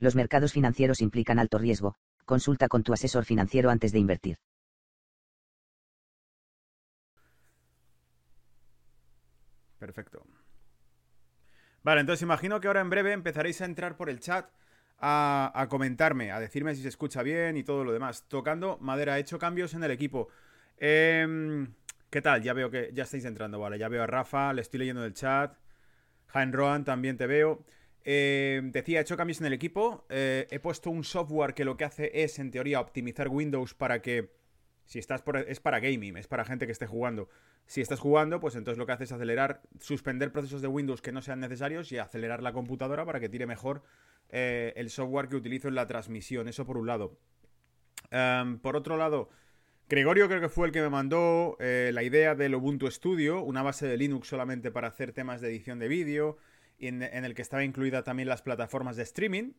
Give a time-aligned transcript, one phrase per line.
[0.00, 4.38] Los mercados financieros implican alto riesgo, consulta con tu asesor financiero antes de invertir.
[9.78, 10.24] Perfecto.
[11.82, 14.50] Vale, entonces imagino que ahora en breve empezaréis a entrar por el chat
[15.00, 18.24] a, comentarme, a decirme si se escucha bien y todo lo demás.
[18.28, 20.28] Tocando madera, he hecho cambios en el equipo.
[20.76, 21.72] Em,
[22.10, 22.42] ¿Qué tal?
[22.42, 23.78] Ya veo que ya estáis entrando, vale.
[23.78, 25.56] Ya veo a Rafa, le estoy leyendo el chat.
[26.28, 27.64] Jaén Roan, también te veo.
[28.04, 30.06] Em, decía, he hecho cambios en el equipo.
[30.08, 34.02] Eh, he puesto un software que lo que hace es, en teoría, optimizar Windows para
[34.02, 34.36] que.
[34.84, 35.36] Si estás por.
[35.36, 37.28] Es para gaming, es para gente que esté jugando.
[37.66, 41.12] Si estás jugando, pues entonces lo que hace es acelerar, suspender procesos de Windows que
[41.12, 43.82] no sean necesarios y acelerar la computadora para que tire mejor
[44.30, 46.48] eh, el software que utilizo en la transmisión.
[46.48, 47.18] Eso por un lado.
[48.10, 49.28] Em, por otro lado,
[49.88, 53.62] Gregorio creo que fue el que me mandó eh, la idea del Ubuntu Studio, una
[53.62, 56.38] base de Linux solamente para hacer temas de edición de vídeo,
[56.78, 59.52] en, en el que estaba incluida también las plataformas de streaming.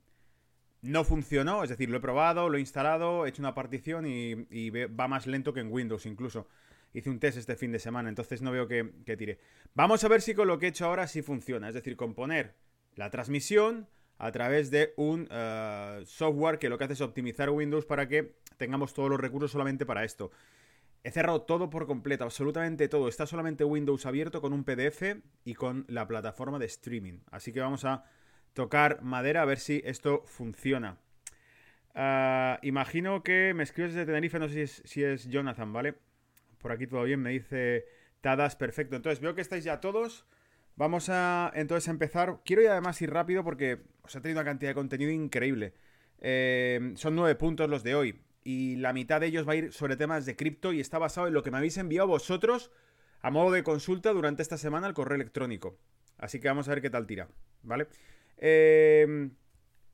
[0.82, 4.70] No funcionó, es decir, lo he probado, lo he instalado, he hecho una partición y,
[4.88, 6.48] va más lento que en Windows incluso.
[6.94, 9.40] Hice un test este fin de semana, entonces no veo que, tire.
[9.76, 12.56] Vamos a ver si con lo que he hecho ahora sí funciona, es decir, componer
[12.96, 17.86] la transmisión, a través de un eh, software que lo que hace es optimizar Windows
[17.86, 20.32] para que tengamos todos los recursos solamente para esto.
[21.04, 23.08] He cerrado todo por completo, absolutamente todo.
[23.08, 27.20] Está solamente Windows abierto con un PDF y con la plataforma de streaming.
[27.32, 28.04] Así que vamos a
[28.54, 30.98] tocar madera a ver si esto funciona.
[31.96, 35.96] Ah, imagino que me escribes desde Tenerife, no sé si es, Jonathan, ¿vale?
[36.60, 37.86] Por aquí todo bien, me dice
[38.22, 38.98] Tadas, perfecto.
[38.98, 40.26] Entonces veo que estáis ya todos.
[40.76, 42.40] Vamos a entonces empezar.
[42.44, 45.74] Quiero ir además ir rápido porque os ha tenido una cantidad de contenido increíble.
[46.20, 48.22] Eh, son nueve puntos los de hoy.
[48.44, 51.28] Y la mitad de ellos va a ir sobre temas de cripto y está basado
[51.28, 52.72] en lo que me habéis enviado vosotros
[53.22, 55.78] a modo de consulta durante esta semana al correo electrónico.
[56.18, 57.28] Así que vamos a ver qué tal tira.
[57.64, 57.88] ¿Vale?
[58.38, 59.30] Eh,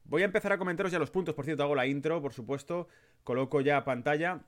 [0.03, 1.35] voy a empezar a comentaros ya los puntos.
[1.35, 2.87] Por cierto, hago la intro, por supuesto.
[3.23, 4.41] Coloco ya pantalla.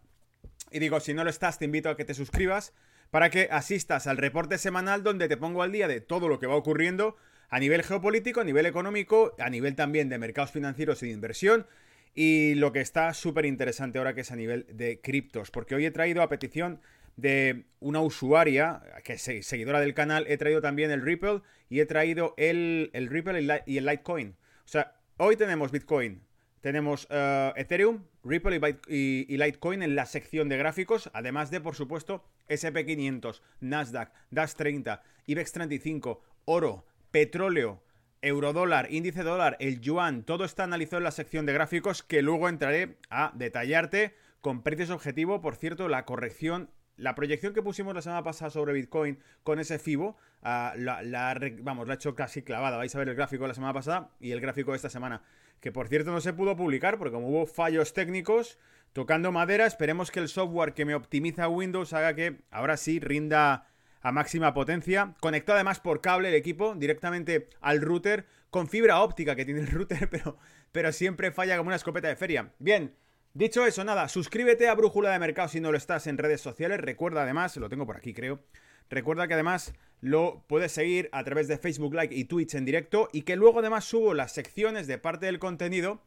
[0.72, 2.74] Y digo, si no lo estás, te invito a que te suscribas
[3.09, 6.47] para que asistas al reporte semanal donde te pongo al día de todo lo que
[6.47, 7.16] va ocurriendo
[7.50, 11.66] a nivel geopolítico, a nivel económico, a nivel también de mercados financieros y de inversión.
[12.13, 15.85] Y lo que está súper interesante ahora que es a nivel de criptos, porque hoy
[15.85, 16.81] he traído a petición
[17.18, 21.85] de una usuaria, que es seguidora del canal, he traído también el Ripple y he
[21.85, 24.35] traído el, Ripple y el Litecoin.
[24.66, 26.22] O sea, hoy tenemos Bitcoin,
[26.62, 32.23] tenemos eh, Ethereum, Ripple y, Litecoin en la sección de gráficos, además de, por supuesto,
[32.50, 37.81] SP500, Nasdaq, DAX 30, IBEX 35, oro, petróleo,
[38.22, 42.50] eurodólar, índice dólar, el yuan, todo está analizado en la sección de gráficos que luego
[42.50, 45.41] entraré a detallarte con precios objetivo.
[45.41, 49.78] Por cierto, la corrección la proyección que pusimos la semana pasada sobre Bitcoin con ese
[49.78, 52.78] FIBO, ah, la, vamos, la he hecho casi clavada.
[52.78, 55.22] Vais a ver el gráfico de la semana pasada y el gráfico de esta semana
[55.59, 58.57] que por cierto no se pudo publicar porque como hubo fallos técnicos,
[58.94, 63.67] tocando madera, esperemos que el software que me optimiza Windows haga que ahora sí rinda
[64.02, 65.13] a máxima potencia.
[65.19, 69.68] Conectado además por cable el equipo directamente al router con fibra óptica que tiene el
[69.68, 70.38] router, pero,
[70.72, 72.53] pero siempre falla como una escopeta de feria.
[72.59, 72.94] Bien,
[73.34, 76.80] dicho eso, nada, suscríbete a Brújula de Mercado si no lo estás en redes sociales.
[76.80, 78.41] Recuerda además, lo tengo por aquí creo,
[78.90, 83.09] Recuerda que además lo puedes seguir a través de Facebook Live y Twitch en directo
[83.12, 86.02] y que luego además subo las secciones de parte del contenido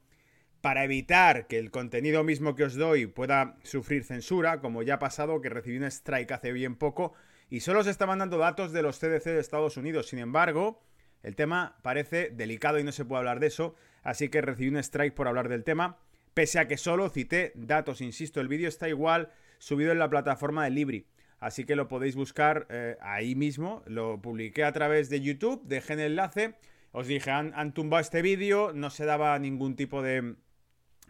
[0.61, 4.99] para evitar que el contenido mismo que os doy pueda sufrir censura, como ya ha
[4.99, 7.15] pasado que recibí un strike hace bien poco
[7.51, 10.09] y solo se estaban dando datos de los CDC de Estados Unidos.
[10.09, 10.81] Sin embargo,
[11.23, 14.79] el tema parece delicado y no se puede hablar de eso, así que recibí un
[14.79, 15.99] strike por hablar del tema,
[16.33, 20.65] pese a que solo cité datos, insisto, el vídeo está igual subido en la plataforma
[20.65, 21.07] de Libri
[21.41, 23.83] así que lo podéis buscar eh, ahí mismo.
[23.87, 26.55] Lo publiqué a través de YouTube, dejé el enlace.
[26.93, 30.35] Os dije, han, tumbado este vídeo, no se daba ningún tipo de,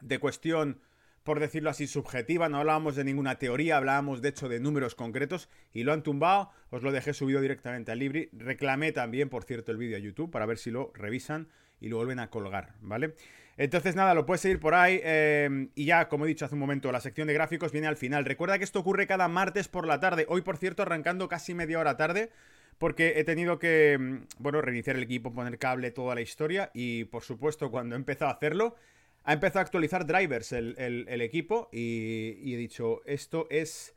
[0.01, 0.81] de cuestión,
[1.23, 5.49] por decirlo así, subjetiva, no hablábamos de ninguna teoría, hablábamos de hecho de números concretos
[5.73, 8.31] y lo han tumbado, os lo dejé subido directamente al Libri.
[8.33, 11.49] Reclamé también, por cierto, el vídeo a YouTube para ver si lo revisan
[11.81, 13.15] y lo vuelven a colgar, ¿vale?
[13.57, 15.01] Entonces, nada, lo puedes seguir por ahí.
[15.05, 17.97] Em, y ya, como he dicho hace un momento, la sección de gráficos viene al
[17.99, 18.25] final.
[18.25, 20.25] Recuerda que esto ocurre cada martes por la tarde.
[20.29, 22.31] Hoy, por cierto, arrancando casi media hora tarde.
[22.79, 26.71] Porque he tenido que, em, bueno, reiniciar el equipo, poner cable, toda la historia.
[26.73, 28.77] Y, por supuesto, cuando he empezado a hacerlo,
[29.25, 33.95] ha empezado a actualizar drivers el, equipo y, he dicho, esto es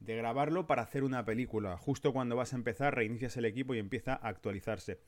[0.00, 1.76] de grabarlo para hacer una película.
[1.78, 5.00] Justo cuando vas a empezar, reinicias el equipo y empieza a actualizarse.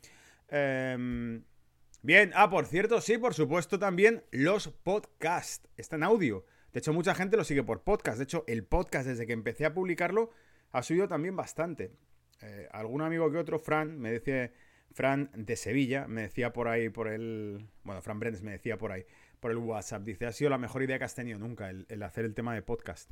[0.48, 1.44] Em,
[2.02, 5.68] bien, ah, por cierto, sí, por supuesto también los podcasts.
[5.76, 6.46] Está en audio.
[6.72, 8.16] De hecho, mucha gente lo sigue por podcast.
[8.18, 10.30] De hecho, el podcast, desde que empecé a publicarlo,
[10.72, 11.92] ha subido también bastante.
[12.40, 14.50] Eh, algún amigo que otro, Fran, me decía,
[14.92, 17.68] Fran de Sevilla, me decía por ahí, por el.
[17.82, 19.04] Bueno, Fran Brendes me decía por ahí
[19.46, 20.02] por el WhatsApp.
[20.02, 22.62] Dice, ha sido la mejor idea que has tenido nunca el, hacer el tema de
[22.62, 23.08] podcast.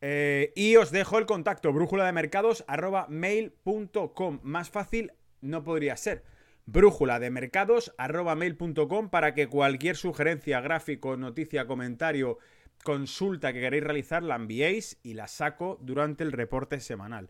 [0.00, 4.38] Eh, y os dejo el contacto, brújula de mercados arroba mail.com.
[4.44, 5.10] Más fácil
[5.40, 6.22] no podría ser.
[6.66, 12.38] Brújula de mercados mail.com para que cualquier sugerencia, gráfico, noticia, comentario,
[12.84, 17.28] consulta que queréis realizar la enviéis y la saco durante el reporte semanal.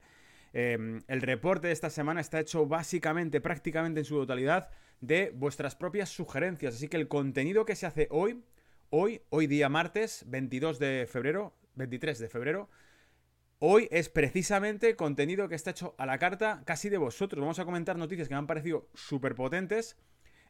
[0.58, 4.70] Em, el reporte de esta semana está hecho básicamente, prácticamente en su totalidad,
[5.02, 6.76] de vuestras propias sugerencias.
[6.76, 8.42] Así que el contenido que se hace hoy,
[8.88, 12.70] hoy, hoy día martes 22 de febrero, 23 de febrero,
[13.58, 17.38] hoy es precisamente contenido que está hecho a la carta casi de vosotros.
[17.38, 19.98] Vamos a comentar noticias que me han parecido súper potentes.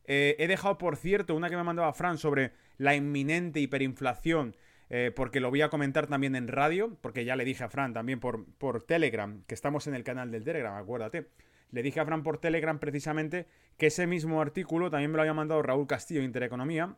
[0.04, 4.54] Eh, he dejado, por cierto, una que me mandaba Fran sobre la inminente hiperinflación,
[4.88, 7.92] eh, porque lo voy a comentar también en radio, porque ya le dije a Fran
[7.92, 11.28] también por, por Telegram, que estamos en el canal del Telegram, acuérdate.
[11.72, 13.46] Le dije a Fran por Telegram precisamente
[13.76, 16.96] que ese mismo artículo también me lo había mandado Raúl Castillo, Intereconomía,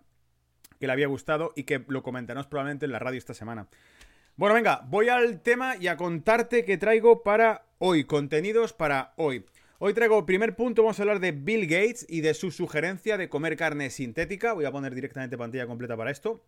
[0.79, 3.69] que le había gustado y que lo comentaremos probablemente en la radio esta semana.
[4.37, 9.45] Bueno, venga, voy al tema y a contarte qué traigo para hoy, contenidos para hoy.
[9.81, 13.29] Hoy traigo primer punto, vamos a hablar de Bill Gates y de su sugerencia de
[13.29, 14.53] comer carne sintética.
[14.53, 16.45] Voy a poner directamente pantalla completa para esto.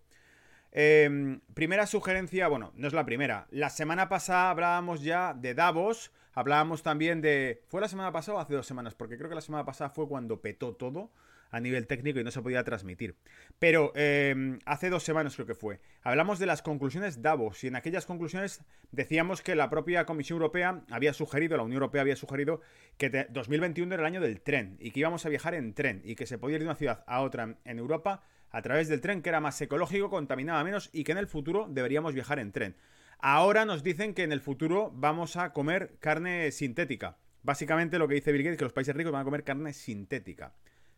[0.72, 3.46] Em, primera sugerencia, bueno, no es la primera.
[3.50, 7.62] La semana pasada hablábamos ya de Davos, hablábamos también de...
[7.68, 8.94] ¿Fue la semana pasada o hace dos semanas?
[8.94, 11.10] Porque creo que la semana pasada fue cuando petó todo
[11.50, 13.16] a nivel técnico y no se podía transmitir.
[13.58, 15.80] Pero em, hace dos semanas creo que fue.
[16.02, 18.62] Hablamos de las conclusiones Davos y en aquellas conclusiones
[18.92, 22.60] decíamos que la propia Comisión Europea había sugerido, la Unión Europea había sugerido
[22.96, 26.14] que 2021 era el año del tren y que íbamos a viajar en tren y
[26.14, 29.22] que se podía ir de una ciudad a otra en Europa a través del tren,
[29.22, 32.76] que era más ecológico, contaminaba menos y que en el futuro deberíamos viajar en tren.
[33.18, 37.18] Ahora nos dicen que en el futuro vamos a comer carne sintética.
[37.42, 39.72] Básicamente lo que dice Bill Gates es que los países ricos van a comer carne
[39.72, 40.54] sintética.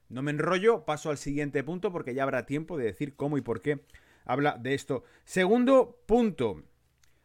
[0.09, 3.41] No me enrollo, paso al siguiente punto porque ya habrá tiempo de decir cómo y
[3.41, 3.81] por qué
[4.25, 5.05] habla de esto.
[5.25, 6.63] Segundo punto,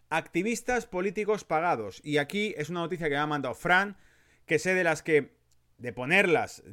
[0.09, 1.99] activistas políticos pagados.
[2.03, 3.97] Y aquí es una noticia que me ha mandado Fran,
[4.45, 5.35] que sé de las que,
[5.77, 6.63] de ponerlas,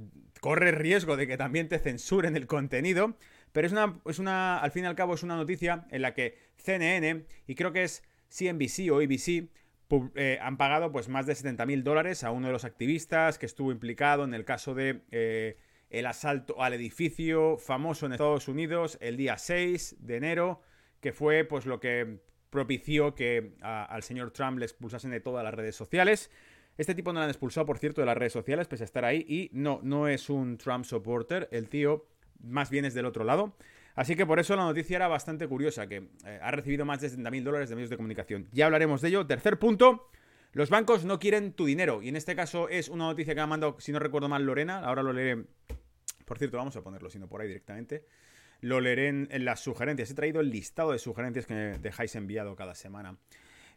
[0.40, 3.16] corre riesgo de que también te censuren el contenido.
[3.54, 6.12] Pero es una, es una, al fin y al cabo, es una noticia en la
[6.12, 9.48] que CNN, y creo que es CNBC o ABC,
[10.16, 13.46] eh, han pagado pues más de 70 mil dólares a uno de los activistas que
[13.46, 15.56] estuvo implicado en el caso de eh,
[15.88, 20.60] el asalto al edificio famoso en Estados Unidos el día 6 de enero,
[20.98, 22.18] que fue pues lo que
[22.50, 26.28] propició que al señor Trump le expulsasen de todas las redes sociales.
[26.76, 29.04] Este tipo no lo han expulsado, por cierto, de las redes sociales, pese a estar
[29.04, 32.08] ahí, y no, no es un Trump supporter, el tío
[32.44, 33.56] más bien es del otro lado.
[33.94, 37.10] Así que por eso la noticia era bastante curiosa, que eh, ha recibido más de
[37.10, 38.48] 60.000 dólares de medios de comunicación.
[38.52, 39.26] Ya hablaremos de ello.
[39.26, 40.08] Tercer punto,
[40.52, 42.02] los bancos no quieren tu dinero.
[42.02, 44.80] Y en este caso es una noticia que ha mandado, si no recuerdo mal, Lorena.
[44.80, 45.44] Ahora lo leeré.
[46.24, 48.04] Por cierto, vamos a ponerlo, sino por ahí directamente.
[48.60, 50.10] Lo leeré en, las sugerencias.
[50.10, 53.16] He traído el listado de sugerencias que me dejáis enviado cada semana.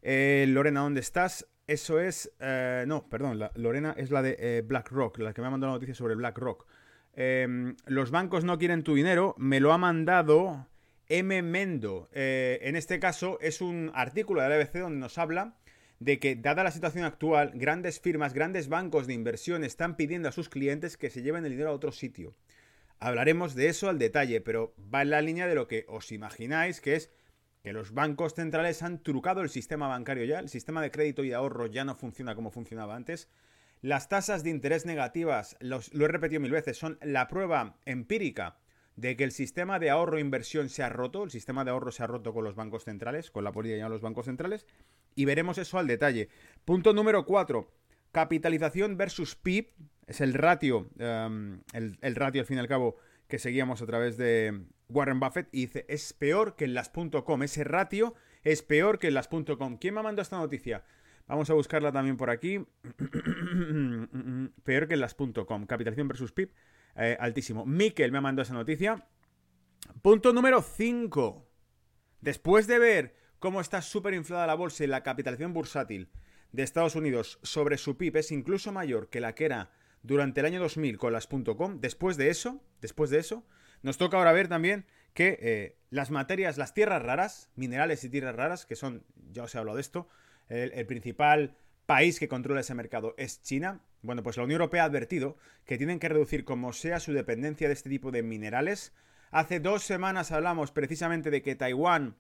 [0.01, 1.47] Eh, Lorena, ¿dónde estás?
[1.67, 2.31] Eso es...
[2.39, 5.93] Eh, no, perdón, Lorena es la de BlackRock, la que me ha mandado la noticia
[5.93, 6.65] sobre BlackRock.
[7.19, 10.67] Em, los bancos no quieren tu dinero, me lo ha mandado
[11.09, 11.41] M.
[11.41, 12.09] Mendo.
[12.13, 15.55] Eh, en este caso es un artículo de la BBC donde nos habla
[15.99, 20.31] de que, dada la situación actual, grandes firmas, grandes bancos de inversión están pidiendo a
[20.31, 22.35] sus clientes que se lleven el dinero a otro sitio.
[22.99, 26.81] Hablaremos de eso al detalle, pero va en la línea de lo que os imagináis,
[26.81, 27.09] que es
[27.63, 31.33] que los bancos centrales han trucado el sistema bancario ya, el sistema de crédito y
[31.33, 33.27] ahorro ya no funciona como funcionaba antes.
[33.81, 38.57] Las tasas de interés negativas, lo he repetido mil veces, son la prueba empírica
[38.97, 41.91] de que el sistema de ahorro e inversión se ha roto, el sistema de ahorro
[41.91, 44.65] se ha roto con los bancos centrales, con la política de los bancos centrales,
[45.15, 46.29] y veremos eso al detalle.
[46.65, 47.71] Punto número 4.
[48.11, 49.71] Capitalización versus PIB,
[50.07, 52.95] es el ratio, em, el, ratio al fin y al cabo
[53.27, 57.63] que seguíamos a través de Warren Buffett, y dice, es peor que en las.com, ese
[57.63, 59.77] ratio es peor que en las.com.
[59.77, 60.83] ¿Quién me ha mandado esta noticia?
[61.27, 62.65] Vamos a buscarla también por aquí.
[64.63, 65.65] Peor que las.com.
[65.65, 66.51] Capitalización versus PIB.
[66.95, 67.65] Eh, altísimo.
[67.65, 69.07] Mikel me ha mandado esa noticia.
[70.01, 71.47] Punto número 5.
[72.21, 76.09] Después de ver cómo está súper inflada la bolsa y la capitalización bursátil
[76.51, 80.45] de Estados Unidos sobre su PIB es incluso mayor que la que era durante el
[80.45, 83.45] año 2000 con las.com, después de eso, después de eso,
[83.81, 88.35] nos toca ahora ver también que eh, las materias, las tierras raras, minerales y tierras
[88.35, 90.07] raras, que son, ya os he hablado de esto,
[90.49, 91.57] el, principal
[91.87, 93.79] país que controla ese mercado es China.
[94.03, 97.67] Bueno, pues la Unión Europea ha advertido que tienen que reducir como sea su dependencia
[97.67, 98.93] de este tipo de minerales.
[99.31, 102.15] Hace dos semanas hablamos precisamente de que Taiwán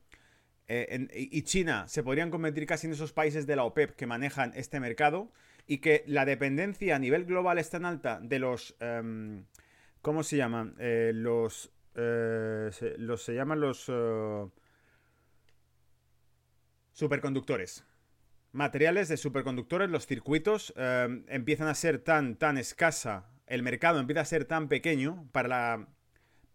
[0.67, 4.53] eh, y China se podrían convertir casi en esos países de la OPEP que manejan
[4.55, 5.31] este mercado
[5.67, 8.75] y que la dependencia a nivel global es tan alta de los...
[8.79, 9.45] Em,
[10.01, 10.75] ¿Cómo se llaman?
[10.79, 13.21] Eh, los, eh, los...
[13.21, 13.91] Se llaman los...
[16.93, 17.83] superconductores
[18.51, 24.21] materiales de superconductores, los circuitos em, empiezan a ser tan, tan escasa, el mercado empieza
[24.21, 25.87] a ser tan pequeño para la,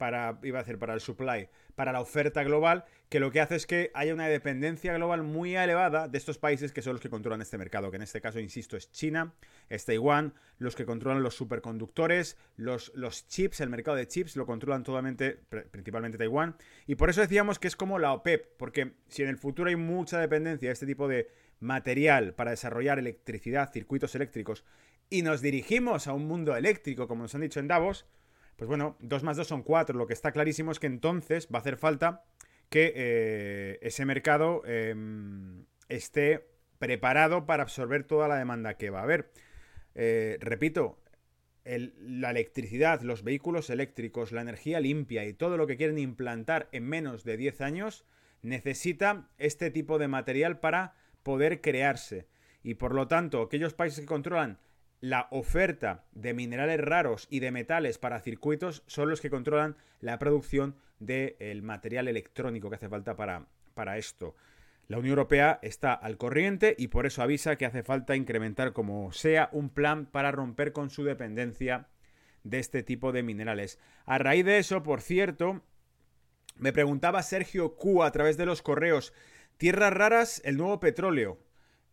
[0.03, 3.55] para, iba a decir, para el supply, para la oferta global, que lo que hace
[3.55, 7.09] es que haya una dependencia global muy elevada de estos países que son los que
[7.09, 9.33] controlan este mercado, que en este caso, insisto, es China,
[9.69, 14.45] es Taiwán, los que controlan los superconductores, los, los chips, el mercado de chips lo
[14.45, 15.39] controlan totalmente,
[15.71, 16.57] principalmente Taiwán,
[16.89, 19.77] y por eso decíamos que es como la OPEP, porque si en el futuro hay
[19.77, 21.31] mucha dependencia de este tipo de
[21.63, 24.65] material para desarrollar electricidad, circuitos eléctricos,
[25.09, 28.07] y nos dirigimos a un mundo eléctrico, como nos han dicho en Davos,
[28.57, 29.97] pues bueno, 2 más 2 son 4.
[29.97, 32.25] Lo que está clarísimo es que entonces va a hacer falta
[32.69, 39.03] que eh, ese mercado em, esté preparado para absorber toda la demanda que va a
[39.05, 39.31] haber.
[39.95, 40.99] Eh, repito,
[41.65, 46.85] la electricidad, los vehículos eléctricos, la energía limpia y todo lo que quieren implantar en
[46.85, 48.05] menos de 10 años
[48.43, 52.27] necesita este tipo de material para poder crearse.
[52.63, 54.59] Y por lo tanto, aquellos países que controlan
[55.01, 60.19] la oferta de minerales raros y de metales para circuitos son los que controlan la
[60.19, 64.37] producción del material electrónico que hace falta para, para esto.
[64.87, 69.11] La Unión Europea está al corriente y por eso avisa que hace falta incrementar como
[69.13, 71.89] sea un plan para romper con su dependencia
[72.45, 73.79] de este tipo de minerales.
[74.05, 75.63] A raíz de eso, por cierto,
[76.57, 79.13] me preguntaba Sergio Q a través de los correos,
[79.63, 81.39] tierras raras, el nuevo petróleo.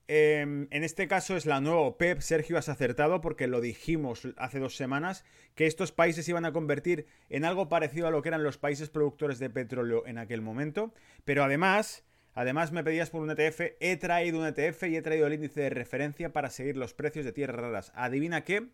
[0.07, 2.19] Em, en este caso es la nueva OPEP.
[2.19, 5.23] Sergio, has acertado porque lo dijimos hace dos semanas
[5.53, 8.89] que estos países iban a convertir en algo parecido a lo que eran los países
[8.89, 10.95] productores de petróleo en aquel momento.
[11.25, 13.61] Pero además, además me pedías por un ETF.
[13.79, 17.23] He traído un ETF y he traído el índice de referencia para seguir los precios
[17.23, 17.91] de tierras raras.
[17.93, 18.69] Adivina qué.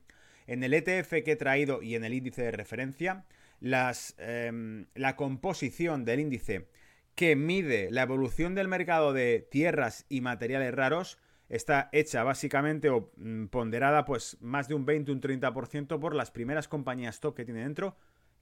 [0.47, 3.25] En el ETF que he traído y en el índice de referencia,
[3.59, 6.69] las, em, la composición del índice
[7.15, 11.17] que mide la evolución del mercado de tierras y materiales raros
[11.49, 16.31] está hecha básicamente o mm, ponderada pues más de un 20, un 30% por las
[16.31, 17.95] primeras compañías top que tiene dentro,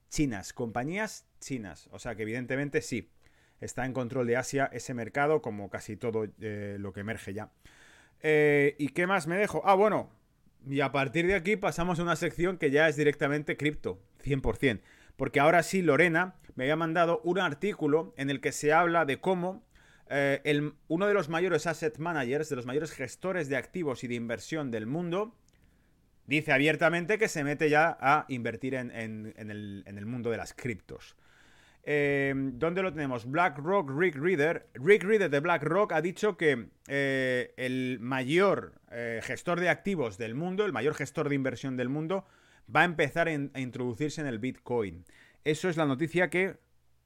[0.10, 1.88] chinas, compañías chinas.
[1.92, 3.12] O sea que evidentemente sí,
[3.60, 7.52] está en control de Asia ese mercado como casi todo eh, lo que emerge ya.
[8.22, 9.62] Eh, ¿Y qué más me dejo?
[9.66, 10.10] Ah, bueno,
[10.66, 14.82] y a partir de aquí pasamos a una sección que ya es directamente cripto, 100%.
[15.16, 19.20] Porque ahora sí, Lorena me había mandado un artículo en el que se habla de
[19.20, 19.64] cómo
[20.10, 24.16] eh, uno de los mayores asset managers, de los mayores gestores de activos y de
[24.16, 25.36] inversión del mundo,
[26.28, 31.16] dice abiertamente que se mete ya a invertir en, el, mundo de las criptos.
[31.86, 33.30] Eh, ¿Dónde lo tenemos?
[33.30, 34.68] BlackRock, Rick Reader.
[34.76, 38.74] Rick Reader de BlackRock ha dicho que eh, el mayor
[39.22, 42.28] gestor de activos del mundo, el mayor gestor de inversión del mundo,
[42.74, 45.06] va a empezar a introducirse en el Bitcoin.
[45.44, 46.58] Eso es la noticia que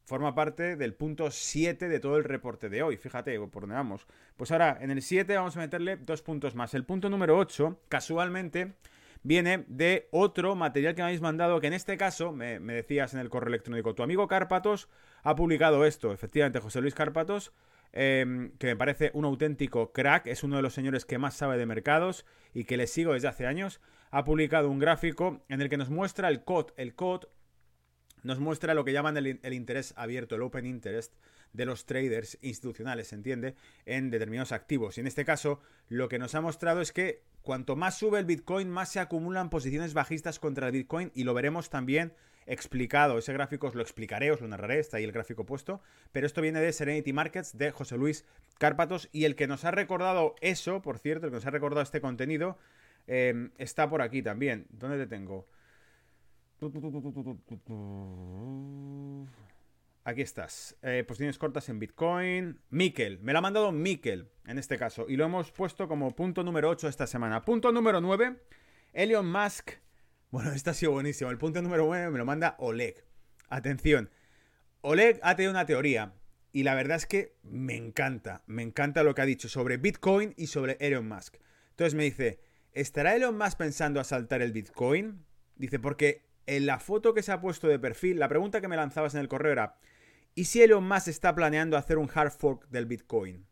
[0.08, 2.96] forma parte del punto 7 de todo el reporte de hoy.
[2.96, 4.08] Fíjate por dónde vamos.
[4.38, 6.74] Pues ahora, en el 7 vamos a meterle dos puntos más.
[6.74, 8.76] El punto número 8, casualmente,
[9.24, 13.20] viene de otro material que me habéis mandado, que en este caso, me, decías en
[13.20, 14.88] el correo electrónico, tu amigo Cárpatos
[15.24, 16.14] ha publicado esto.
[16.14, 17.52] Efectivamente, José Luis Cárpatos,
[17.92, 21.58] em, que me parece un auténtico crack, es uno de los señores que más sabe
[21.58, 25.70] de mercados y que le sigo desde hace años, ha publicado un gráfico en el
[25.70, 26.72] que nos muestra el COD.
[26.78, 27.26] El COD
[28.24, 31.14] nos muestra lo que llaman el, interés abierto, el open interest
[31.54, 33.56] de los traders institucionales, ¿se entiende?
[33.86, 34.98] En determinados activos.
[34.98, 38.26] Y en este caso, lo que nos ha mostrado es que cuanto más sube el
[38.26, 42.14] Bitcoin, más se acumulan posiciones bajistas contra el Bitcoin y lo veremos también
[42.48, 43.18] explicado.
[43.18, 45.82] Ese gráfico os lo explicaré, os lo narraré, está ahí el gráfico puesto.
[46.12, 48.26] Pero esto viene de Serenity Markets de José Luis
[48.58, 51.82] Cárpatos y el que nos ha recordado eso, por cierto, el que nos ha recordado
[51.82, 52.58] este contenido,
[53.08, 54.68] eh, está por aquí también.
[54.70, 55.48] ¿Dónde te tengo?
[60.04, 60.78] Aquí estás.
[60.82, 62.60] Eh, posiciones cortas en Bitcoin.
[62.70, 63.20] Mikel.
[63.20, 65.06] Me lo ha mandado Mikel en este caso.
[65.08, 67.46] Y lo hemos puesto como punto número 8 esta semana.
[67.46, 68.38] Punto número 9.
[68.94, 69.72] Elon Musk.
[70.32, 71.30] Bueno, este ha sido buenísimo.
[71.30, 73.06] El punto número 9 me lo manda Oleg.
[73.50, 74.10] Atención.
[74.82, 76.14] Oleg ha tenido una teoría.
[76.52, 78.44] Y la verdad es que me encanta.
[78.48, 81.36] Me encanta lo que ha dicho sobre Bitcoin y sobre Elon Musk.
[81.72, 82.40] Entonces me dice,
[82.80, 85.26] ¿estará Elon Musk pensando asaltar el Bitcoin?
[85.56, 88.76] Dice, porque en la foto que se ha puesto de perfil, la pregunta que me
[88.76, 89.78] lanzabas en el correo era,
[90.38, 93.48] ¿Y si Elon Musk está planeando hacer un hard fork del Bitcoin?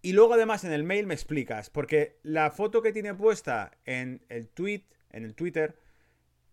[0.00, 4.24] Y luego además en el mail me explicas, porque la foto que tiene puesta en
[4.28, 5.76] el tweet, en el Twitter,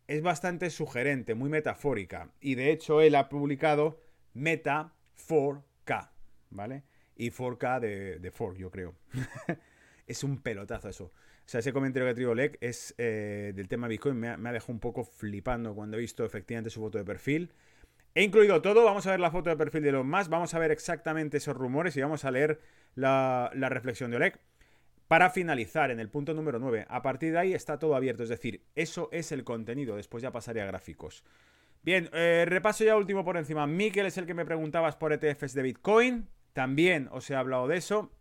[0.08, 2.32] es bastante sugerente, muy metafórica.
[2.40, 4.02] Y de hecho él ha publicado
[4.34, 4.96] Meta
[5.28, 6.10] 4K,
[6.50, 6.84] ¿vale?
[7.16, 8.96] Y 4K de, de fork, yo creo.
[10.08, 11.12] es un pelotazo eso.
[11.46, 14.38] O sea, ese comentario que ha traído Lek es eh, del tema Bitcoin, me ha,
[14.38, 17.52] me ha dejado un poco flipando cuando he visto efectivamente su foto de perfil.
[18.14, 20.60] He incluido todo, vamos a ver la foto de perfil de los más, vamos a
[20.60, 22.60] ver exactamente esos rumores y vamos a leer
[22.96, 24.40] la, reflexión de Oleg.
[25.08, 28.30] Para finalizar, en el punto número 9, a partir de ahí está todo abierto, es
[28.30, 31.24] decir, eso es el contenido, después ya pasaré a gráficos.
[31.84, 33.66] Bien, eh, repaso ya último por encima.
[33.66, 37.78] Miquel es el que me preguntabas por ETFs de Bitcoin, también os he hablado de
[37.78, 38.12] eso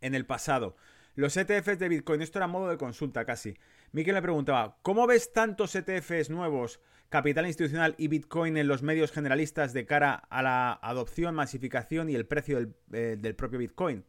[0.00, 0.76] en el pasado.
[1.14, 3.54] Los ETFs de Bitcoin, esto era modo de consulta casi.
[3.92, 9.12] Miquel me preguntaba, ¿cómo ves tantos ETFs nuevos capital institucional y Bitcoin en los medios
[9.12, 12.58] generalistas de cara a la adopción, masificación y el precio
[12.92, 14.04] eh, del, propio Bitcoin?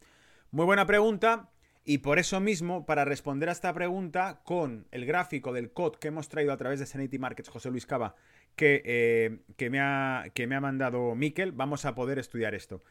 [0.51, 1.49] Muy buena pregunta.
[1.83, 6.07] Y por eso mismo, para responder a esta pregunta, con el gráfico del COD que
[6.07, 8.15] hemos traído a través de Sanity Markets, José Luis Cava,
[8.55, 12.81] que, eh, que, me, ha, que me ha mandado Miquel, vamos a poder estudiar esto.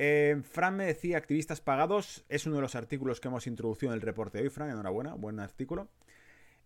[0.00, 3.96] Eh, Fran me decía, activistas pagados, es uno de los artículos que hemos introducido en
[3.96, 5.88] el reporte de hoy, Fran, enhorabuena, buen artículo.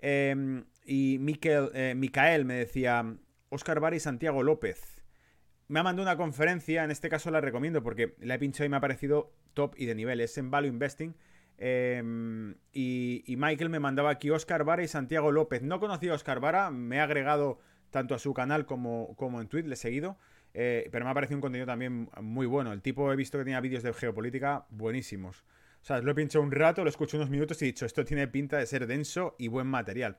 [0.01, 3.17] Em, y Miquel, eh, Micael me decía,
[3.49, 5.03] Oscar Bar y Santiago López.
[5.67, 8.69] Me ha mandado una conferencia, en este caso la recomiendo porque la he pinchado y
[8.69, 10.21] me ha parecido top y de nivel.
[10.21, 11.15] Es en Value Investing.
[11.57, 15.63] Em, y, Michael me mandaba aquí Oscar Vara y Santiago López.
[15.63, 17.61] No conocía a Oscar Vara, me he agregado
[17.91, 20.19] tanto a su canal como, como en Twitter, le he seguido.
[20.55, 22.73] Eh, pero me ha parecido un contenido también muy bueno.
[22.73, 25.45] El tipo he visto que tenía vídeos de geopolítica buenísimos.
[25.83, 28.05] O sea, lo he pinchado un rato, lo escucho unos minutos y he dicho, esto
[28.05, 30.19] tiene pinta de ser denso y buen material.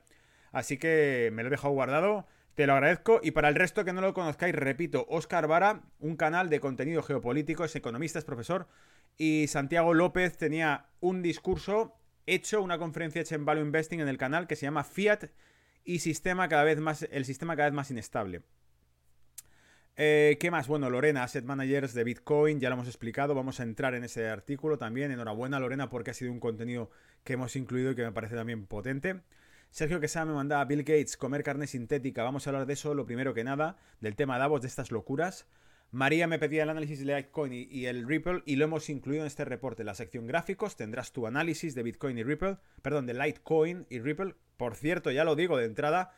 [0.52, 3.20] Así que me lo he dejado guardado, te lo agradezco.
[3.22, 7.02] Y para el resto que no lo conozcáis, repito, Oscar Vara, un canal de contenido
[7.02, 8.68] geopolítico, es economista, es profesor.
[9.16, 14.18] Y Santiago López tenía un discurso hecho, una conferencia hecha en Value Investing en el
[14.18, 15.30] canal que se llama Fiat
[15.84, 18.42] y sistema cada vez más, el sistema cada vez más inestable.
[19.96, 20.66] Eh, ¿Qué más?
[20.66, 24.28] Bueno, Lorena, Asset Managers de Bitcoin, ya lo hemos explicado, vamos a entrar en ese
[24.28, 25.12] artículo también.
[25.12, 26.90] Enhorabuena, Lorena, porque ha sido un contenido
[27.22, 29.20] que hemos incluido y que me parece también potente.
[29.70, 32.24] Sergio Quesada me mandaba Bill Gates, comer carne sintética.
[32.24, 35.46] Vamos a hablar de eso, lo primero que nada, del tema Davos, de estas locuras.
[35.92, 39.22] María me pedía el análisis de Litecoin y, y, el Ripple y lo hemos incluido
[39.22, 39.82] en este reporte.
[39.82, 44.00] En la sección gráficos tendrás tu análisis de Bitcoin y Ripple, perdón, de Litecoin y
[44.00, 44.34] Ripple.
[44.56, 46.12] Por cierto, ya lo digo de entrada,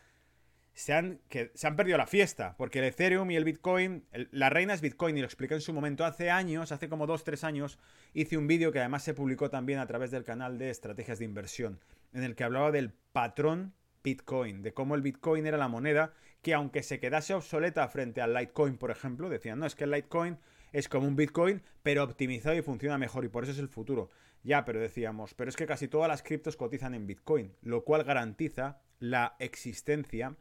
[0.77, 4.51] se han, que, se han perdido la fiesta, porque el Ethereum y el Bitcoin, la
[4.51, 7.79] reina es Bitcoin y lo expliqué en su momento hace años, hace como 2-3 años,
[8.13, 11.25] hice un vídeo que además se publicó también a través del canal de estrategias de
[11.25, 11.81] inversión,
[12.13, 13.73] en el que hablaba del patrón
[14.05, 16.13] Bitcoin, de cómo el Bitcoin era la moneda
[16.43, 19.93] que aunque se quedase obsoleta frente al Litecoin, por ejemplo, decían, no, es que el
[19.93, 20.37] Litecoin
[20.75, 24.11] es como un Bitcoin, pero optimizado y funciona mejor y por eso es el futuro.
[24.43, 28.05] Ya, pero decíamos, pero es que casi todas las criptos cotizan en Bitcoin, lo cual
[28.05, 30.37] garantiza la existencia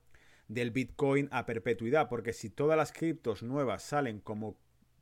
[0.47, 4.57] del Bitcoin a perpetuidad, porque si todas las criptos nuevas salen como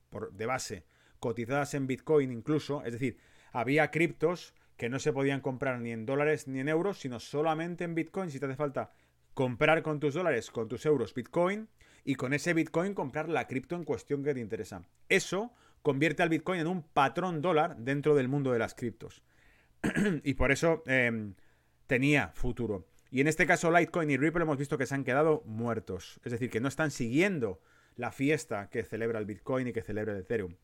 [0.09, 0.85] por, de base
[1.19, 3.17] cotizadas en Bitcoin incluso, es decir,
[3.51, 7.83] había criptos que no se podían comprar ni en dólares ni en euros, sino solamente
[7.83, 8.91] en Bitcoin, si te hace falta
[9.33, 11.69] comprar con tus dólares, con tus euros Bitcoin,
[12.03, 14.83] y con ese Bitcoin comprar la cripto en cuestión que te interesa.
[15.09, 19.23] Eso convierte al Bitcoin en un patrón dólar dentro del mundo de las criptos.
[20.23, 21.35] y por eso em,
[21.87, 22.87] tenía futuro.
[23.13, 26.19] Y en este caso Litecoin y Ripple hemos visto que se han quedado muertos.
[26.25, 27.61] Es decir, que no están siguiendo
[27.95, 30.55] la fiesta que celebra el Bitcoin y que celebra el Ethereum.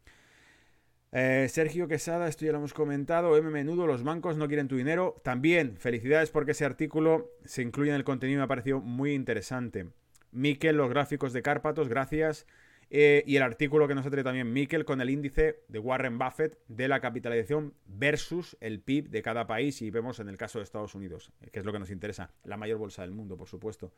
[1.12, 3.38] Eh, Sergio Quesada, esto ya lo hemos comentado.
[3.38, 5.22] M Menudo, los bancos no quieren tu dinero.
[5.24, 9.14] También, felicidades porque ese artículo se incluye en el contenido y me ha parecido muy
[9.14, 9.90] interesante.
[10.32, 12.48] Miquel, los gráficos de Cárpatos, gracias.
[12.92, 16.58] Eh, y el artículo que nos ha también Miquel con el índice de Warren Buffett
[16.68, 19.82] de la capitalización versus el PIB de cada país.
[19.82, 22.58] Y vemos en el caso de Estados Unidos, que es lo que nos interesa, la
[22.58, 23.94] mayor bolsa del mundo, por supuesto.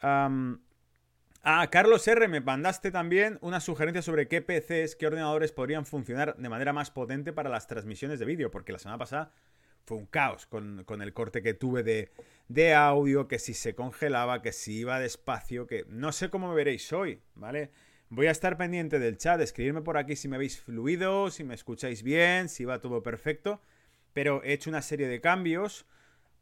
[0.00, 6.36] ah, Carlos R, me mandaste también una sugerencia sobre qué PCs, qué ordenadores podrían funcionar
[6.36, 9.32] de manera más potente para las transmisiones de vídeo, porque la semana pasada
[9.84, 12.12] fue un caos con, con el corte que tuve de,
[12.48, 16.54] de, audio, que si se congelaba, que si iba despacio, que no sé cómo me
[16.54, 17.70] veréis hoy, ¿vale?
[18.14, 21.52] Voy a estar pendiente del chat, escribirme por aquí si me veis fluido, si me
[21.52, 23.60] escucháis bien, si va todo perfecto.
[24.12, 25.84] Pero he hecho una serie de cambios.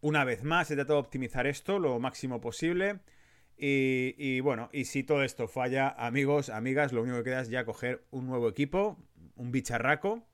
[0.02, 3.00] Una vez más, he tratado de optimizar esto lo máximo posible.
[3.56, 7.64] Y, bueno, y si todo esto falla, amigos, amigas, lo único que queda es ya
[7.64, 8.98] coger un nuevo equipo,
[9.37, 10.26] un bicharraco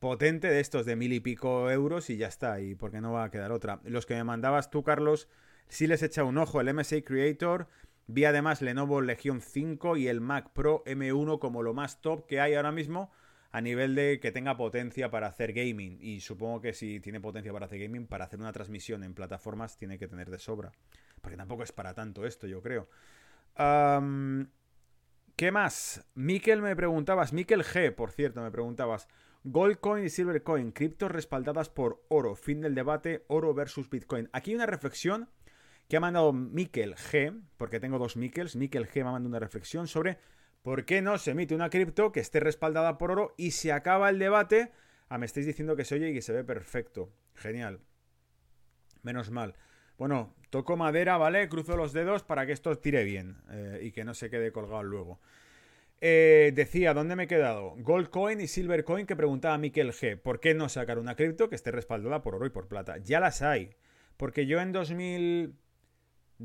[0.00, 2.60] potente de estos de mil y pico euros y ya está.
[2.60, 3.80] Y porque no va a quedar otra.
[3.84, 5.28] Los que me mandabas tú, Carlos,
[5.66, 7.68] sí les echa un ojo el MSA Creator
[8.06, 12.40] Vi además Lenovo Legion 5 y el Mac Pro M1 como lo más top que
[12.40, 13.10] hay ahora mismo
[13.50, 15.98] a nivel de que tenga potencia para hacer gaming.
[16.00, 19.76] Y supongo que si tiene potencia para hacer gaming, para hacer una transmisión en plataformas
[19.76, 20.72] tiene que tener de sobra.
[21.20, 22.88] Porque tampoco es para tanto esto, yo creo.
[25.36, 26.04] ¿Qué más?
[26.14, 29.08] Miquel me preguntabas, Miquel G, por cierto, me preguntabas.
[29.44, 32.34] Goldcoin y Silvercoin, criptos respaldadas por oro.
[32.34, 34.28] Fin del debate, oro versus Bitcoin.
[34.32, 35.28] Aquí hay una reflexión
[35.88, 38.56] que ha mandado Miquel G, porque tengo dos Miquels.
[38.56, 40.18] Miquel G me ha mandado una reflexión sobre
[40.64, 44.08] ¿Por qué no se emite una cripto que esté respaldada por oro y se acaba
[44.08, 44.72] el debate?
[45.10, 47.12] Ah, me estáis diciendo que se oye y que se ve perfecto.
[47.34, 47.80] Genial.
[49.02, 49.56] Menos mal.
[49.98, 51.50] Bueno, toco madera, ¿vale?
[51.50, 54.82] Cruzo los dedos para que esto tire bien eh, y que no se quede colgado
[54.82, 55.20] luego.
[56.00, 57.74] Eh, decía, ¿dónde me he quedado?
[57.76, 60.16] Goldcoin y Silvercoin que preguntaba Miquel G.
[60.18, 62.96] ¿Por qué no sacar una cripto que esté respaldada por oro y por plata?
[62.96, 63.76] Ya las hay.
[64.16, 65.58] Porque yo en 2000...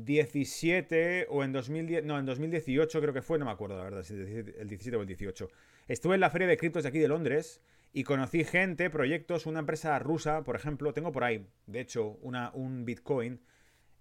[0.04, 4.02] 17 o en 2010, no, en 2018 creo que fue, no me acuerdo la verdad,
[4.02, 5.48] si el 17 o el 18.
[5.88, 7.60] Estuve en la feria de criptos de aquí de Londres
[7.92, 12.50] y conocí gente, proyectos, una empresa rusa, por ejemplo, tengo por ahí, de hecho, una,
[12.52, 13.40] un Bitcoin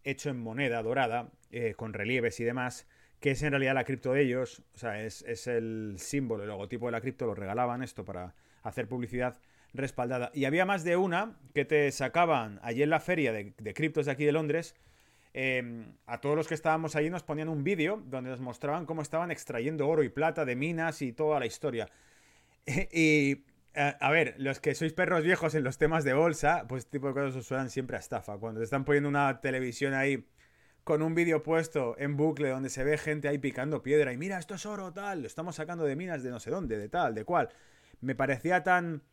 [0.04, 2.88] hecho en moneda dorada, eh, con relieves y demás,
[3.20, 6.86] que es en realidad la cripto de ellos, o sea, es, el símbolo, el logotipo
[6.86, 9.40] de la cripto, lo regalaban esto para hacer publicidad
[9.74, 10.32] respaldada.
[10.34, 14.06] Y había más de una que te sacaban allí en la feria de, de criptos
[14.06, 14.76] de aquí de Londres,
[15.34, 19.02] Em, a todos los que estábamos allí nos ponían un vídeo donde nos mostraban cómo
[19.02, 21.88] estaban extrayendo oro y plata de minas y toda la historia.
[22.92, 23.44] y,
[23.76, 27.08] a, ver, los que sois perros viejos en los temas de bolsa, pues este tipo
[27.08, 28.38] de cosas os suenan siempre a estafa.
[28.38, 30.28] Cuando te están poniendo una televisión ahí
[30.84, 34.40] con un vídeo puesto en bucle donde se ve gente ahí picando piedra y mira,
[34.40, 37.14] esto es oro, tal, lo estamos sacando de minas de no sé dónde, de tal,
[37.14, 37.50] de cual.
[38.02, 39.04] Me parecía tan,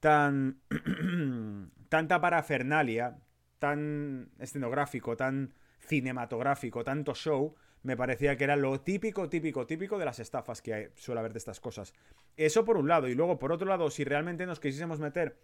[0.00, 0.60] tan,
[1.90, 3.18] tanta parafernalia,
[3.58, 5.52] tan escenográfico, tan
[5.86, 10.90] cinematográfico, tanto show, me parecía que era lo típico, típico, típico de las estafas que
[10.96, 11.94] suele haber de estas cosas.
[12.36, 13.08] Eso por un lado.
[13.08, 15.36] Y luego, por otro lado, si realmente nos quisiésemos meter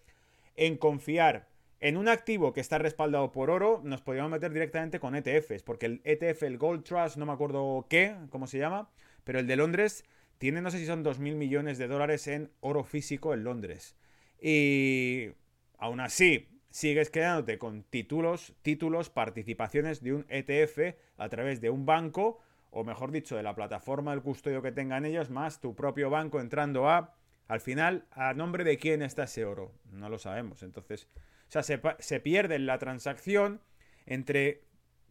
[0.56, 1.48] en confiar
[1.80, 5.86] en un activo que está respaldado por oro, nos podríamos meter directamente con ETFs, porque
[5.86, 8.88] el ETF, el Gold Trust, no me acuerdo qué, cómo se llama,
[9.24, 10.04] pero el de Londres
[10.38, 13.96] tiene, no sé si son 2.000 millones de dólares en oro físico en Londres.
[14.40, 15.30] Y
[15.78, 21.86] aún así, sigues quedándote con títulos, títulos, participaciones de un ETF a través de un
[21.86, 26.08] banco, o mejor dicho, de la plataforma del custodio que tengan ellos, más tu propio
[26.08, 27.14] banco entrando a,
[27.46, 29.72] al final, ¿a nombre de quién está ese oro?
[29.92, 30.62] No lo sabemos.
[30.62, 31.08] Entonces,
[31.48, 33.60] o sea, se, se pierde la transacción
[34.06, 34.64] entre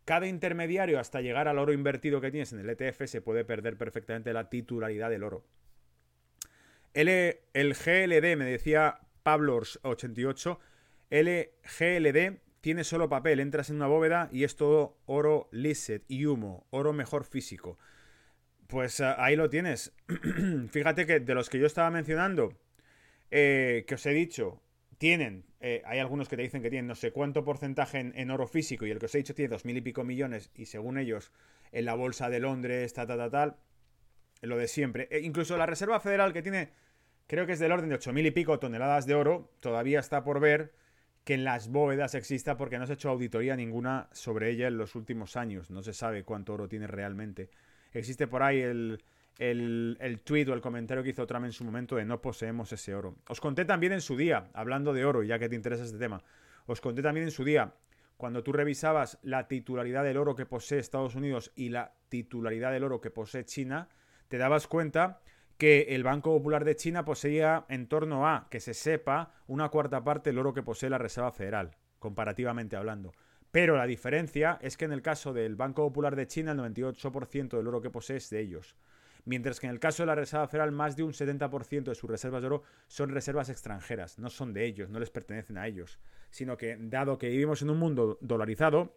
[0.03, 3.77] cada intermediario hasta llegar al oro invertido que tienes en el ETF, se puede perder
[3.77, 5.45] perfectamente la titularidad del oro.
[6.95, 10.57] El, el GLD, me decía Pablos88,
[11.11, 16.65] LGLD tiene solo papel, entras en una bóveda y es todo oro lisset y humo,
[16.69, 17.77] oro mejor físico.
[18.67, 19.93] Pues ah, ahí lo tienes.
[20.69, 22.53] Fíjate que de los que yo estaba mencionando,
[23.29, 24.61] eh, que os he dicho,
[24.97, 28.47] tienen, eh, hay algunos que te dicen que tienen no sé cuánto porcentaje en, oro
[28.47, 30.97] físico y el que os he dicho tiene dos mil y pico millones y según
[30.97, 31.31] ellos
[31.71, 33.55] en la bolsa de Londres, tal, tal, tal, tal,
[34.41, 35.07] lo de siempre.
[35.11, 36.69] E incluso la Reserva Federal que tiene,
[37.27, 40.23] creo que es del orden de ocho mil y pico toneladas de oro, todavía está
[40.23, 40.71] por ver
[41.23, 44.77] que en las bóvedas exista porque no se ha hecho auditoría ninguna sobre ella en
[44.77, 45.69] los últimos años.
[45.69, 47.49] No se sabe cuánto oro tiene realmente.
[47.93, 49.03] Existe por ahí el,
[49.37, 52.71] el, el tweet o el comentario que hizo Trump en su momento de no poseemos
[52.71, 53.17] ese oro.
[53.27, 56.23] Os conté también en su día, hablando de oro, ya que te interesa este tema,
[56.65, 57.73] os conté también en su día,
[58.17, 62.83] cuando tú revisabas la titularidad del oro que posee Estados Unidos y la titularidad del
[62.83, 63.89] oro que posee China,
[64.27, 65.21] te dabas cuenta
[65.61, 70.03] que el Banco Popular de China poseía en torno a, que se sepa, una cuarta
[70.03, 73.11] parte del oro que posee la Reserva Federal, comparativamente hablando.
[73.51, 77.57] Pero la diferencia es que en el caso del Banco Popular de China, el 98%
[77.57, 78.75] del oro que posee es de ellos.
[79.25, 82.09] Mientras que en el caso de la Reserva Federal, más de un 70% de sus
[82.09, 85.99] reservas de oro son reservas extranjeras, no son de ellos, no les pertenecen a ellos.
[86.31, 88.95] Sino que, dado que vivimos en un mundo dolarizado,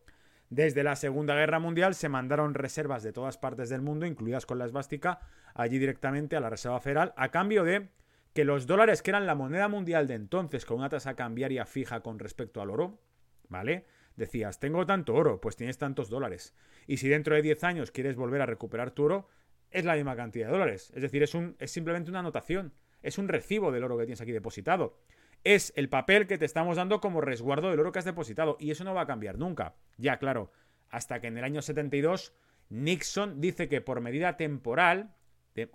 [0.55, 4.59] desde la Segunda Guerra Mundial se mandaron reservas de todas partes del mundo, incluidas con
[4.59, 5.19] la esvástica,
[5.53, 7.88] allí directamente a la Reserva Federal, a cambio de
[8.33, 12.03] que los dólares, que eran la moneda mundial de entonces, con una tasa cambiaria fija
[12.03, 13.01] con respecto al oro,
[13.49, 13.87] ¿vale?
[14.14, 16.55] Decías, tengo tanto oro, pues tienes tantos dólares.
[16.87, 19.29] Y si dentro de 10 años quieres volver a recuperar tu oro,
[19.73, 20.93] es la misma cantidad de dólares.
[20.95, 24.21] Es decir, es, un, es simplemente una anotación, es un recibo del oro que tienes
[24.21, 25.01] aquí depositado
[25.44, 28.57] es el papel que te estamos dando como resguardo del oro que has depositado.
[28.59, 29.74] Y eso no va a cambiar nunca.
[29.98, 30.50] Ya, claro,
[30.90, 32.35] hasta que en el año 72
[32.70, 35.14] Nixon dice que por medida temporal,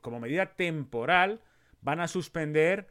[0.02, 1.42] como medida temporal,
[1.82, 2.88] van a suspender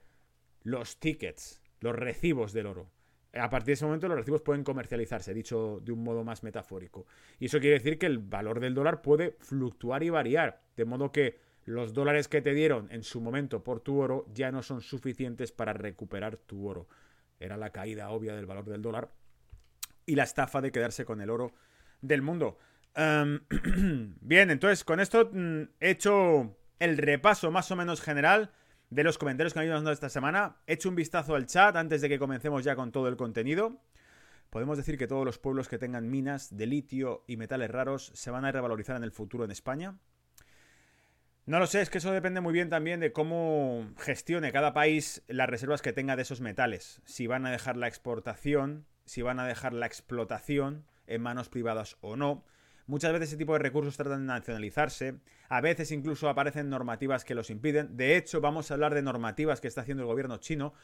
[0.63, 2.91] los tickets, los recibos del oro.
[3.35, 7.07] a partir de ese momento los recibos pueden comercializarse, dicho de un modo más metafórico.
[7.39, 11.13] Y eso quiere decir que el valor del dólar puede fluctuar y variar, de modo
[11.13, 11.39] que
[11.69, 15.53] los dólares que te dieron en su momento por tu oro ya no son suficientes
[15.53, 16.89] para recuperar tu oro.
[17.39, 19.11] Era la caída obvia del valor del dólar
[20.07, 21.53] y la estafa de quedarse con el oro
[22.01, 22.59] del mundo.
[22.95, 23.41] Em,
[24.21, 28.51] bien, entonces con esto mm, he hecho el repaso más o menos general
[28.91, 30.57] de los comentarios que han ido esta semana.
[30.67, 33.83] He hecho un vistazo al chat antes de que comencemos ya con todo el contenido.
[34.49, 38.31] Podemos decir que todos los pueblos que tengan minas de litio y metales raros se
[38.31, 39.99] van a revalorizar en el futuro en España.
[41.49, 45.23] No lo sé, es que eso depende muy bien también de cómo gestione cada país
[45.29, 47.01] las reservas que tenga de esos metales.
[47.07, 51.97] Si van a dejar la exportación, si van a dejar la explotación en manos privadas
[52.03, 52.45] o no.
[52.87, 55.15] Muchas veces ese tipo de recursos tratan de nacionalizarse,
[55.49, 57.97] a veces incluso aparecen normativas que los impiden.
[57.97, 60.75] De hecho, vamos a hablar de normativas que está haciendo el gobierno chino.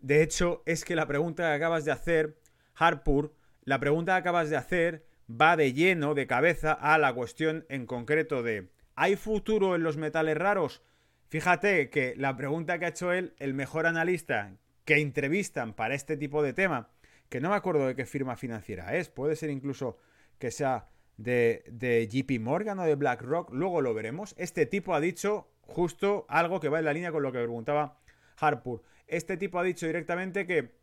[0.00, 2.38] De hecho, es que la pregunta que acabas de hacer,
[2.76, 7.66] Harpur, la pregunta que acabas de hacer va de lleno, de cabeza, a la cuestión
[7.68, 10.82] en concreto de ¿hay futuro en los metales raros?
[11.28, 16.16] Fíjate que la pregunta que ha hecho él, el mejor analista que entrevistan para este
[16.16, 16.90] tipo de tema,
[17.28, 19.98] que no me acuerdo de qué firma financiera es, puede ser incluso
[20.38, 24.34] que sea de, de JP Morgan o de BlackRock, luego lo veremos.
[24.38, 27.98] Este tipo ha dicho justo algo que va en la línea con lo que preguntaba
[28.36, 28.82] Harpur.
[29.06, 30.74] Este tipo ha dicho directamente que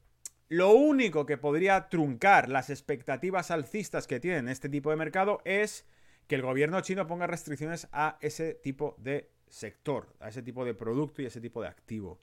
[0.49, 5.85] lo único que podría truncar las expectativas alcistas que tienen este tipo de mercado es
[6.31, 10.73] que el gobierno chino ponga restricciones a ese tipo de sector, a ese tipo de
[10.73, 12.21] producto y a ese tipo de activo.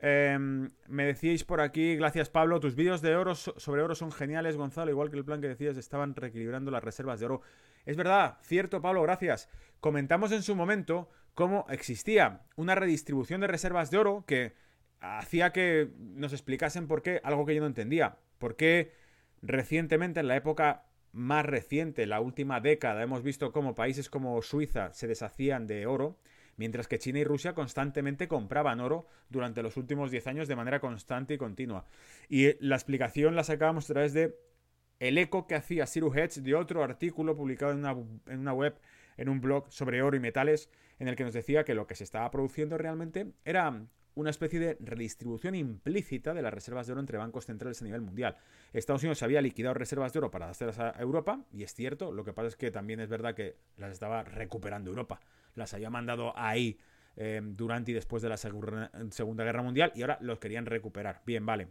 [0.00, 4.56] Em, me decíais por aquí, gracias Pablo, tus vídeos de oro sobre oro son geniales,
[4.56, 7.42] Gonzalo, igual que el plan que decías, estaban reequilibrando las reservas de oro.
[7.84, 9.48] Es verdad, cierto Pablo, gracias.
[9.78, 14.56] Comentamos en su momento cómo existía una redistribución de reservas de oro que
[14.98, 18.94] hacía que nos explicasen por qué, algo que yo no entendía, por qué
[19.42, 20.86] recientemente, en la época
[21.16, 26.18] más reciente, la última década, hemos visto cómo países como Suiza se deshacían de oro
[26.56, 30.80] mientras que China y Rusia constantemente compraban oro durante los últimos 10 años de manera
[30.80, 31.84] constante y continua.
[32.28, 34.38] Y eh, la explicación la sacábamos a través de
[34.98, 38.78] el eco que hacía Siru Hedge de otro artículo publicado en una web,
[39.16, 41.94] en un blog sobre oro y metales, en el que nos decía que lo que
[41.94, 47.00] se estaba produciendo realmente era una especie de redistribución implícita de las reservas de oro
[47.00, 48.36] entre bancos centrales a nivel mundial.
[48.72, 52.24] Estados Unidos había liquidado reservas de oro para hacerlas a Europa, y es cierto, lo
[52.24, 55.20] que pasa es que también es verdad que las estaba recuperando Europa
[55.56, 56.78] las había mandado ahí
[57.16, 61.22] eh, durante y después de la Segunda Guerra Mundial y ahora los querían recuperar.
[61.26, 61.68] Bien, vale.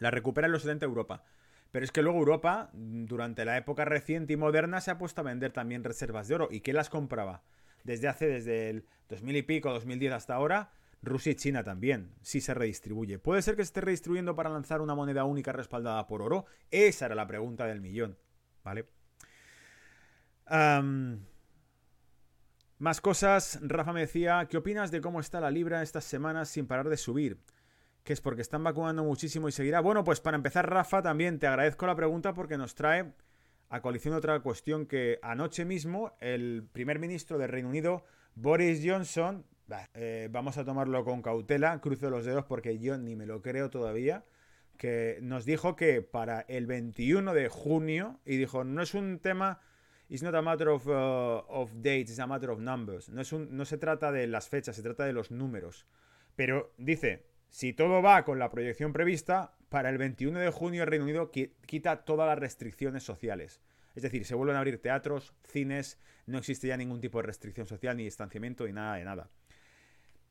[0.00, 1.22] La recuperan los 70 Europa.
[1.70, 5.24] Pero es que luego Europa, durante la época reciente y moderna, se ha puesto a
[5.24, 6.48] vender también reservas de oro.
[6.50, 7.42] ¿Y qué las compraba?
[7.82, 10.70] Desde hace, desde el 2000 y pico, 2010 hasta ahora,
[11.04, 13.18] Rusia y China también, sí se redistribuye.
[13.18, 16.46] ¿Puede ser que se esté redistribuyendo para lanzar una moneda única respaldada por oro?
[16.70, 18.18] Esa era la pregunta del millón,
[18.62, 18.88] ¿vale?
[22.78, 26.66] Más cosas, Rafa me decía, ¿qué opinas de cómo está la libra estas semanas sin
[26.66, 27.38] parar de subir?
[28.02, 29.80] Que es porque están vacunando muchísimo y seguirá.
[29.80, 33.14] Bueno, pues para empezar, Rafa, también te agradezco la pregunta porque nos trae
[33.70, 39.46] a coalición otra cuestión que anoche mismo el primer ministro del Reino Unido, Boris Johnson,
[39.94, 43.70] eh, vamos a tomarlo con cautela, cruzo los dedos porque yo ni me lo creo
[43.70, 44.24] todavía,
[44.76, 49.60] que nos dijo que para el 21 de junio, y dijo, no es un tema
[50.08, 53.08] It's not a matter of, uh, of dates, it's a matter of numbers.
[53.08, 55.86] No, es un, no se trata de las fechas, se trata de los números.
[56.36, 60.88] Pero dice, si todo va con la proyección prevista, para el 21 de junio el
[60.88, 63.60] Reino Unido quita todas las restricciones sociales.
[63.94, 67.66] Es decir, se vuelven a abrir teatros, cines, no existe ya ningún tipo de restricción
[67.66, 69.30] social, ni distanciamiento, ni nada de nada.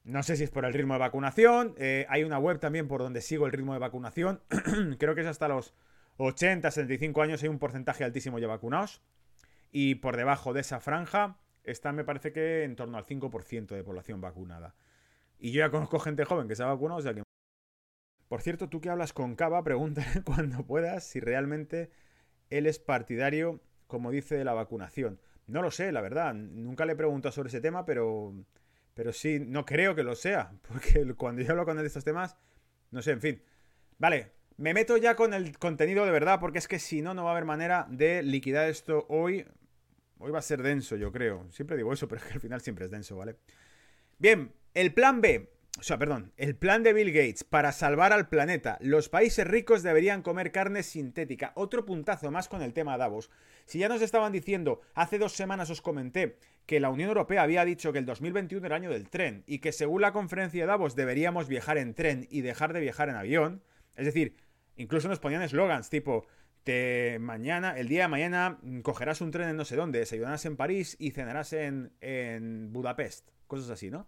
[0.03, 1.75] No sé si es por el ritmo de vacunación.
[1.77, 4.41] Eh, hay una web también por donde sigo el ritmo de vacunación.
[4.99, 5.73] Creo que es hasta los
[6.17, 9.01] 80, 75 años hay un porcentaje altísimo ya vacunados.
[9.71, 13.83] Y por debajo de esa franja está, me parece que en torno al 5% de
[13.83, 14.75] población vacunada.
[15.39, 17.23] Y yo ya conozco gente joven que se ha vacunado, o sea que...
[18.27, 21.91] Por cierto, tú que hablas con Cava, pregúntale cuando puedas si realmente
[22.49, 25.19] él es partidario, como dice, de la vacunación.
[25.47, 26.33] No lo sé, la verdad.
[26.33, 28.33] Nunca le he preguntado sobre ese tema, pero,
[28.93, 30.51] pero sí, no creo que lo sea.
[30.67, 32.37] Porque cuando yo hablo con él de estos temas,
[32.91, 33.43] no sé, en fin.
[33.97, 37.23] Vale, me meto ya con el contenido de verdad, porque es que si no, no
[37.23, 39.45] va a haber manera de liquidar esto hoy.
[40.19, 41.47] Hoy va a ser denso, yo creo.
[41.51, 43.37] Siempre digo eso, pero es que al final siempre es denso, ¿vale?
[44.17, 45.52] Bien, el plan B.
[45.79, 48.77] O sea, perdón, el plan de Bill Gates para salvar al planeta.
[48.79, 51.51] Los países ricos deberían comer carne sintética.
[51.55, 53.31] Otro puntazo más con el tema Davos.
[53.65, 57.65] Si ya nos estaban diciendo, hace dos semanas os comenté que la Unión Europea había
[57.65, 60.67] dicho que el 2021 era el año del tren y que según la conferencia de
[60.67, 63.63] Davos deberíamos viajar en tren y dejar de viajar en avión.
[63.95, 64.35] Es decir,
[64.75, 66.25] Incluso nos ponían eslogans tipo,
[66.63, 70.45] te, mañana, el día de mañana mm, cogerás un tren en no sé dónde, desayunarás
[70.45, 73.29] en París y cenarás en, en Budapest.
[73.47, 74.07] Cosas así, ¿no?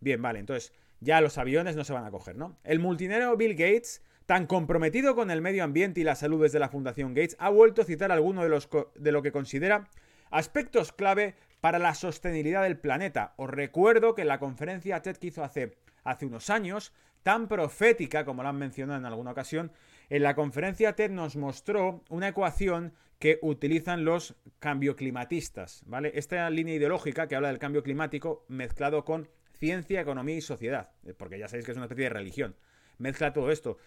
[0.00, 2.56] Bien, vale, entonces ya los aviones no se van a coger, ¿no?
[2.62, 6.68] El multinero Bill Gates, tan comprometido con el medio ambiente y la salud desde la
[6.68, 9.88] Fundación Gates, ha vuelto a citar algunos de, los de lo que considera
[10.30, 13.34] aspectos clave para la sostenibilidad del planeta.
[13.36, 18.24] Os recuerdo que en la conferencia TED que hizo hace, hace unos años, tan profética
[18.24, 19.72] como lo han mencionado en alguna ocasión,
[20.08, 26.12] en la conferencia TED nos mostró una ecuación que utilizan los cambioclimatistas, ¿vale?
[26.14, 29.28] Esta línea ideológica que habla del cambio climático mezclado con
[29.60, 32.56] ciencia, economía y sociedad, eh, porque ya sabéis que es una especie de religión.
[32.98, 33.78] Mezcla todo esto.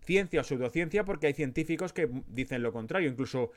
[0.00, 3.52] Ciencia o pseudociencia porque hay científicos que dicen lo contrario, incluso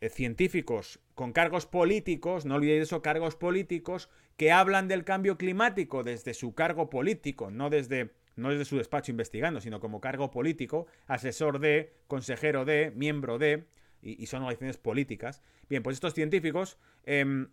[0.00, 6.04] eh, científicos con cargos políticos, no olvidéis eso, cargos políticos que hablan del cambio climático
[6.04, 10.86] desde su cargo político, no desde, no desde su despacho investigando, sino como cargo político,
[11.06, 13.64] asesor de, consejero de, miembro de,
[14.02, 15.40] y, son organizaciones políticas.
[15.70, 17.48] Bien, pues estos científicos em,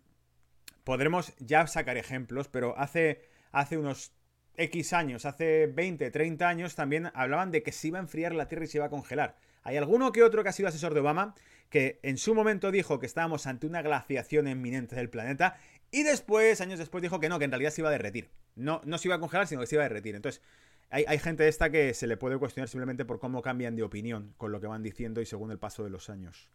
[0.84, 3.22] podremos ya sacar ejemplos, pero hace,
[3.54, 4.12] hace unos
[4.56, 8.46] X años, hace 20, 30 años, también hablaban de que se iba a enfriar la
[8.46, 9.36] Tierra y se iba a congelar.
[9.62, 11.34] Hay alguno que otro que ha sido asesor de Obama
[11.70, 15.56] que en su momento dijo que estábamos ante una glaciación inminente del planeta
[15.90, 18.30] y después, años después, dijo que no, que en realidad se iba a derretir.
[18.54, 20.14] No, no se iba a congelar, sino que se iba a derretir.
[20.14, 20.42] Entonces,
[20.90, 24.34] hay, hay gente esta que se le puede cuestionar simplemente por cómo cambian de opinión
[24.36, 26.50] con lo que van diciendo y según el paso de los años.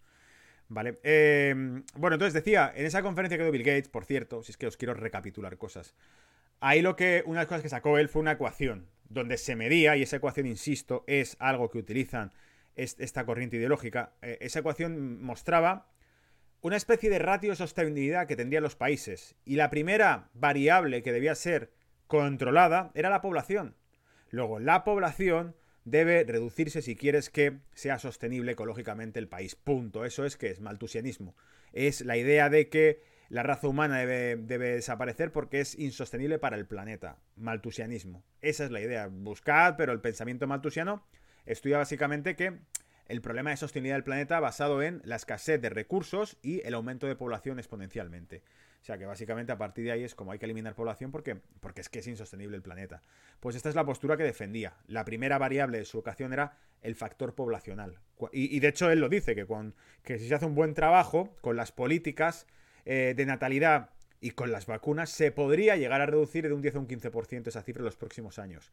[0.69, 0.99] Vale.
[1.03, 1.53] Eh,
[1.95, 4.67] bueno, entonces decía, en esa conferencia que dio Bill Gates, por cierto, si es que
[4.67, 5.95] os quiero recapitular cosas.
[6.61, 9.55] Ahí lo que, una de las cosas que sacó él fue una ecuación, donde se
[9.55, 12.31] medía, y esa ecuación, insisto, es algo que utilizan
[12.75, 15.89] esta corriente ideológica, eh, esa ecuación mostraba
[16.61, 19.35] una especie de ratio de sostenibilidad que tendrían los países.
[19.45, 21.71] Y la primera variable que debía ser
[22.07, 23.75] controlada era la población.
[24.29, 29.55] Luego, la población debe reducirse si quieres que sea sostenible ecológicamente el país.
[29.55, 30.05] Punto.
[30.05, 31.35] Eso es que es maltusianismo.
[31.73, 36.57] Es la idea de que la raza humana debe, debe, desaparecer porque es insostenible para
[36.57, 37.17] el planeta.
[37.35, 38.23] Maltusianismo.
[38.41, 39.07] Esa es la idea.
[39.11, 41.03] Buscad, pero el pensamiento maltusiano
[41.45, 42.59] estudia básicamente que
[43.09, 47.07] el problema de sostenibilidad del planeta basado en la escasez de recursos y el aumento
[47.07, 48.43] de población exponencialmente.
[48.81, 51.35] O sea que básicamente a partir de ahí es como hay que eliminar población porque,
[51.59, 53.01] porque es que es insostenible el planeta.
[53.39, 54.77] Pues esta es la postura que defendía.
[54.87, 57.99] La primera variable de su vocación era el factor poblacional.
[58.31, 61.35] Y, de hecho él lo dice, que, con, que si se hace un buen trabajo
[61.41, 62.47] con las políticas
[62.85, 66.75] eh, de natalidad y con las vacunas, se podría llegar a reducir de un 10
[66.75, 68.71] a un 15% esa cifra en los próximos años.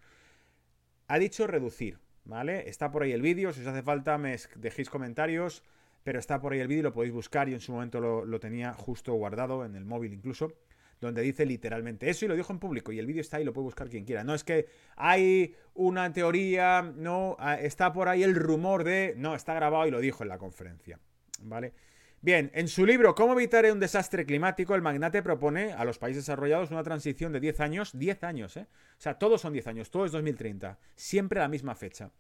[1.09, 2.69] Ha dicho reducir, ¿vale?
[2.69, 5.63] Está por ahí el vídeo, si os hace falta me dejéis comentarios,
[6.07, 8.73] pero está por ahí el vídeo, lo podéis buscar, y en su momento lo, tenía
[8.75, 10.53] justo guardado en el móvil incluso,
[11.01, 13.53] donde dice literalmente eso y lo dijo en público, y el vídeo está ahí, lo
[13.53, 14.23] puede buscar quien quiera.
[14.23, 19.35] No es que hay una teoría, no, ah, está por ahí el rumor de, no,
[19.35, 21.01] está grabado y lo dijo en la conferencia,
[21.43, 21.73] ¿vale?
[22.21, 26.23] Bien, en su libro Cómo evitar un desastre climático, el magnate propone a los países
[26.23, 28.69] desarrollados una transición de 10 años, 10 años, ¿eh?
[28.97, 32.13] O sea, todos son 10 años, todo es 2030, siempre la misma fecha.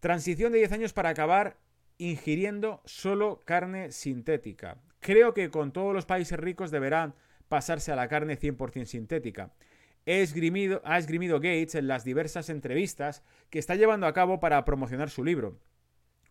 [0.00, 1.58] Transición de 10 años para acabar
[1.98, 4.78] ingiriendo solo carne sintética.
[5.00, 7.14] Creo que con todos los países ricos deberán
[7.48, 9.52] pasarse a la carne 100% sintética.
[10.06, 15.24] ha esgrimido Gates en las diversas entrevistas que está llevando a cabo para promocionar su
[15.24, 15.58] libro.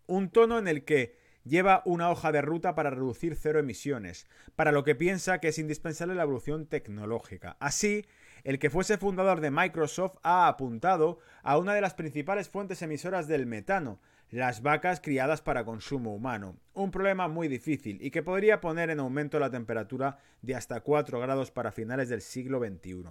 [0.08, 4.72] Un tono en el que lleva una hoja de ruta para reducir cero emisiones, para
[4.72, 7.58] lo que piensa que es indispensable la evolución tecnológica.
[7.60, 8.06] Así,
[8.44, 13.28] el que fuese fundador de Microsoft ha apuntado a una de las principales fuentes emisoras
[13.28, 14.00] del metano,
[14.32, 19.02] las vacas criadas para consumo humano, un problema muy difícil y que podría poner en
[19.02, 23.10] aumento la temperatura de hasta 4 grados para finales del siglo XXI.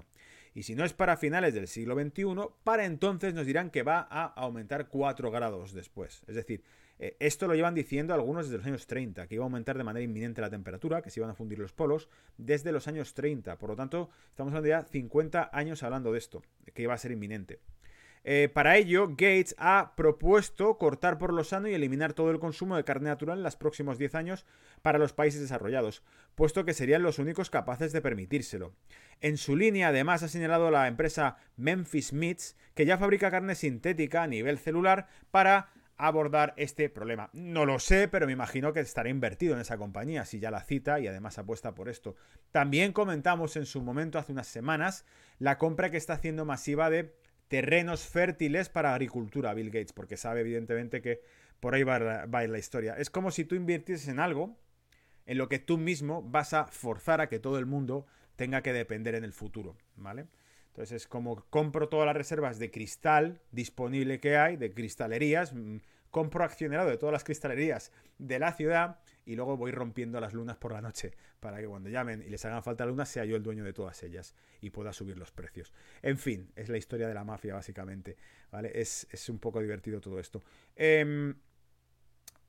[0.55, 2.25] Y si no es para finales del siglo XXI,
[2.65, 6.25] para entonces nos dirán que va a aumentar 4 grados después.
[6.27, 6.63] Es decir,
[6.99, 9.85] eh, esto lo llevan diciendo algunos desde los años 30, que iba a aumentar de
[9.85, 13.59] manera inminente la temperatura, que se iban a fundir los polos, desde los años 30.
[13.59, 16.43] Por lo tanto, estamos hablando ya 50 años hablando de esto,
[16.75, 17.61] que iba a ser inminente.
[18.23, 22.77] Eh, para ello, Gates ha propuesto cortar por lo sano y eliminar todo el consumo
[22.77, 24.47] de carne natural en los próximos 10 años
[24.83, 26.03] para los países desarrollados,
[26.35, 28.75] puesto que serían los únicos capaces de permitírselo.
[29.21, 34.23] En su línea, además, ha señalado la empresa Memphis Meats, que ya fabrica carne sintética
[34.23, 37.29] a nivel celular para abordar este problema.
[37.35, 40.63] No lo sé, pero me imagino que estará invertido en esa compañía, si ya la
[40.63, 42.17] cita y además apuesta por esto.
[42.53, 45.05] También comentamos en su momento, hace unas semanas,
[45.39, 47.15] la compra que está haciendo masiva de
[47.51, 51.21] terrenos fértiles para agricultura, Bill Gates, porque sabe evidentemente que
[51.59, 52.95] por ahí va, va la historia.
[52.97, 54.57] Es como si tú invirtieses en algo
[55.27, 58.73] en lo que tú mismo vas a forzar a que todo el mundo tenga que
[58.73, 60.29] depender en el futuro, ¿vale?
[60.69, 65.79] Entonces es como compro todas las reservas de cristal disponible que hay, de cristalerías, mm,
[66.11, 70.57] compro accionado de todas las cristalerías de la ciudad y luego voy rompiendo las lunas
[70.57, 73.43] por la noche para que cuando llamen y les hagan falta lunas sea yo el
[73.43, 75.73] dueño de todas ellas y pueda subir los precios.
[76.03, 78.17] En fin, es la historia de la mafia básicamente,
[78.51, 78.73] ¿vale?
[78.75, 80.43] Es, un poco divertido todo esto.
[80.75, 81.35] Em,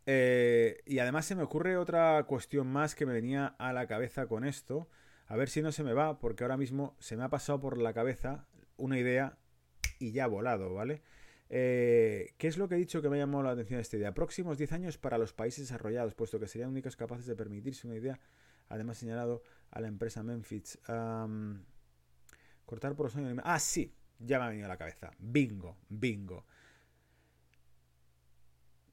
[0.05, 4.27] eh, y además se me ocurre otra cuestión más que me venía a la cabeza
[4.27, 4.89] con esto.
[5.27, 7.77] A ver si no se me va, porque ahora mismo se me ha pasado por
[7.77, 9.37] la cabeza una idea
[9.99, 11.03] y ya ha volado, ¿vale?
[11.53, 14.13] Eh, ¿Qué es lo que he dicho que me ha llamado la atención esta idea?
[14.13, 17.97] Próximos 10 años para los países desarrollados, puesto que serían únicos capaces de permitirse una
[17.97, 18.21] idea.
[18.69, 20.79] Además, señalado a la empresa Memphis.
[22.65, 23.37] cortar por los años.
[23.43, 25.11] Ah, sí, ya me ha venido a la cabeza.
[25.19, 26.45] Bingo, bingo.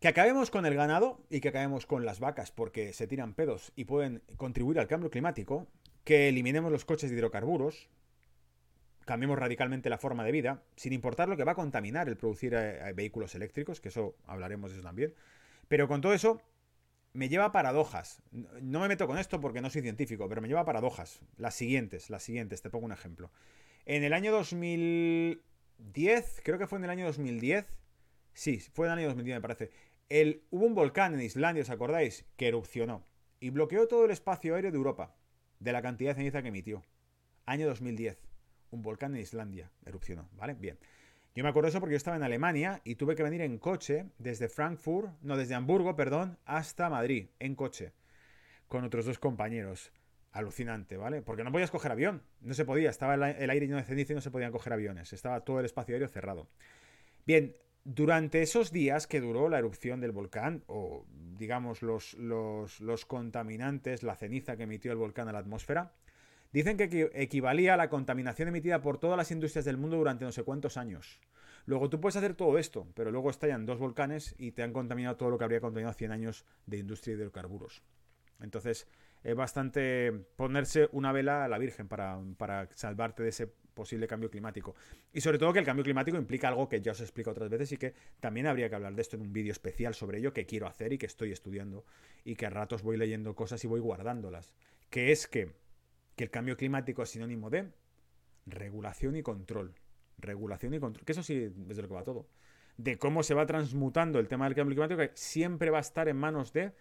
[0.01, 3.73] Que acabemos con el ganado y que acabemos con las vacas porque se tiran pedos
[3.77, 5.69] y pueden contribuir al cambio climático.
[6.03, 7.89] Que eliminemos los coches de hidrocarburos,
[9.09, 12.53] cambiemos radicalmente la forma de vida, sin importar lo que va a contaminar el producir
[12.55, 15.15] eh, vehículos eléctricos, que eso hablaremos de eso también.
[15.67, 16.43] Pero con todo eso,
[17.15, 18.21] me lleva a paradojas.
[18.61, 21.21] No me meto con esto porque no soy científico, pero me lleva a paradojas.
[21.39, 23.31] Las siguientes, las siguientes, te pongo un ejemplo.
[23.87, 27.65] En el año 2010, creo que fue en el año 2010,
[28.35, 29.71] sí, fue en el año 2010 me parece,
[30.11, 32.27] el, hubo un volcán en Islandia, ¿os acordáis?
[32.37, 33.07] Que erupcionó
[33.41, 35.17] y bloqueó todo el espacio aéreo de Europa,
[35.61, 36.83] de la cantidad de ceniza que emitió.
[37.47, 38.28] Año 2010
[38.71, 40.55] un volcán en Islandia erupcionó, ¿vale?
[40.55, 40.79] Bien.
[41.35, 44.07] Yo me acuerdo eso porque yo estaba en Alemania y tuve que venir en coche
[44.19, 47.93] desde Frankfurt, no, desde Hamburgo, perdón, hasta Madrid, en coche,
[48.67, 49.93] con otros dos compañeros.
[50.33, 51.23] Alucinante, ¿vale?
[51.23, 54.17] Porque no podías coger avión, no se podía, estaba el aire lleno de ceniza y
[54.17, 56.49] no se podían coger aviones, estaba todo el espacio aéreo cerrado.
[57.25, 61.07] Bien, durante esos días que duró la erupción del volcán, o
[61.39, 65.95] digamos los, los, los contaminantes, la ceniza que emitió el volcán a la atmósfera,
[66.53, 70.33] Dicen que equivalía a la contaminación emitida por todas las industrias del mundo durante no
[70.33, 71.21] sé cuántos años.
[71.67, 75.17] Luego tú puedes hacer todo esto, pero luego estallan dos volcanes y te han contaminado
[75.17, 77.83] todo lo que habría contaminado 100 años de industria de hidrocarburos.
[78.41, 78.89] Entonces,
[79.23, 84.31] es bastante ponerse una vela a la Virgen para, para, salvarte de ese posible cambio
[84.31, 84.75] climático.
[85.13, 87.51] Y sobre todo que el cambio climático implica algo que ya os he explicado otras
[87.51, 90.33] veces y que también habría que hablar de esto en un vídeo especial sobre ello
[90.33, 91.85] que quiero hacer y que estoy estudiando
[92.25, 94.55] y que a ratos voy leyendo cosas y voy guardándolas.
[94.89, 95.53] Que es que
[96.19, 97.71] que el cambio climático es sinónimo de
[98.45, 99.73] regulación y control.
[100.19, 101.05] Regulación y control.
[101.07, 102.27] Que eso sí es de lo que va todo.
[102.77, 106.09] De cómo se va transmutando el tema del cambio climático, que siempre va a estar
[106.09, 106.73] en manos de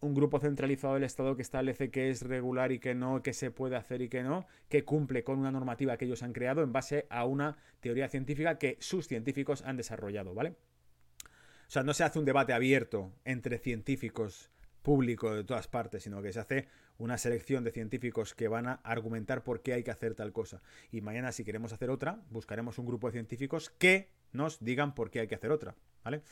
[0.00, 3.50] un grupo centralizado del Estado que establece qué es regular y qué no, qué se
[3.50, 6.72] puede hacer y qué no, que cumple con una normativa que ellos han creado en
[6.72, 10.50] base a una teoría científica que sus científicos han desarrollado, ¿vale?
[10.50, 14.50] O sea, no se hace un debate abierto entre científicos
[14.82, 16.68] público de todas partes, sino que se hace
[16.98, 20.62] una selección de científicos que van a argumentar por qué hay que hacer tal cosa.
[20.90, 25.10] Y mañana, si queremos hacer otra, buscaremos un grupo de científicos que nos digan por
[25.10, 25.74] qué hay que hacer otra.
[26.04, 26.22] ¿Vale?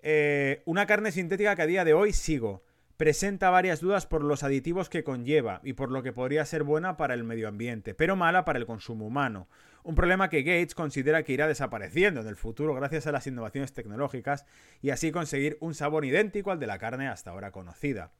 [0.00, 2.62] Eh, una carne sintética que a día de hoy sigo
[2.98, 6.96] presenta varias dudas por los aditivos que conlleva y por lo que podría ser buena
[6.96, 9.48] para el medio ambiente, pero mala para el consumo humano.
[9.84, 13.72] Un problema que Gates considera que irá desapareciendo en el futuro gracias a las innovaciones
[13.72, 14.46] tecnológicas
[14.82, 18.12] y así conseguir un sabor idéntico al de la carne hasta ahora conocida.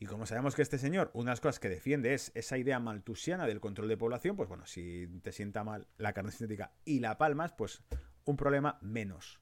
[0.00, 2.80] Y como sabemos que este señor, una de las cosas que defiende es esa idea
[2.80, 6.98] maltusiana del control de población, pues bueno, si te sienta mal la carne sintética y
[6.98, 7.84] la palmas, pues
[8.24, 9.40] un problema menos.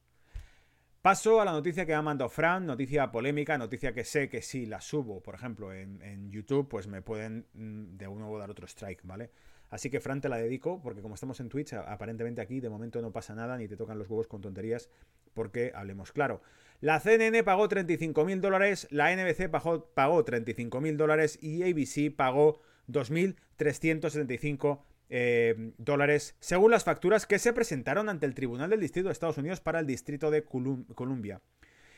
[1.07, 4.66] Paso a la noticia que ha mandado Fran, noticia polémica, noticia que sé que si
[4.66, 9.02] la subo, por ejemplo, en, YouTube, pues me pueden mm, de nuevo dar otro strike,
[9.04, 9.30] ¿vale?
[9.70, 13.00] Así que Fran te la dedico, porque como estamos en Twitch, aparentemente aquí de momento
[13.02, 14.90] no pasa nada, ni te tocan los huevos con tonterías,
[15.32, 16.42] porque hablemos claro.
[16.80, 24.80] La CNN pagó 35.000 dólares, la NBC pagó, pagó 35.000 dólares y ABC pagó 2.375
[25.09, 29.38] eh, dólares, según las facturas que se presentaron ante el Tribunal del Distrito de Estados
[29.38, 31.40] Unidos para el Distrito de Columbia.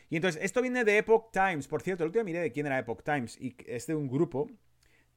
[0.09, 1.67] Y entonces, esto viene de Epoch Times.
[1.67, 3.39] Por cierto, el último miré de quién era Epoch Times.
[3.39, 4.49] Y es de un grupo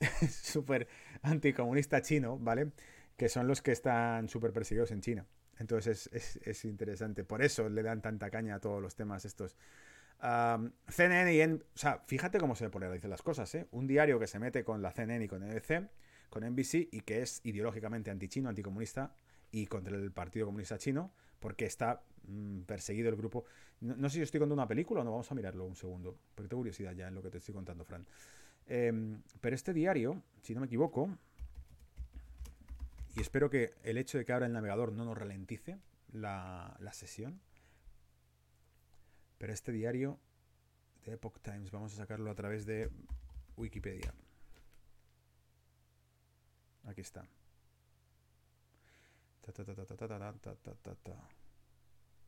[0.31, 0.87] súper
[1.23, 2.73] anticomunista chino, ¿vale?
[3.17, 5.27] Que son los que están súper perseguidos en China.
[5.59, 7.25] Entonces es, interesante.
[7.25, 9.57] Por eso le dan tanta caña a todos los temas estos.
[10.89, 11.41] CNN y...
[11.41, 13.67] En, o sea, fíjate cómo se polarizan las cosas, ¿eh?
[13.71, 15.89] Un diario que se mete con la CNN y con NBC
[16.33, 19.15] con NBC y que es ideológicamente antichino, anticomunista
[19.51, 23.45] y contra el Partido Comunista Chino, porque está mm, perseguido el grupo.
[23.83, 26.49] No, sé si estoy contando una película o no, vamos a mirarlo un segundo, porque
[26.49, 28.07] tengo curiosidad ya en lo que te estoy contando, Fran.
[28.67, 31.11] Em, pero este diario, si no me equivoco,
[33.15, 35.77] y espero que el hecho de que abra el navegador no nos ralentice
[36.13, 37.43] la, la sesión,
[39.37, 40.19] pero este diario
[41.05, 42.89] de Epoch Times, vamos a sacarlo a través de
[43.59, 44.15] Wikipedia.
[46.85, 47.29] Aquí está.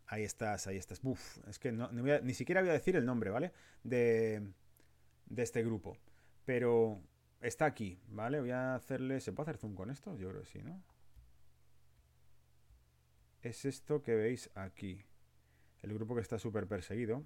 [0.06, 1.00] Ahí estás, ahí estás.
[1.02, 3.52] Uf, es que no, ni siquiera voy a decir el nombre, ¿vale?
[3.82, 4.42] De,
[5.26, 5.96] de este grupo.
[6.44, 7.00] Pero
[7.40, 8.40] está aquí, ¿vale?
[8.40, 9.20] Voy a hacerle...
[9.20, 10.16] ¿Se puede hacer zoom con esto?
[10.16, 10.82] Yo creo que sí, ¿no?
[13.42, 15.04] Es esto que veis aquí.
[15.82, 17.24] El grupo que está súper perseguido.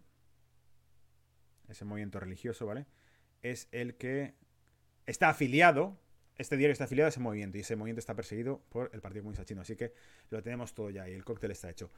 [1.69, 2.87] Ese movimiento religioso, ¿vale?
[3.43, 4.35] Es el que
[5.07, 5.99] está afiliado.
[6.39, 7.59] Este diario está afiliado a ese movimiento.
[7.59, 9.61] Y ese movimiento está perseguido por el Partido Comunista Chino.
[9.61, 9.93] Así que
[10.31, 11.91] lo tenemos todo ya y el cóctel está hecho.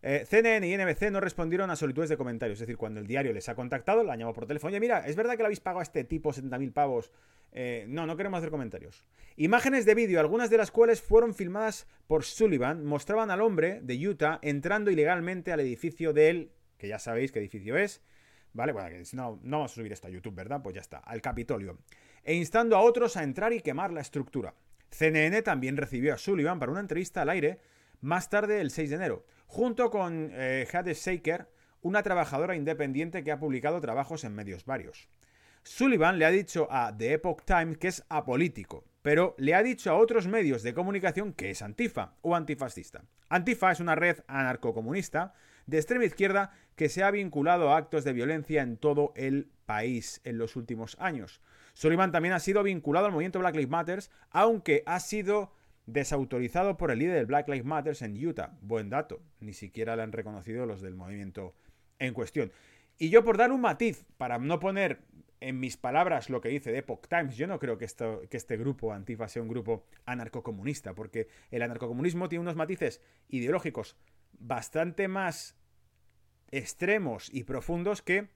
[0.00, 2.56] Eh, CNN y NBC no respondieron a solicitudes de comentarios.
[2.56, 4.70] Es decir, cuando el diario les ha contactado, la llamado por teléfono.
[4.70, 7.10] Oye, mira, ¿es verdad que le habéis pagado a este tipo 70.000 pavos?
[7.50, 9.04] Eh, no, no queremos hacer comentarios.
[9.36, 14.08] Imágenes de vídeo, algunas de las cuales fueron filmadas por Sullivan, mostraban al hombre de
[14.08, 18.02] Utah entrando ilegalmente al edificio de él, que ya sabéis qué edificio es.
[18.52, 18.72] ¿Vale?
[18.72, 20.62] Bueno, no, no vamos a subir esto a YouTube, ¿verdad?
[20.62, 21.78] Pues ya está, al Capitolio.
[22.24, 24.54] E instando a otros a entrar y quemar la estructura.
[24.90, 27.60] CNN también recibió a Sullivan para una entrevista al aire
[28.00, 31.48] más tarde, el 6 de enero junto con eh, Shaker,
[31.80, 35.08] una trabajadora independiente que ha publicado trabajos en medios varios.
[35.64, 39.90] Sullivan le ha dicho a The Epoch Times que es apolítico, pero le ha dicho
[39.90, 43.04] a otros medios de comunicación que es antifa o antifascista.
[43.28, 45.34] Antifa es una red anarcocomunista
[45.66, 50.20] de extrema izquierda que se ha vinculado a actos de violencia en todo el país
[50.24, 51.40] en los últimos años.
[51.78, 54.00] Sullivan también ha sido vinculado al movimiento Black Lives Matter,
[54.30, 55.52] aunque ha sido
[55.86, 58.58] desautorizado por el líder del Black Lives Matter en Utah.
[58.62, 61.54] Buen dato, ni siquiera le han reconocido los del movimiento
[62.00, 62.50] en cuestión.
[62.98, 65.02] Y yo por dar un matiz, para no poner
[65.38, 67.86] en mis palabras lo que dice The Epoch Times, yo no creo que,
[68.28, 73.96] que este grupo Antifa sea un grupo anarcocomunista, porque el anarcocomunismo tiene unos matices ideológicos
[74.32, 75.56] bastante más
[76.50, 78.30] extremos y profundos que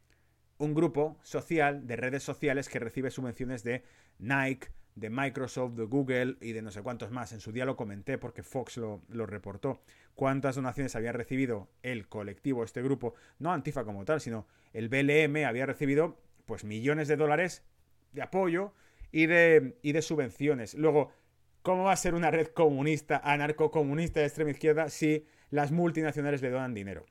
[0.63, 3.83] un grupo social de redes sociales que recibe subvenciones de
[4.21, 7.33] Nike, de Microsoft, de Google y de no sé cuántos más.
[7.33, 9.83] En su día lo comenté porque Fox lo, reportó.
[10.15, 13.15] ¿Cuántas donaciones había recibido el colectivo, este grupo?
[13.41, 17.65] No Antifa como tal, sino el BLM había recibido pues millones de dólares
[18.13, 18.73] de apoyo
[19.11, 20.75] y de, y de subvenciones.
[20.75, 21.11] Luego,
[21.63, 26.51] ¿cómo va a ser una red comunista, anarcocomunista de extrema izquierda si las multinacionales le
[26.51, 27.05] donan dinero?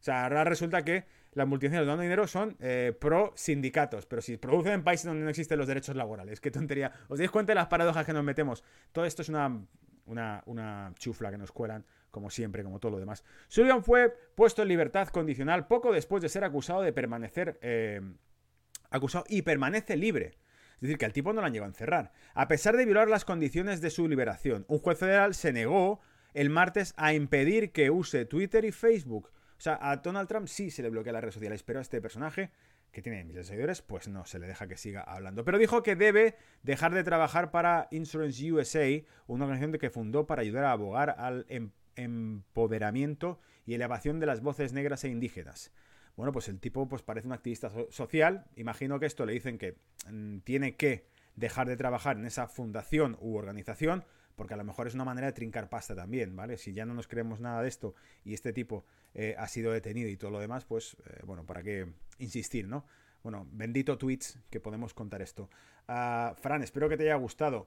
[0.00, 1.04] O sea, ahora resulta que
[1.36, 5.28] las multinacionales dando dinero son eh, pro sindicatos, pero si producen en países donde no
[5.28, 6.90] existen los derechos laborales, qué tontería.
[7.08, 8.64] ¿Os dais cuenta de las paradojas que nos metemos?
[8.90, 9.66] Todo esto es una,
[10.06, 13.22] una, chufla que nos cuelan, como siempre, como todo lo demás.
[13.48, 17.58] Sullivan fue puesto en libertad condicional poco después de ser acusado de permanecer...
[17.60, 18.00] Eh,
[18.88, 20.38] acusado y permanece libre.
[20.76, 22.12] Es decir, que al tipo no lo han llegado a encerrar.
[22.32, 26.00] A pesar de violar las condiciones de su liberación, un juez federal se negó
[26.32, 30.70] el martes a impedir que use Twitter y Facebook o sea, a Donald Trump sí
[30.70, 32.50] se le bloquea las redes sociales, pero a este personaje,
[32.92, 35.44] que tiene miles de seguidores, pues no se le deja que siga hablando.
[35.44, 38.86] Pero dijo que debe dejar de trabajar para Insurance USA,
[39.26, 44.42] una organización que fundó para ayudar a abogar al em-, empoderamiento y elevación de las
[44.42, 45.72] voces negras e indígenas.
[46.16, 48.46] Bueno, pues el tipo pues parece un activista social.
[48.56, 49.76] Imagino que esto le dicen que
[50.10, 54.04] mm, tiene que dejar de trabajar en esa fundación u organización
[54.36, 56.58] porque a lo mejor es una manera de trincar pasta también, ¿vale?
[56.58, 58.84] Si ya no nos creemos nada de esto y este tipo
[59.14, 61.86] eh, ha sido detenido y todo lo demás, pues eh, bueno, ¿para qué
[62.18, 62.84] insistir, no?
[63.22, 65.48] Bueno, bendito tweets que podemos contar esto.
[65.88, 67.66] Uh, Fran, espero que te haya gustado.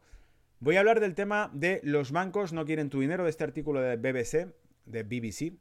[0.60, 3.82] Voy a hablar del tema de los bancos no quieren tu dinero de este artículo
[3.82, 4.54] de BBC,
[4.86, 5.58] de BBC.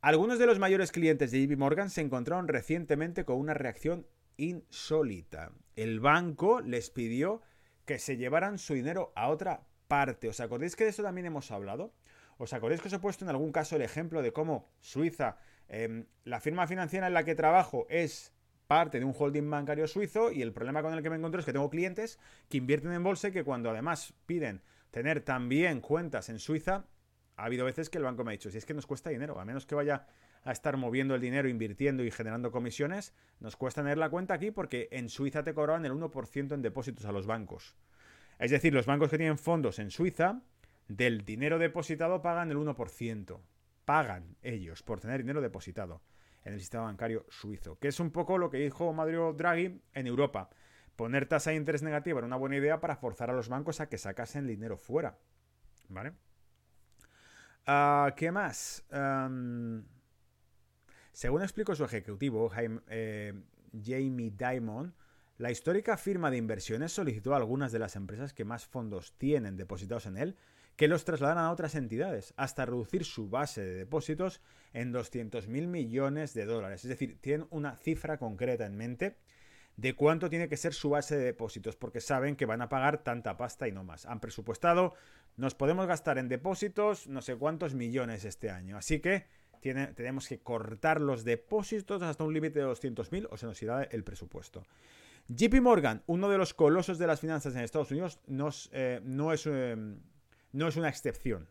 [0.00, 4.06] Algunos de los mayores clientes de JP Morgan se encontraron recientemente con una reacción
[4.36, 5.52] insólita.
[5.76, 7.42] El banco les pidió
[7.84, 10.28] que se llevaran su dinero a otra parte.
[10.28, 11.92] ¿Os acordáis que de eso también hemos hablado?
[12.36, 16.06] ¿Os acordáis que os he puesto en algún caso el ejemplo de cómo Suiza, em,
[16.24, 18.32] la firma financiera en la que trabajo es
[18.68, 21.46] parte de un holding bancario suizo y el problema con el que me encuentro es
[21.46, 22.18] que tengo clientes
[22.48, 26.84] que invierten en bolsa y que cuando además piden tener también cuentas en Suiza,
[27.36, 29.40] ha habido veces que el banco me ha dicho, si es que nos cuesta dinero,
[29.40, 30.06] a menos que vaya
[30.44, 34.50] a estar moviendo el dinero, invirtiendo y generando comisiones, nos cuesta tener la cuenta aquí
[34.50, 37.74] porque en Suiza te cobraban el 1% en depósitos a los bancos.
[38.38, 40.42] Es decir, los bancos que tienen fondos en Suiza,
[40.88, 43.40] del dinero depositado pagan el 1%.
[43.84, 46.02] Pagan ellos por tener dinero depositado
[46.44, 47.78] en el sistema bancario suizo.
[47.78, 50.50] Que es un poco lo que dijo Mario Draghi en Europa.
[50.96, 53.88] Poner tasa de interés negativa era una buena idea para forzar a los bancos a
[53.88, 55.18] que sacasen dinero fuera.
[55.88, 56.12] ¿Vale?
[57.66, 58.84] Ah, ¿Qué más?
[61.12, 62.50] según explicó su ejecutivo,
[62.88, 63.34] eh,
[63.72, 64.94] Jamie Dimon,
[65.38, 69.56] la histórica firma de inversiones solicitó a algunas de las empresas que más fondos tienen
[69.56, 70.36] depositados en él
[70.78, 74.40] que los trasladaran a otras entidades, hasta reducir su base de depósitos
[74.72, 76.84] en 200.000 millones de dólares.
[76.84, 79.16] Es decir, tienen una cifra concreta en mente
[79.76, 83.02] de cuánto tiene que ser su base de depósitos, porque saben que van a pagar
[83.02, 84.06] tanta pasta y no más.
[84.06, 84.94] Han presupuestado,
[85.36, 88.76] nos podemos gastar en depósitos no sé cuántos millones este año.
[88.76, 89.26] Así que
[89.60, 94.04] tenemos que cortar los depósitos hasta un límite de 200.000 o se nos irá el
[94.04, 94.64] presupuesto.
[95.28, 98.18] JP Morgan, uno de los colosos de las finanzas en Estados Unidos,
[98.72, 99.76] eh, no, es, eh,
[100.52, 101.50] no es una excepción.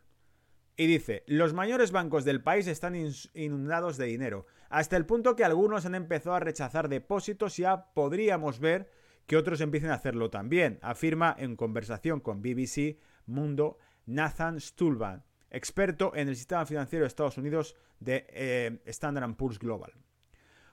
[0.75, 2.95] Y dice, los mayores bancos del país están
[3.33, 7.93] inundados de dinero, hasta el punto que algunos han empezado a rechazar depósitos y ya
[7.93, 8.91] podríamos ver
[9.27, 16.15] que otros empiecen a hacerlo también, afirma en conversación con BBC Mundo Nathan Stulban, experto
[16.15, 19.93] en el sistema financiero de Estados Unidos de eh, Standard Poor's Global.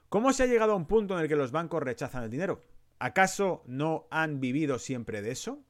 [0.08, 2.62] ¿Cómo se ha llegado a un punto en el que los bancos rechazan el dinero?
[2.98, 5.64] ¿Acaso no han vivido siempre de eso?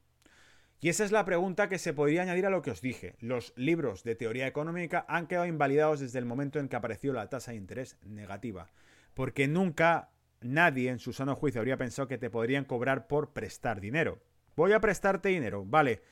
[0.79, 3.15] Y esa es la pregunta que se podría añadir a lo que os dije.
[3.19, 7.29] Los libros de teoría económica han quedado invalidados desde el momento en que apareció la
[7.29, 8.69] tasa de interés negativa,
[9.13, 10.11] porque nunca
[10.41, 14.21] nadie en su sano juicio habría pensado que te podrían cobrar por prestar dinero.
[14.55, 16.03] Voy a prestarte dinero, vale.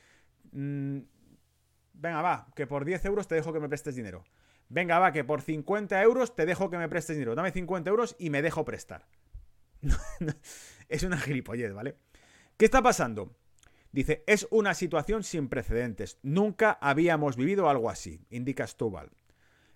[0.52, 0.98] Mm,
[1.92, 4.24] venga, va, que por 10 euros te dejo que me prestes dinero.
[4.68, 7.34] Venga, va, que por 50 euros te dejo que me prestes dinero.
[7.34, 9.06] Dame 50 euros y me dejo prestar.
[10.94, 11.96] es una gilipollez, ¿vale?
[12.56, 13.34] ¿Qué está pasando?
[13.90, 16.18] Dice, es una situación sin precedentes.
[16.22, 19.10] Nunca habíamos vivido algo así, indica Stubal.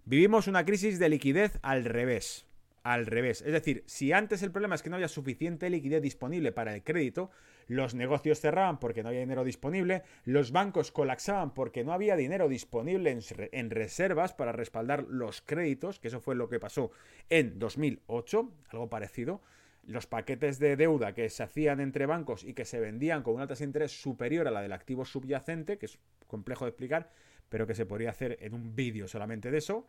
[0.05, 2.47] Vivimos una crisis de liquidez al revés.
[2.85, 3.43] Al revés.
[3.43, 6.85] Es decir, si antes el problema es que no había suficiente liquidez disponible para el
[6.85, 7.31] crédito,
[7.67, 12.49] los negocios cerraban porque no había dinero disponible, los bancos colapsaban porque no había dinero
[12.49, 13.21] disponible en,
[13.53, 16.93] en reservas para respaldar los créditos, que eso fue lo que pasó
[17.29, 19.43] en 2008, algo parecido
[19.89, 23.47] los paquetes de deuda que se hacían entre bancos y que se vendían con una
[23.47, 27.11] tasa de interés superior a la del activo subyacente, que es complejo de explicar,
[27.49, 29.87] pero que se podría hacer en un vídeo solamente de eso,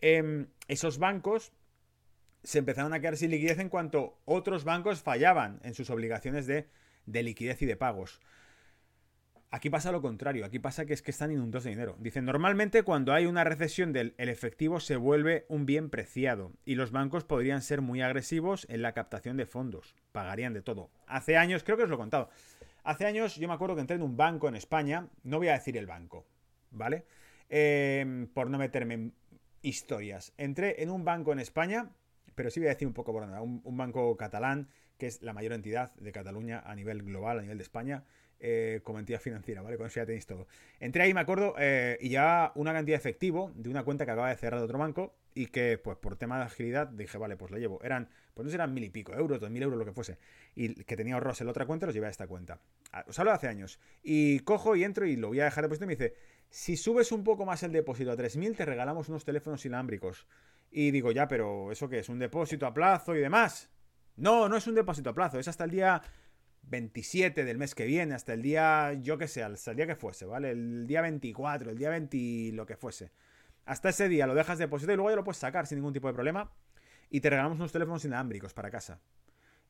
[0.00, 1.52] em, esos bancos
[2.42, 6.66] se empezaron a quedar sin liquidez en cuanto otros bancos fallaban en sus obligaciones de
[7.06, 8.20] liquidez y de pagos.
[9.50, 11.96] Aquí pasa lo contrario, aquí pasa que es que están inundados de dinero.
[12.00, 16.90] Dicen, normalmente cuando hay una recesión del efectivo se vuelve un bien preciado y los
[16.90, 20.90] bancos podrían ser muy agresivos en la captación de fondos, pagarían de todo.
[21.06, 22.28] Hace años, creo que os lo he contado,
[22.82, 25.52] hace años yo me acuerdo que entré en un banco en España, no voy a
[25.52, 26.26] decir el banco,
[26.72, 27.04] ¿vale?
[27.48, 29.14] Em, por no meterme en
[29.62, 30.32] historias.
[30.38, 31.92] Entré en un banco en España,
[32.34, 34.68] pero sí voy a decir un poco por nada, un banco catalán,
[34.98, 38.04] que es la mayor entidad de Cataluña a nivel global, a nivel de España
[38.38, 39.76] eh, como entidad financiera, ¿vale?
[39.76, 40.46] Con eso ya tenéis todo.
[40.78, 44.10] Entré ahí, me acuerdo, eh, y ya una cantidad de efectivo de una cuenta que
[44.10, 47.36] acaba de cerrar de otro banco y que, pues, por tema de agilidad, dije, vale,
[47.36, 47.82] pues lo llevo.
[47.82, 50.18] Eran, pues no sé, eran mil y pico euros, dos mil euros, lo que fuese.
[50.54, 52.60] Y que tenía ahorros en la otra cuenta, los llevé a esta cuenta.
[52.92, 53.78] Ah, os hablo de hace años.
[54.02, 56.14] Y cojo y entro y lo voy a dejar depósito y me dice,
[56.48, 60.26] si subes un poco más el depósito a 3.000, te regalamos unos teléfonos inalámbricos.
[60.70, 62.08] Y digo, ya, pero ¿eso qué es?
[62.08, 63.70] ¿Un depósito a plazo y demás?
[64.16, 66.02] No, no es un depósito a plazo, es hasta el día
[66.66, 69.96] 27 del mes que viene, hasta el día, yo qué sé, hasta el día que
[69.96, 70.50] fuese, ¿vale?
[70.50, 73.10] El día 24, el día 20, lo que fuese.
[73.64, 76.08] Hasta ese día lo dejas depositado y luego ya lo puedes sacar sin ningún tipo
[76.08, 76.52] de problema.
[77.10, 79.00] Y te regalamos unos teléfonos inalámbricos para casa.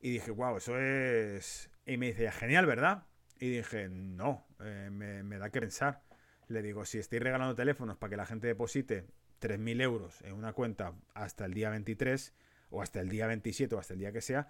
[0.00, 1.70] Y dije, wow, eso es...
[1.86, 3.04] Y me dice, genial, ¿verdad?
[3.38, 6.02] Y dije, no, eh, me, me, da que pensar.
[6.48, 9.06] Le digo, si estoy regalando teléfonos para que la gente deposite
[9.40, 12.34] 3.000 euros en una cuenta hasta el día 23,
[12.70, 14.48] o hasta el día 27, o hasta el día que sea,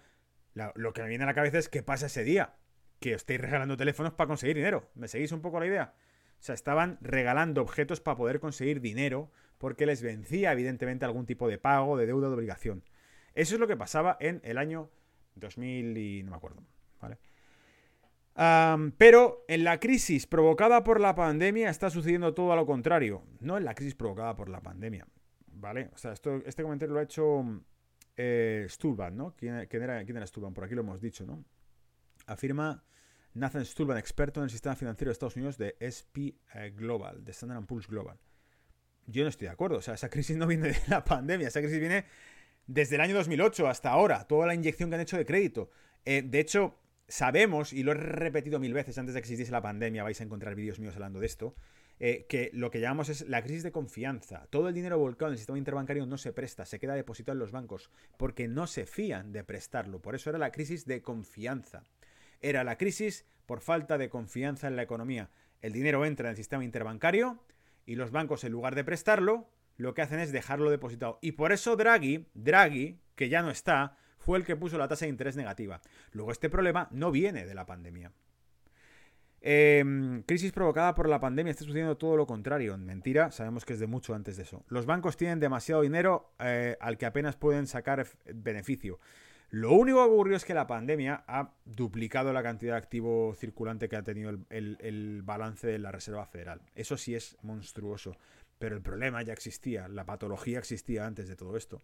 [0.75, 2.55] lo que me viene a la cabeza es qué pasa ese día.
[2.99, 4.89] Que estéis regalando teléfonos para conseguir dinero.
[4.95, 5.93] ¿Me seguís un poco la idea?
[6.39, 11.47] O sea, estaban regalando objetos para poder conseguir dinero porque les vencía evidentemente algún tipo
[11.47, 12.83] de pago, de deuda, de obligación.
[13.33, 14.89] Eso es lo que pasaba en el año
[15.35, 16.63] 2000 y no me acuerdo.
[16.99, 17.17] ¿vale?
[18.97, 23.23] pero en la crisis provocada por la pandemia está sucediendo todo a lo contrario.
[23.39, 25.07] No en la crisis provocada por la pandemia.
[25.53, 25.89] ¿Vale?
[25.93, 27.43] O sea, esto, este comentario lo ha hecho
[28.17, 29.35] eh, Stulban, ¿no?
[29.37, 30.53] ¿Quién, era, ¿Quién, era, Stulban?
[30.53, 31.45] Por aquí lo hemos dicho, ¿no?
[32.25, 32.83] Afirma
[33.33, 37.31] Nathan Stulban, experto en el sistema financiero de Estados Unidos de SP eh, Global, de
[37.31, 38.19] Standard Poor's Global.
[39.05, 41.61] Yo no estoy de acuerdo, o sea, esa crisis no viene de la pandemia, esa
[41.61, 42.05] crisis viene
[42.65, 45.69] desde el año 2008 hasta ahora, toda la inyección que han hecho de crédito.
[46.03, 46.75] Eh, de hecho,
[47.07, 50.23] sabemos, y lo he repetido mil veces antes de que existiese la pandemia, vais a
[50.23, 51.55] encontrar vídeos míos hablando de esto,
[51.99, 54.47] eh, que lo que llamamos es la crisis de confianza.
[54.49, 57.39] Todo el dinero volcado en el sistema interbancario no se presta, se queda depositado en
[57.39, 60.01] los bancos, porque no se fían de prestarlo.
[60.01, 61.83] Por eso era la crisis de confianza.
[62.41, 65.31] Era la crisis por falta de confianza en la economía.
[65.61, 67.43] El dinero entra en el sistema interbancario
[67.85, 71.17] y los bancos, en lugar de prestarlo, lo que hacen es dejarlo depositado.
[71.21, 75.05] Y por eso Draghi, Draghi, que ya no está, fue el que puso la tasa
[75.05, 75.81] de interés negativa.
[76.11, 78.11] Luego este problema no viene de la pandemia.
[79.49, 81.51] Em, crisis provocada por la pandemia.
[81.51, 82.77] Está sucediendo todo lo contrario.
[82.77, 84.65] Mentira, sabemos que es de mucho antes de eso.
[84.67, 88.99] Los bancos tienen demasiado dinero eh, al que apenas pueden sacar beneficio.
[89.49, 93.87] Lo único que ocurrió es que la pandemia ha duplicado la cantidad de activo circulante
[93.87, 96.59] que ha tenido el, balance de la Reserva Federal.
[96.75, 98.17] Eso sí es monstruoso.
[98.59, 101.81] pero el problema ya existía, la patología existía antes de todo esto.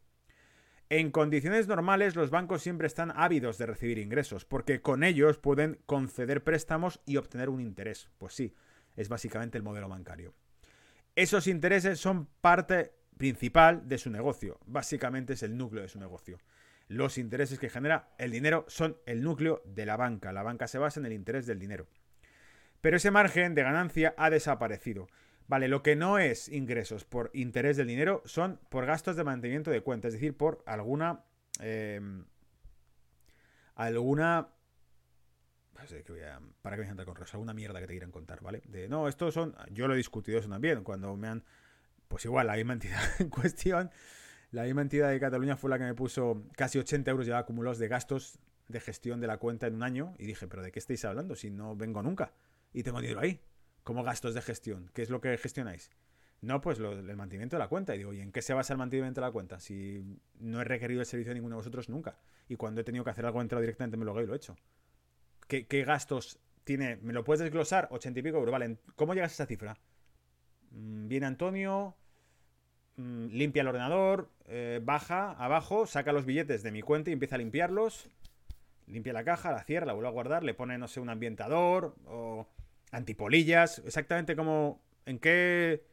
[0.95, 5.79] En condiciones normales los bancos siempre están ávidos de recibir ingresos, porque con ellos pueden
[5.87, 8.11] conceder préstamos y obtener un interés.
[8.19, 8.53] Pues sí,
[8.95, 10.35] es básicamente el modelo bancario.
[11.15, 16.37] Esos intereses son parte principal de su negocio, básicamente es el núcleo de su negocio.
[16.87, 20.31] Los intereses que genera el dinero son el núcleo de la banca.
[20.31, 21.87] La banca se basa en el interés del dinero.
[22.81, 25.07] Pero ese margen de ganancia ha desaparecido.
[25.47, 29.71] Vale, lo que no es ingresos por interés del dinero son por gastos de mantenimiento
[29.71, 31.23] de cuenta, es decir, por alguna...
[31.59, 32.25] Em,
[33.75, 34.49] alguna...
[36.61, 38.61] para que me con alguna mierda que te quieran contar, ¿vale?
[38.65, 39.55] De, no, estos son...
[39.71, 41.43] Yo lo he discutido eso también, cuando me han...
[42.07, 43.91] Pues igual, la misma entidad en cuestión,
[44.51, 47.79] la misma entidad de Cataluña fue la que me puso casi 80 euros ya acumulados
[47.79, 48.39] de gastos
[48.69, 51.35] de gestión de la cuenta en un año y dije, pero ¿de qué estáis hablando
[51.35, 52.31] si no vengo nunca?
[52.71, 53.41] Y tengo dinero ahí
[53.83, 54.89] como gastos de gestión.
[54.93, 55.91] ¿Qué es lo que gestionáis?
[56.43, 57.95] No, pues el mantenimiento de la cuenta.
[57.95, 59.61] Y digo, ¿y en qué se basa el mantenimiento de la cuenta?
[59.61, 62.19] Si no he requerido el servicio de ninguno de vosotros nunca.
[62.49, 64.37] Y cuando he tenido que hacer algo entrado directamente me lo he y lo he
[64.37, 64.57] hecho.
[65.47, 66.97] ¿Qué, gastos tiene?
[66.97, 67.87] ¿Me lo puedes desglosar?
[67.91, 68.51] 80 y pico euros.
[68.51, 69.77] Vale, ¿cómo llegas a esa cifra?
[70.71, 71.95] Mm, viene Antonio,
[72.97, 77.35] mm, limpia el ordenador, eh, baja abajo, saca los billetes de mi cuenta y empieza
[77.35, 78.09] a limpiarlos.
[78.87, 81.95] Limpia la caja, la cierra, la vuelve a guardar, le pone, no sé, un ambientador
[82.05, 82.47] o
[82.93, 85.85] antipolillas, exactamente como en qué...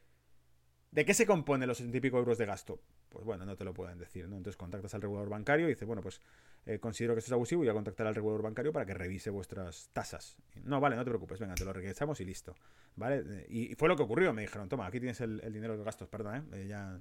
[0.92, 2.80] ¿De qué se compone los 60 y pico euros de gasto?
[3.08, 4.36] Pues bueno, no te lo pueden decir, ¿no?
[4.36, 6.20] Entonces contactas al regulador bancario y dices, bueno, pues
[6.66, 8.94] eh, considero que esto es abusivo y voy a contactar al regulador bancario para que
[8.94, 10.36] revise vuestras tasas.
[10.64, 12.56] No, vale, no te preocupes, venga, te lo regresamos y listo.
[12.96, 13.46] ¿Vale?
[13.48, 16.08] Y, fue lo que ocurrió, me dijeron, toma, aquí tienes el, dinero de los gastos,
[16.08, 16.62] perdón, ¿eh?
[16.62, 16.66] ¿eh?
[16.66, 17.00] Ya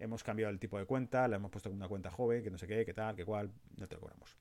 [0.00, 2.58] hemos cambiado el tipo de cuenta, la hemos puesto como una cuenta joven, que no
[2.58, 4.36] sé qué, qué tal, qué cual, no te lo cobramos.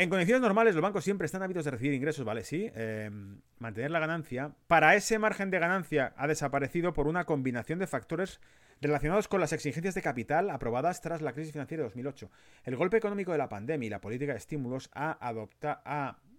[0.00, 2.42] En condiciones normales, los bancos siempre están hábitos de recibir ingresos, ¿vale?
[2.42, 4.54] Sí, em, mantener la ganancia.
[4.66, 8.40] Para ese margen de ganancia ha desaparecido por una combinación de factores
[8.80, 12.30] relacionados con las exigencias de capital aprobadas tras la crisis financiera de 2008.
[12.64, 15.18] El golpe económico de la pandemia y la política de estímulos ha,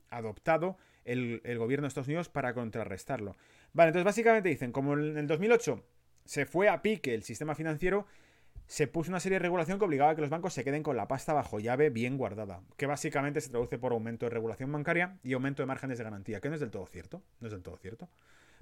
[0.10, 3.38] adoptado el, el, gobierno de Estados Unidos para contrarrestarlo.
[3.74, 5.86] Vale, entonces básicamente dicen, como en el 2008
[6.26, 8.08] se fue a pique el sistema financiero,
[8.72, 10.96] se puso una serie de regulación que obligaba a que los bancos se queden con
[10.96, 15.18] la pasta bajo llave bien guardada, que básicamente se traduce por aumento de regulación bancaria
[15.24, 17.64] y aumento de márgenes de garantía, que no es del todo cierto, no es del
[17.64, 18.08] todo cierto.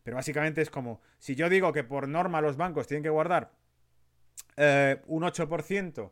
[0.01, 3.51] Pero básicamente es como, si yo digo que por norma los bancos tienen que guardar
[4.57, 6.10] eh, un 8%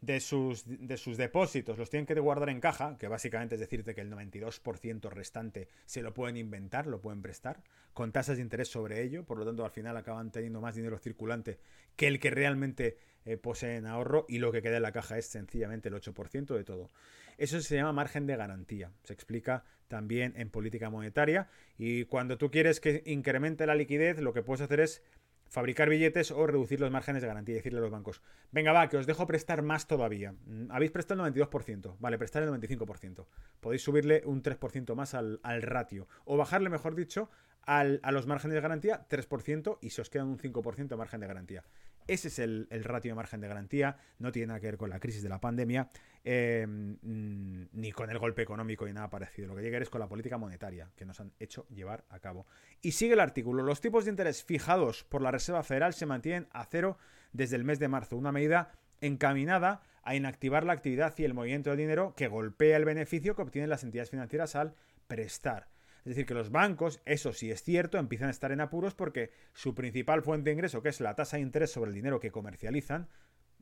[0.00, 1.78] de sus, de sus depósitos.
[1.78, 6.02] Los tienen que guardar en caja, que básicamente es decirte que el 92% restante se
[6.02, 9.64] lo pueden inventar, lo pueden prestar, con tasas de interés sobre ello, por lo tanto
[9.64, 11.58] al final acaban teniendo más dinero circulante
[11.96, 15.26] que el que realmente eh, poseen ahorro y lo que queda en la caja es
[15.26, 16.90] sencillamente el 8% de todo.
[17.36, 21.48] Eso se llama margen de garantía, se explica también en política monetaria.
[21.76, 25.02] Y cuando tú quieres que incremente la liquidez, lo que puedes hacer es
[25.48, 28.88] fabricar billetes o reducir los márgenes de garantía y decirle a los bancos, venga va,
[28.88, 30.32] que os dejo prestar más todavía.
[30.46, 33.26] Mm, habéis prestado el 92%, vale, prestar el 95%.
[33.60, 37.30] Podéis subirle un 3% más al, ratio o bajarle, mejor dicho,
[37.62, 41.26] a los márgenes de garantía 3% y se os queda un 5% de margen de
[41.26, 41.64] garantía.
[42.08, 44.98] Ese es el, ratio de margen de garantía, no tiene nada que ver con la
[44.98, 45.90] crisis de la pandemia,
[46.24, 49.48] em, mm, ni con el golpe económico ni nada parecido.
[49.48, 52.46] Lo que llega es con la política monetaria que nos han hecho llevar a cabo.
[52.80, 53.62] Y sigue el artículo.
[53.62, 56.96] Los tipos de interés fijados por la Reserva Federal se mantienen a cero
[57.32, 61.70] desde el mes de marzo, una medida encaminada a inactivar la actividad y el movimiento
[61.70, 64.74] de dinero que golpea el beneficio que obtienen las entidades financieras al
[65.06, 65.68] prestar.
[66.08, 69.30] Es decir, que los bancos, eso sí es cierto, empiezan a estar en apuros porque
[69.52, 72.30] su principal fuente de ingreso, que es la tasa de interés sobre el dinero que
[72.30, 73.10] comercializan,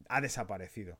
[0.08, 0.96] ha desaparecido.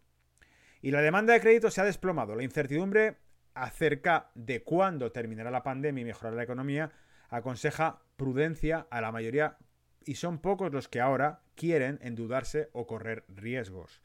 [0.83, 2.35] Y la demanda de crédito se ha desplomado.
[2.35, 3.19] La incertidumbre
[3.55, 6.91] acerca de cuándo terminará la pandemia y mejorará la economía
[7.29, 9.57] aconseja prudencia a la mayoría
[10.05, 14.03] y son pocos los que ahora quieren endeudarse o correr riesgos.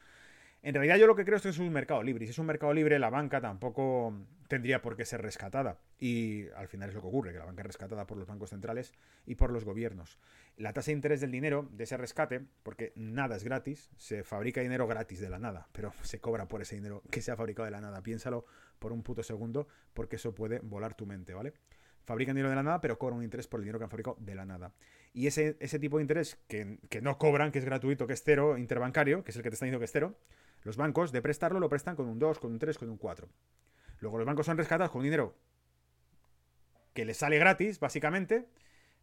[0.62, 2.24] En realidad yo lo que creo es que es un mercado libre.
[2.24, 4.14] Y si es un mercado libre, la banca tampoco
[4.46, 5.80] tendría por qué ser rescatada.
[5.98, 8.50] Y al final es lo que ocurre, que la banca es rescatada por los bancos
[8.50, 8.92] centrales
[9.26, 10.18] y por los gobiernos.
[10.56, 14.60] La tasa de interés del dinero, de ese rescate, porque nada es gratis, se fabrica
[14.60, 17.64] dinero gratis de la nada, pero se cobra por ese dinero que se ha fabricado
[17.64, 18.00] de la nada.
[18.02, 18.44] Piénsalo
[18.78, 21.54] por un puto segundo, porque eso puede volar tu mente, ¿vale?
[22.04, 24.16] Fabrican dinero de la nada, pero cobran un interés por el dinero que han fabricado
[24.20, 24.74] de la nada.
[25.12, 28.22] Y ese, ese tipo de interés que, que no cobran, que es gratuito, que es
[28.22, 30.16] cero, interbancario, que es el que te está diciendo que es cero,
[30.62, 33.28] los bancos de prestarlo lo prestan con un 2, con un 3, con un 4.
[34.00, 35.34] Luego los bancos son rescatados con dinero
[36.92, 38.46] que les sale gratis, básicamente,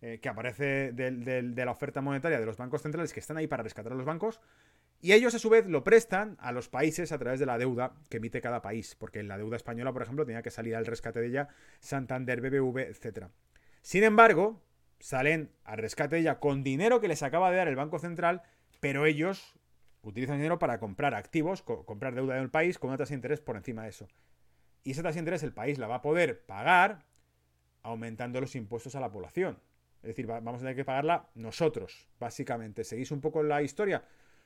[0.01, 3.63] eh, que aparece de, la oferta monetaria de los bancos centrales que están ahí para
[3.63, 4.39] rescatar a los bancos,
[5.01, 7.93] y ellos a su vez lo prestan a los países a través de la deuda
[8.09, 11.21] que emite cada país, porque la deuda española, por ejemplo, tenía que salir al rescate
[11.21, 11.47] de ella
[11.79, 13.27] Santander, BBV, etc.
[13.81, 14.61] Sin embargo,
[14.99, 18.43] salen al rescate de ella con dinero que les acaba de dar el Banco Central,
[18.81, 19.58] pero ellos
[20.01, 23.57] utilizan dinero para comprar activos, comprar deuda del país con una tasa de interés por
[23.57, 24.07] encima de eso.
[24.83, 27.05] Y esa tasa de interés el país la va a poder pagar
[27.81, 29.59] aumentando los impuestos a la población.
[30.01, 32.83] Es decir, vamos a tener que pagarla nosotros, básicamente.
[32.83, 34.05] ¿Seguís un poco la historia?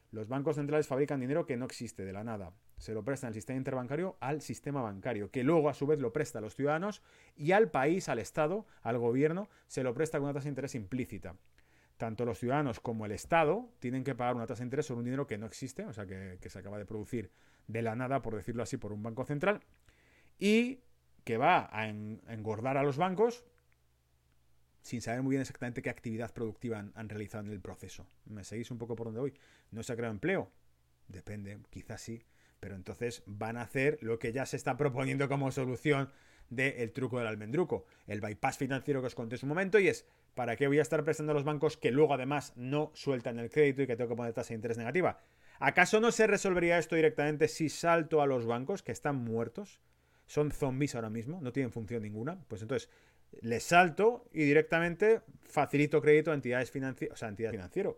[0.10, 2.54] Los bancos centrales fabrican dinero que no existe de la nada.
[2.78, 6.12] Se lo prestan al sistema interbancario al sistema bancario, que luego a su vez lo
[6.14, 7.02] presta a los ciudadanos
[7.36, 10.76] y al país, al Estado, al gobierno, se lo presta con una tasa de interés
[10.76, 11.36] implícita.
[12.04, 15.06] Tanto los ciudadanos como el Estado tienen que pagar una tasa de interés sobre un
[15.06, 17.32] dinero que no existe, o sea, que, se acaba de producir
[17.68, 19.62] de la nada, por decirlo así, por un banco central,
[20.38, 20.82] y
[21.24, 23.46] que va a engordar a los bancos
[24.82, 28.06] sin saber muy bien exactamente qué actividad productiva han, realizado en el proceso.
[28.26, 29.34] ¿Me seguís un poco por donde voy?
[29.72, 30.52] ¿No se ha creado empleo?
[31.08, 32.26] Depende, quizás sí.
[32.60, 36.12] Pero entonces van a hacer lo que ya se está proponiendo como solución
[36.50, 37.86] del truco del almendruco.
[38.08, 40.82] El bypass financiero que os conté en su momento y es, ¿para qué voy a
[40.82, 44.10] estar prestando a los bancos que luego además no sueltan el crédito y que tengo
[44.10, 45.20] que poner tasa de interés negativa?
[45.60, 49.80] ¿Acaso no se resolvería esto directamente si salto a los bancos que están muertos?
[50.26, 52.40] Son zombies ahora mismo, no tienen función ninguna.
[52.48, 52.90] Pues entonces,
[53.42, 57.96] les salto y directamente facilito crédito a entidades financieras, o sea, entidades financieras.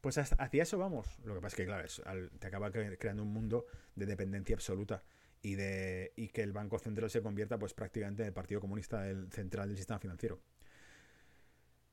[0.00, 1.18] Pues hacia eso vamos.
[1.24, 1.88] Lo que pasa es que, claro,
[2.38, 5.02] te acaba creando un mundo de dependencia absoluta
[5.42, 9.02] y, de, y que el Banco Central se convierta pues prácticamente en el Partido Comunista
[9.02, 10.40] del, central del sistema financiero.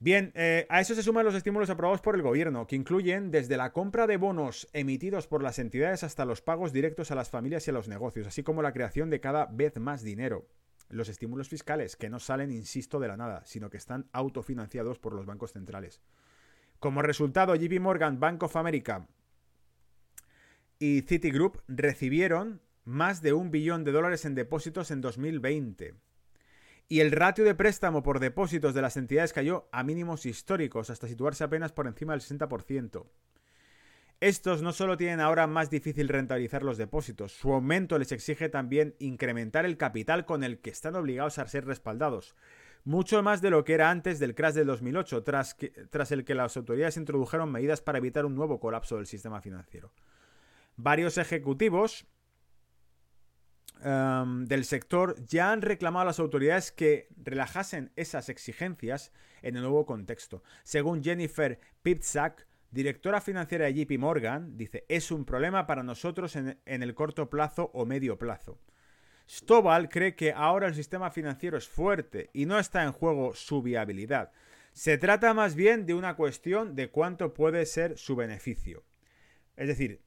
[0.06, 3.58] Bien, eh, a eso se suman los estímulos aprobados por el gobierno, que incluyen desde
[3.58, 7.66] la compra de bonos emitidos por las entidades hasta los pagos directos a las familias
[7.66, 10.45] y a los negocios, así como la creación de cada vez más dinero
[10.89, 15.14] los estímulos fiscales, que no salen, insisto, de la nada, sino que están autofinanciados por
[15.14, 16.03] los bancos centrales.
[16.80, 19.08] Como resultado, JP Morgan, Bank of America
[20.78, 25.95] y Citigroup recibieron más de un billón de dólares en depósitos en 2020.
[26.88, 31.07] Y el ratio de préstamo por depósitos de las entidades cayó a mínimos históricos, hasta
[31.07, 33.05] situarse apenas por encima del 60%.
[34.21, 38.95] Estos no solo tienen ahora más difícil rentabilizar los depósitos, su aumento les exige también
[38.99, 42.36] incrementar el capital con el que están obligados a ser respaldados,
[42.86, 45.57] mucho más de lo que era antes del crash del 2008, tras,
[45.89, 49.91] tras el que las autoridades introdujeron medidas para evitar un nuevo colapso del sistema financiero.
[50.77, 52.05] Varios ejecutivos
[53.84, 59.11] em, del sector ya han reclamado a las autoridades que relajasen esas exigencias
[59.41, 60.43] en el nuevo contexto.
[60.63, 66.57] Según Jennifer Pitzak, directora financiera de JP Morgan, dice, es un problema para nosotros en,
[66.65, 68.59] el corto plazo o medio plazo.
[69.30, 73.61] Stovall cree que ahora el sistema financiero es fuerte y no está en juego su
[73.61, 74.32] viabilidad.
[74.73, 78.84] Se trata más bien de una cuestión de cuánto puede ser su beneficio.
[79.55, 80.01] Es decir,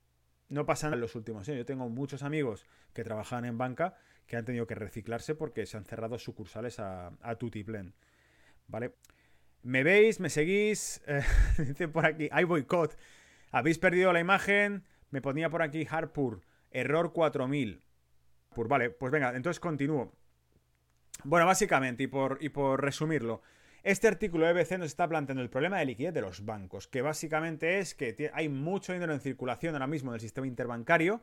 [0.49, 1.59] no pasa nada en los últimos años.
[1.59, 3.96] Yo tengo muchos amigos que trabajan en banca
[4.26, 7.94] que han tenido que reciclarse porque se han cerrado sucursales a, a Tutiplen.
[8.66, 8.94] ¿Vale?
[9.62, 10.20] ¿Me veis?
[10.20, 11.03] ¿Me seguís?
[11.07, 11.22] Eh,
[11.59, 12.96] dice por aquí, hay boicot.
[13.51, 14.84] ¿Habéis perdido la imagen?
[15.11, 17.82] Me ponía por aquí Harpur, error 4000.
[18.55, 20.12] Pues vale, pues venga, entonces continúo.
[21.24, 23.42] Bueno, básicamente, y por, y por resumirlo,
[23.89, 27.01] este artículo de EBC nos está planteando el problema de liquidez de los bancos, que
[27.01, 31.22] básicamente es que hay mucho dinero en circulación ahora mismo en el sistema interbancario,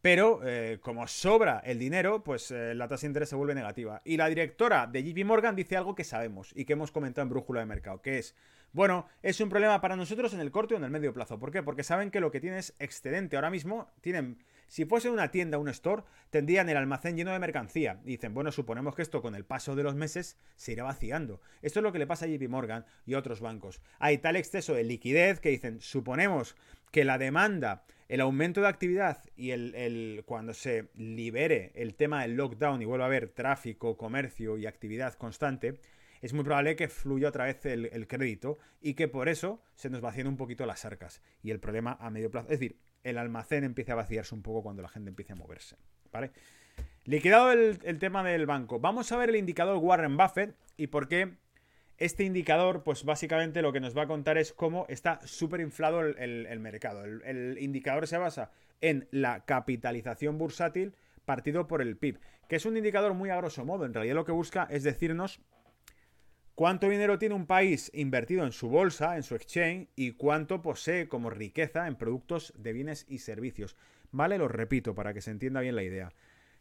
[0.00, 4.00] pero eh, como sobra el dinero, pues eh, la tasa de interés se vuelve negativa.
[4.02, 7.28] Y la directora de JP Morgan dice algo que sabemos y que hemos comentado en
[7.28, 8.34] Brújula de Mercado, que es,
[8.72, 11.38] bueno, es un problema para nosotros en el corto y en el medio plazo.
[11.38, 11.62] ¿Por qué?
[11.62, 13.36] Porque saben que lo que tiene es excedente.
[13.36, 18.00] Ahora mismo tienen si fuese una tienda, un store, tendrían el almacén lleno de mercancía.
[18.04, 21.40] Y dicen, bueno, suponemos que esto con el paso de los meses se irá vaciando.
[21.62, 23.80] Esto es lo que le pasa a JP Morgan y otros bancos.
[23.98, 26.56] Hay tal exceso de liquidez que dicen, suponemos
[26.90, 32.36] que la demanda el aumento de actividad y el, cuando se libere el tema del
[32.36, 35.80] lockdown y vuelva a haber tráfico, comercio y actividad constante,
[36.22, 40.00] es muy probable que fluya otra vez el, crédito y que por eso se nos
[40.00, 42.48] vacíen un poquito las arcas y el problema a medio plazo.
[42.48, 45.76] Es decir, el almacén empieza a vaciarse un poco cuando la gente empiece a moverse.
[46.12, 46.30] ¿Vale?
[47.04, 51.08] Liquidado el, el tema del banco, vamos a ver el indicador Warren Buffett y por
[51.08, 51.36] qué
[51.98, 56.02] este indicador, pues básicamente lo que nos va a contar es cómo está súper inflado
[56.02, 57.04] el, mercado.
[57.04, 58.50] El, indicador se basa
[58.80, 60.94] en la capitalización bursátil
[61.24, 63.86] partido por el PIB, que es un indicador muy a grosso modo.
[63.86, 65.40] En realidad lo que busca es decirnos
[66.56, 71.06] cuánto dinero tiene un país invertido en su bolsa, en su exchange, y cuánto posee
[71.06, 73.76] como riqueza en productos de bienes y servicios.
[74.10, 74.38] ¿Vale?
[74.38, 76.12] Lo repito para que se entienda bien la idea.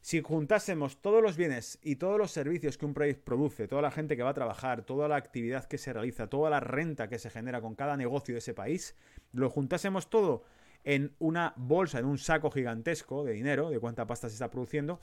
[0.01, 3.89] Si juntásemos todos los bienes y todos los servicios que un país produce, toda la
[3.89, 7.17] gente que va a trabajar, toda la actividad que se realiza, toda la renta que
[7.17, 8.95] se genera con cada negocio de ese país,
[9.31, 10.43] lo juntásemos todo
[10.83, 14.99] en una bolsa, en un saco gigantesco de dinero, de cuánta pasta se está produciendo,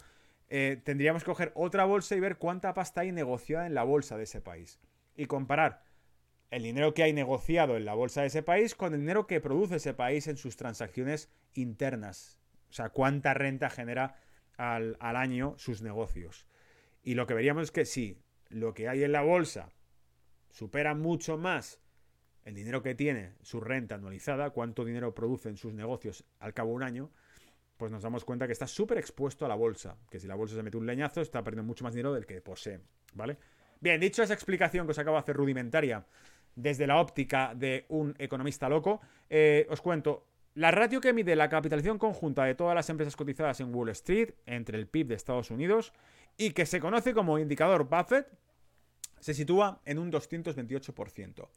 [0.55, 4.19] eh, tendríamos que coger otra bolsa y ver cuánta pasta hay negociada en la bolsa
[4.19, 4.79] de ese país.
[5.17, 5.83] Y comparar
[6.51, 9.41] el dinero que hay negociado en la bolsa de ese país con el dinero que
[9.41, 12.39] produce ese país en sus transacciones internas.
[12.69, 14.21] O sea, cuánta renta genera
[14.59, 16.47] al, año sus negocios.
[17.03, 18.19] Y lo que veríamos es que si
[18.51, 19.71] lo que hay en la bolsa
[20.51, 21.81] supera mucho más
[22.45, 26.69] el dinero que tiene su renta anualizada, cuánto dinero produce en sus negocios al cabo
[26.73, 27.11] de un año,
[27.83, 29.97] pues nos damos cuenta que está súper expuesto a la bolsa.
[30.09, 32.41] Que si la bolsa se mete un leñazo, está perdiendo mucho más dinero del que
[32.41, 32.79] posee.
[33.15, 33.39] ¿Vale?
[33.81, 36.07] Bien, dicho esa explicación que os acabo de hacer rudimentaria
[36.55, 41.49] desde la óptica de un economista loco, eh, os cuento, la ratio que mide la
[41.49, 45.51] capitalización conjunta de todas las empresas cotizadas en Wall Street entre el PIB de Estados
[45.51, 45.93] Unidos
[46.37, 48.29] y que se conoce como indicador Buffett
[49.19, 51.49] se sitúa en un 228%.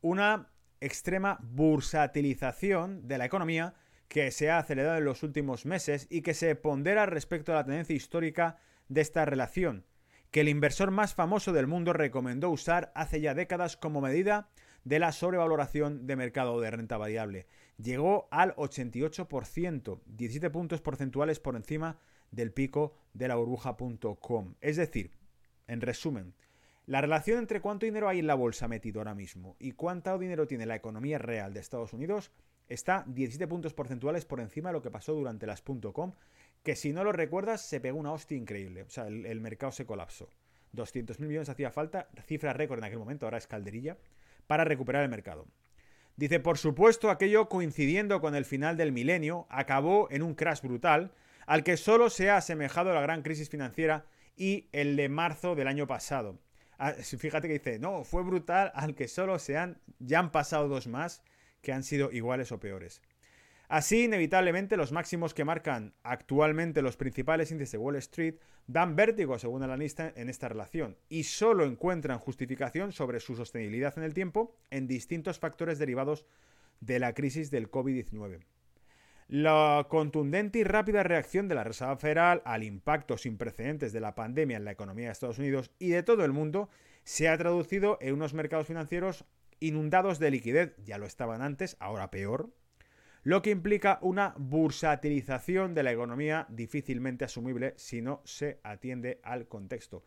[0.00, 0.48] Una
[0.80, 3.74] extrema bursatilización de la economía
[4.08, 7.64] que se ha acelerado en los últimos meses y que se pondera respecto a la
[7.64, 9.84] tendencia histórica de esta relación,
[10.30, 14.48] que el inversor más famoso del mundo recomendó usar hace ya décadas como medida
[14.84, 17.46] de la sobrevaloración de mercado de renta variable.
[17.76, 21.98] Llegó al 88%, 17 puntos porcentuales por encima
[22.30, 24.54] del pico de la burbuja.com.
[24.60, 25.12] Es decir,
[25.66, 26.34] en resumen,
[26.86, 30.46] la relación entre cuánto dinero hay en la bolsa metido ahora mismo y cuánto dinero
[30.46, 32.32] tiene la economía real de Estados Unidos
[32.68, 36.14] está 17 puntos porcentuales por encima de lo que pasó durante las .com
[36.62, 38.82] que si no lo recuerdas se pegó una hostia increíble.
[38.82, 40.28] O sea, el, mercado se colapsó.
[40.74, 43.96] 200.000 millones hacía falta, cifra récord en aquel momento, ahora es calderilla,
[44.46, 45.46] para recuperar el mercado.
[46.16, 51.12] Dice, por supuesto, aquello coincidiendo con el final del milenio, acabó en un crash brutal,
[51.46, 54.04] al que solo se ha asemejado la gran crisis financiera
[54.36, 56.38] y el de marzo del año pasado.
[56.78, 60.68] Ah, fíjate que dice, no, fue brutal, al que solo se han, ya han pasado
[60.68, 61.22] dos más
[61.60, 63.02] que han sido iguales o peores.
[63.68, 68.36] Así, inevitablemente, los máximos que marcan actualmente los principales índices de Wall Street
[68.66, 73.96] dan vértigo, según el analista, en esta relación, y solo encuentran justificación sobre su sostenibilidad
[73.98, 76.24] en el tiempo en distintos factores derivados
[76.80, 78.40] de la crisis del COVID-19.
[79.28, 84.14] La contundente y rápida reacción de la Reserva Federal al impacto sin precedentes de la
[84.14, 86.70] pandemia en la economía de Estados Unidos y de todo el mundo
[87.04, 89.26] se ha traducido en unos mercados financieros
[89.60, 92.50] inundados de liquidez, ya lo estaban antes, ahora peor,
[93.22, 99.48] lo que implica una bursatilización de la economía difícilmente asumible si no se atiende al
[99.48, 100.04] contexto.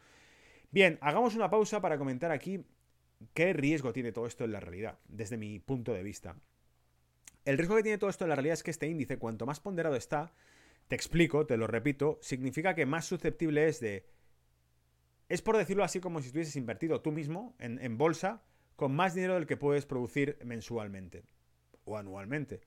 [0.71, 2.65] Bien, hagamos una pausa para comentar aquí
[3.33, 6.35] qué riesgo tiene todo esto en la realidad, desde mi punto de vista.
[7.43, 9.59] El riesgo que tiene todo esto en la realidad es que este índice, cuanto más
[9.59, 10.33] ponderado está,
[10.87, 14.07] te explico, te lo repito, significa que más susceptible es de...
[15.29, 18.43] Es por decirlo así como si estuvieses invertido tú mismo en, en bolsa
[18.81, 21.23] con más dinero del que puedes producir mensualmente
[21.83, 22.61] o anualmente.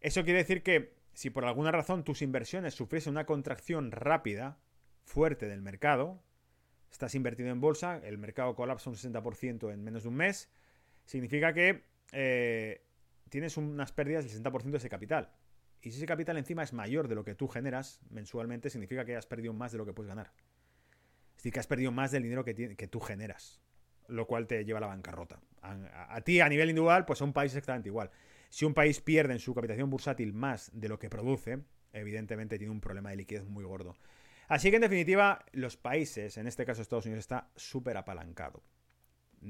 [0.00, 4.58] Eso quiere decir que si por alguna razón tus inversiones sufriesen una contracción rápida,
[5.04, 6.22] fuerte del mercado,
[6.90, 10.50] estás invertido en bolsa, el mercado colapsa un 60% en menos de un mes,
[11.04, 12.86] significa que eh,
[13.28, 15.34] tienes unas pérdidas del 60% de ese capital.
[15.82, 19.16] Y si ese capital encima es mayor de lo que tú generas mensualmente, significa que
[19.16, 20.32] has perdido más de lo que puedes ganar.
[21.32, 23.60] Es decir, que has perdido más del dinero que, que tú generas,
[24.08, 25.40] lo cual te lleva a la bancarrota.
[25.62, 28.10] A, ti, a nivel individual, pues a un país exactamente igual.
[28.48, 31.60] Si un país pierde en su capitalización bursátil más de lo que produce,
[31.92, 33.96] evidentemente tiene un problema de liquidez muy gordo.
[34.48, 38.62] Así que en definitiva, los países, en este caso Estados Unidos, está súper apalancado.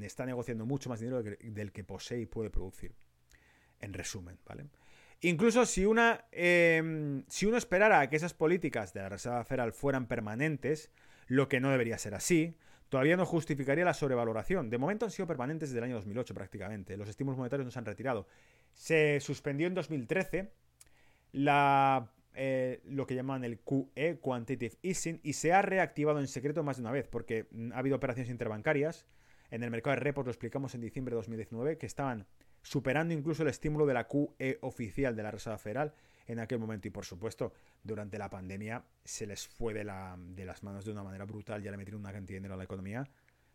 [0.00, 2.94] Está negociando mucho más dinero del que posee y puede producir.
[3.80, 4.66] En resumen, ¿vale?
[5.22, 10.06] Incluso si, una, em, si uno esperara que esas políticas de la Reserva Federal fueran
[10.06, 10.90] permanentes,
[11.26, 12.56] lo que no debería ser así,
[12.92, 14.68] todavía no justificaría la sobrevaloración.
[14.68, 16.94] De momento han sido permanentes desde el año 2008 prácticamente.
[16.98, 18.26] Los estímulos monetarios no se han retirado.
[18.74, 20.52] Se suspendió en 2013
[21.32, 26.62] la, eh, lo que llaman el QE, Quantitative Easing, y se ha reactivado en secreto
[26.64, 29.06] más de una vez, porque ha habido operaciones interbancarias.
[29.50, 32.26] En el mercado de repos lo explicamos en diciembre de 2019, que estaban
[32.60, 35.94] superando incluso el estímulo de la QE oficial de la Reserva Federal
[36.26, 36.88] en aquel momento.
[36.88, 37.52] Y por supuesto,
[37.82, 41.62] durante la pandemia se les fue de, la, de las manos de una manera brutal,
[41.62, 43.08] ya le metieron una cantidad de dinero a la economía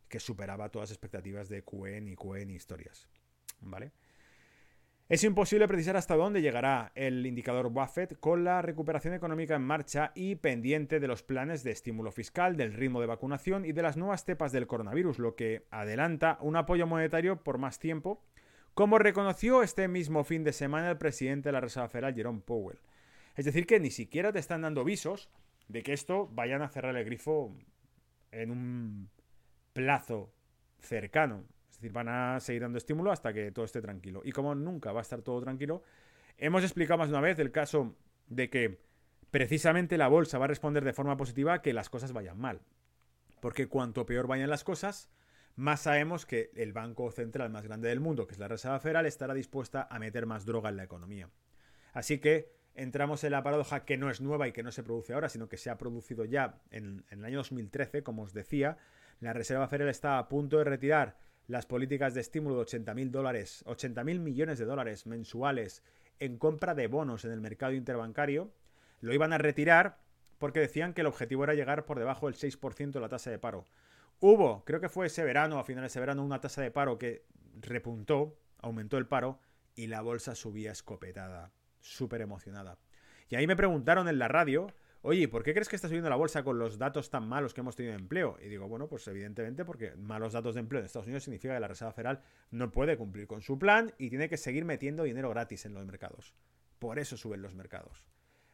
[0.07, 3.07] que superaba todas las expectativas de QE ni QE ni historias.
[3.61, 3.91] ¿Vale?
[5.09, 10.11] Es imposible precisar hasta dónde llegará el indicador Buffett con la recuperación económica en marcha
[10.15, 13.95] y pendiente de los planes de estímulo fiscal, del ritmo de vacunación y de las
[13.95, 18.22] nuevas cepas del coronavirus, lo que adelanta un apoyo monetario por más tiempo,
[18.78, 22.78] como reconoció este mismo fin de semana el presidente de la Reserva Federal, Jerome Powell.
[23.36, 25.32] Es decir, que ni siquiera te están dando visos
[25.67, 27.57] de que esto vayan a cerrar el grifo
[28.30, 29.09] en un
[29.73, 30.32] plazo
[30.80, 31.43] cercano.
[31.71, 34.21] Es decir, van a seguir dando estímulo hasta que todo esté tranquilo.
[34.23, 35.82] Y como nunca va a estar todo tranquilo,
[36.38, 37.95] hemos explicado más de una vez el caso
[38.28, 38.80] de que
[39.32, 42.61] precisamente la bolsa va a responder de forma positiva a que las cosas vayan mal.
[43.39, 45.09] Porque cuanto peor vayan las cosas,
[45.58, 49.08] más sabemos que el banco central más grande del mundo, que es la Reserva Federal,
[49.08, 51.30] estará dispuesta a meter más droga en la economía.
[51.93, 55.14] Así que entramos en la paradoja que no es nueva y que no se produce
[55.14, 58.78] ahora, sino que se ha producido ya en, el año 2013, como os decía.
[59.20, 63.64] La Reserva Federal está a punto de retirar las políticas de estímulo de 80.000 dólares,
[63.66, 65.82] 80.000 millones de dólares mensuales
[66.20, 68.51] en compra de bonos en el mercado interbancario.
[69.01, 69.97] Lo iban a retirar
[70.38, 73.39] porque decían que el objetivo era llegar por debajo del 6% de la tasa de
[73.39, 73.66] paro.
[74.20, 77.26] Hubo, creo que fue ese verano, a finales de verano, una tasa de paro que
[77.59, 79.39] repuntó, aumentó el paro
[79.76, 82.80] y la bolsa subía escopetada súper emocionada.
[83.30, 84.68] Y ahí me preguntaron en la radio,
[85.01, 87.61] oye, ¿por qué crees que está subiendo la bolsa con los datos tan malos que
[87.61, 88.38] hemos tenido de empleo?
[88.41, 91.59] Y digo, bueno, pues evidentemente porque malos datos de empleo en Estados Unidos significa que
[91.59, 95.30] la Reserva Federal no puede cumplir con su plan y tiene que seguir metiendo dinero
[95.30, 96.34] gratis en los mercados.
[96.80, 98.05] Por eso suben los mercados.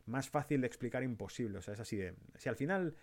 [0.06, 1.60] Más fácil de explicar imposible.
[1.60, 2.16] O sea, es así de.
[2.36, 2.96] Si al final,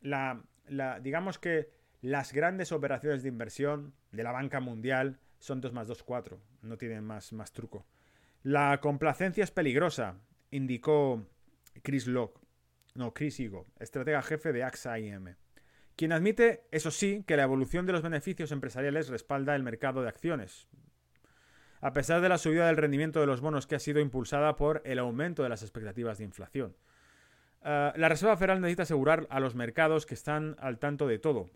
[0.00, 1.70] la, la, digamos que
[2.02, 6.40] las grandes operaciones de inversión de la banca mundial son 2 más 2, 4.
[6.62, 7.86] No tienen más, truco.
[8.42, 10.16] La complacencia es peligrosa,
[10.50, 11.26] indicó
[11.82, 12.40] Chris Locke,
[12.94, 15.36] no, Chris Igo, estratega jefe de AXA IM,
[15.96, 20.08] quien admite, eso sí, que la evolución de los beneficios empresariales respalda el mercado de
[20.08, 20.68] acciones,
[21.82, 24.80] a pesar de la subida del rendimiento de los bonos que ha sido impulsada por
[24.86, 26.76] el aumento de las expectativas de inflación.
[27.62, 31.50] Eh, la Reserva Federal necesita asegurar a los mercados que están al tanto de todo.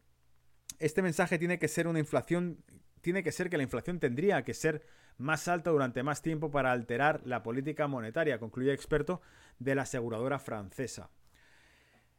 [0.78, 2.58] Este mensaje tiene que ser una inflación,
[3.00, 4.82] tiene que ser que la inflación tendría que ser
[5.18, 9.20] más alto durante más tiempo para alterar la política monetaria, concluye experto
[9.58, 11.10] de la aseguradora francesa.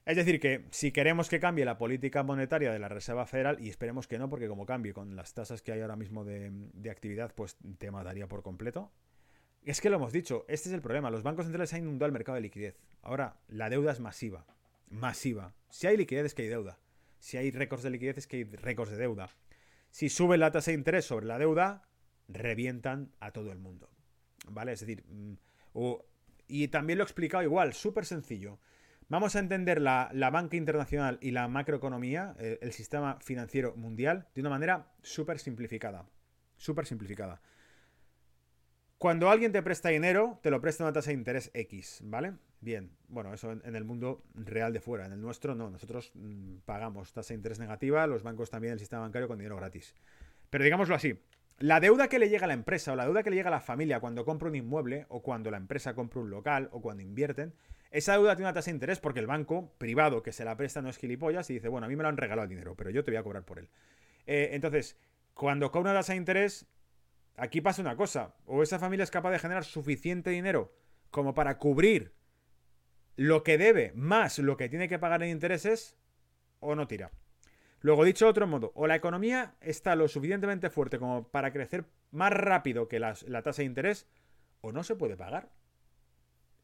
[0.06, 3.70] Es decir, que si queremos que cambie la política monetaria de la Reserva Federal, y
[3.70, 6.52] esperemos que no, porque como cambie con las tasas que hay ahora mismo de,
[6.92, 8.92] actividad, pues te mataría por completo.
[9.64, 11.10] Es que lo hemos dicho, este es el problema.
[11.10, 12.78] Los bancos centrales han inundado el mercado de liquidez.
[13.02, 14.46] Ahora, la deuda es masiva.
[14.90, 15.56] Masiva.
[15.70, 16.78] Si hay liquidez es que hay deuda.
[17.26, 19.32] Si hay récords de liquidez es que hay récords de deuda.
[19.90, 21.82] Si sube la tasa de interés sobre la deuda,
[22.28, 23.90] revientan a todo el mundo.
[24.48, 24.74] ¿Vale?
[24.74, 25.34] Es decir, mm,
[26.48, 28.60] y también lo he explicado igual, súper sencillo.
[29.10, 34.28] Vamos a entender la, banca internacional y la macroeconomía, el, eh, el sistema financiero mundial,
[34.36, 36.08] de una manera súper simplificada.
[36.58, 37.42] Súper simplificada.
[39.00, 42.36] Cuando alguien te presta dinero, te lo presta una tasa de interés X, ¿vale?
[42.66, 45.06] Bien, bueno, eso en, el mundo real de fuera.
[45.06, 48.80] En el nuestro no, nosotros mm, pagamos tasa de interés negativa, los bancos también, el
[48.80, 49.94] sistema bancario con dinero gratis.
[50.50, 51.22] Pero digámoslo así,
[51.60, 53.52] la deuda que le llega a la empresa o la deuda que le llega a
[53.52, 57.04] la familia cuando compra un inmueble o cuando la empresa compra un local o cuando
[57.04, 57.54] invierten,
[57.92, 60.82] esa deuda tiene una tasa de interés porque el banco privado que se la presta
[60.82, 62.90] no es gilipollas y dice, bueno, a mí me lo han regalado el dinero, pero
[62.90, 63.70] yo te voy a cobrar por él.
[64.26, 64.98] Eh, entonces,
[65.36, 66.66] cuando cobra una tasa de interés,
[67.38, 70.74] aquí pasa una cosa, o esa familia es capaz de generar suficiente dinero
[71.12, 72.25] como para cubrir
[73.16, 75.96] lo que debe más lo que tiene que pagar en intereses,
[76.60, 77.12] o no tira.
[77.82, 81.86] Luego, dicho de otro modo, o la economía está lo suficientemente fuerte como para crecer
[82.12, 84.08] más rápido que la, tasa de interés,
[84.62, 85.52] o no se puede pagar.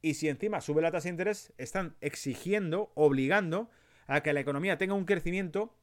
[0.01, 3.69] Y si encima sube la tasa de interés, están exigiendo, obligando
[4.07, 5.75] a que la economía tenga un crecimiento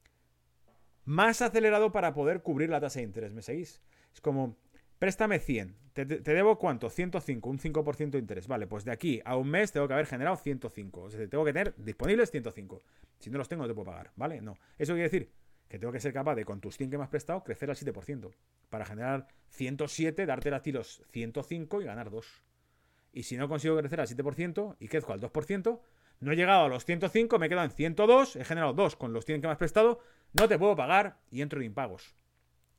[1.05, 3.33] más acelerado para poder cubrir la tasa de interés.
[3.33, 3.81] ¿Me seguís?
[4.13, 4.57] Es como,
[4.99, 6.91] préstame 100, te, debo cuánto?
[6.91, 8.47] 105, un 5% de interés.
[8.47, 11.03] Vale, pues de aquí a un mes tengo que haber generado 105.
[11.03, 12.83] O sea, tengo que tener disponibles 105.
[13.19, 14.41] Si no los tengo, no te puedo pagar, ¿vale?
[14.41, 14.57] No.
[14.79, 15.33] Eso quiere decir
[15.69, 17.77] que tengo que ser capaz de, con tus 100 que me has prestado, crecer al
[17.77, 18.31] 7%.
[18.71, 22.27] Para generar 107, darte a ti los 105 y ganar 2.
[23.13, 25.81] Y si no consigo crecer al 7% y crezco al 2%,
[26.21, 29.25] no he llegado a los 105, me quedo en 102, he generado 2 con los
[29.25, 30.01] 100 que me has prestado,
[30.33, 32.15] no te puedo pagar y entro en impagos.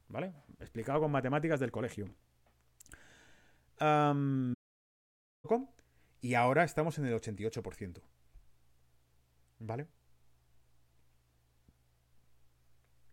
[0.08, 0.34] ¿Vale?
[0.60, 2.10] Explicado con matemáticas del colegio.
[6.22, 8.02] y ahora estamos en el 88%.
[9.60, 9.88] ¿Vale?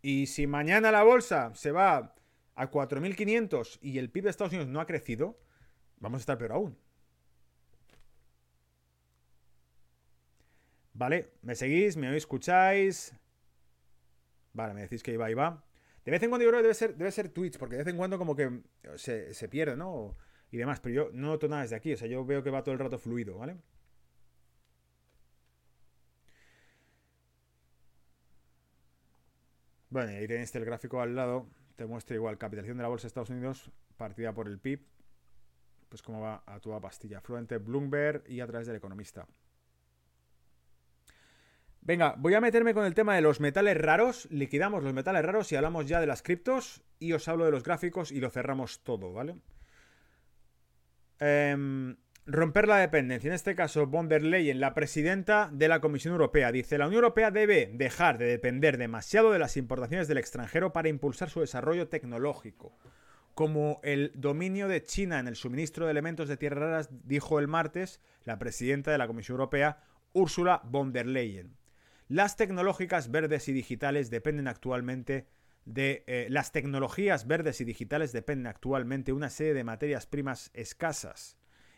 [0.01, 2.15] Y si mañana la bolsa se va
[2.55, 5.39] a 4.500 y el PIB de Estados Unidos no ha crecido,
[5.99, 6.77] vamos a estar peor aún.
[10.93, 11.95] Vale, ¿me seguís?
[11.97, 13.13] ¿Me escucháis?
[14.53, 15.66] Vale, me decís que iba, iba.
[16.07, 17.91] De vez en cuando yo creo que debe ser, debe ser Twitch, porque de vez
[17.91, 18.61] en cuando como que
[18.95, 20.15] se, se pierde, ¿no?
[20.49, 22.63] Y demás, pero yo no noto nada desde aquí, o sea, yo veo que va
[22.63, 23.57] todo el rato fluido, ¿vale?
[29.89, 31.49] Bueno, ahí tenéis el gráfico al lado.
[31.75, 34.87] Te muestra igual capitalización de la bolsa de Estados Unidos partida por el PIB.
[35.89, 37.19] Pues cómo va a toda pastilla.
[37.19, 39.27] Fluente Bloomberg y a través del economista.
[41.87, 44.27] Venga, voy a meterme con el tema de los metales raros.
[44.29, 46.83] Liquidamos los metales raros y hablamos ya de las criptos.
[46.99, 49.37] Y os hablo de los gráficos y lo cerramos todo, ¿vale?
[51.19, 51.95] Em,
[52.25, 53.29] romper la dependencia.
[53.29, 57.05] En este caso, von der Leyen, la presidenta de la Comisión Europea, dice, la Unión
[57.05, 61.87] Europea debe dejar de depender demasiado de las importaciones del extranjero para impulsar su desarrollo
[61.87, 62.77] tecnológico.
[63.33, 67.47] Como el dominio de China en el suministro de elementos de tierras raras, dijo el
[67.47, 69.79] martes la presidenta de la Comisión Europea,
[70.11, 71.55] Ursula von der Leyen.
[72.07, 75.27] Las tecnológicas verdes y digitales dependen actualmente
[75.65, 80.49] de eh, las tecnologías verdes y digitales dependen actualmente de una serie de materias primas
[80.53, 81.37] escasas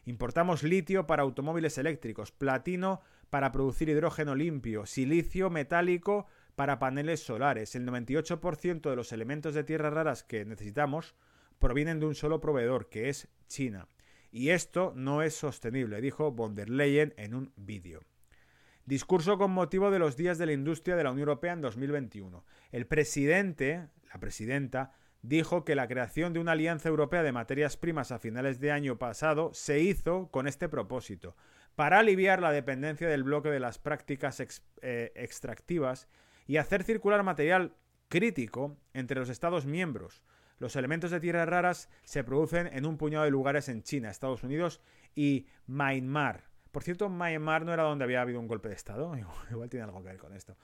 [0.10, 6.26] Importamos litio para automóviles eléctricos, platino para producir hidrógeno limpio, silicio metálico
[6.56, 7.76] para paneles solares.
[7.76, 11.14] El 98% de los elementos de tierras raras que necesitamos
[11.60, 13.88] provienen de un solo proveedor, que es China.
[14.32, 18.02] Y esto no es sostenible, dijo von der Leyen en un vídeo.
[18.90, 22.44] Discurso con motivo de los días de la industria de la Unión Europea en 2021.
[22.72, 28.12] El presidente, la presidenta, dijo que la creación de una alianza europea de materias primas
[28.12, 31.36] a finales de año pasado se hizo con este propósito,
[31.76, 34.42] para aliviar la dependencia del bloque de las prácticas
[34.82, 36.08] eh, extractivas
[36.48, 37.76] y hacer circular material
[38.08, 40.24] crítico entre los Estados miembros.
[40.58, 44.42] Los elementos de tierras raras se producen en un puñado de lugares en China, Estados
[44.44, 44.82] Unidos
[45.14, 46.49] y Myanmar.
[46.72, 49.12] Por cierto, Myanmar no era donde había habido un golpe de Estado.
[49.52, 50.56] Igual tiene algo que ver con esto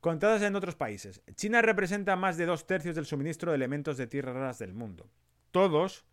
[0.00, 1.22] contadas en otros países.
[1.34, 5.10] China representa más de dos tercios del suministro de elementos de tierras raras del mundo.
[5.50, 6.04] Todos,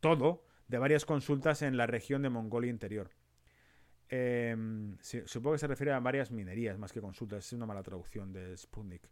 [0.00, 3.10] todo, de varias consultas en la región de Mongolia Interior.
[4.08, 7.46] Em, supongo que se refiere a varias minerías más que consultas.
[7.46, 9.08] Es una mala traducción de Sputnik.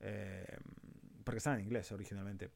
[0.00, 0.44] Em,
[1.24, 2.50] porque está en inglés originalmente.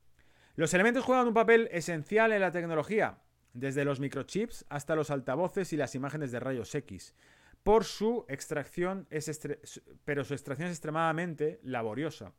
[0.56, 3.18] Los elementos juegan un papel esencial en la tecnología,
[3.54, 7.14] desde los microchips hasta los altavoces y las imágenes de rayos X
[7.64, 9.40] por su extracción, es
[10.04, 12.34] pero su extracción es extremadamente laboriosa.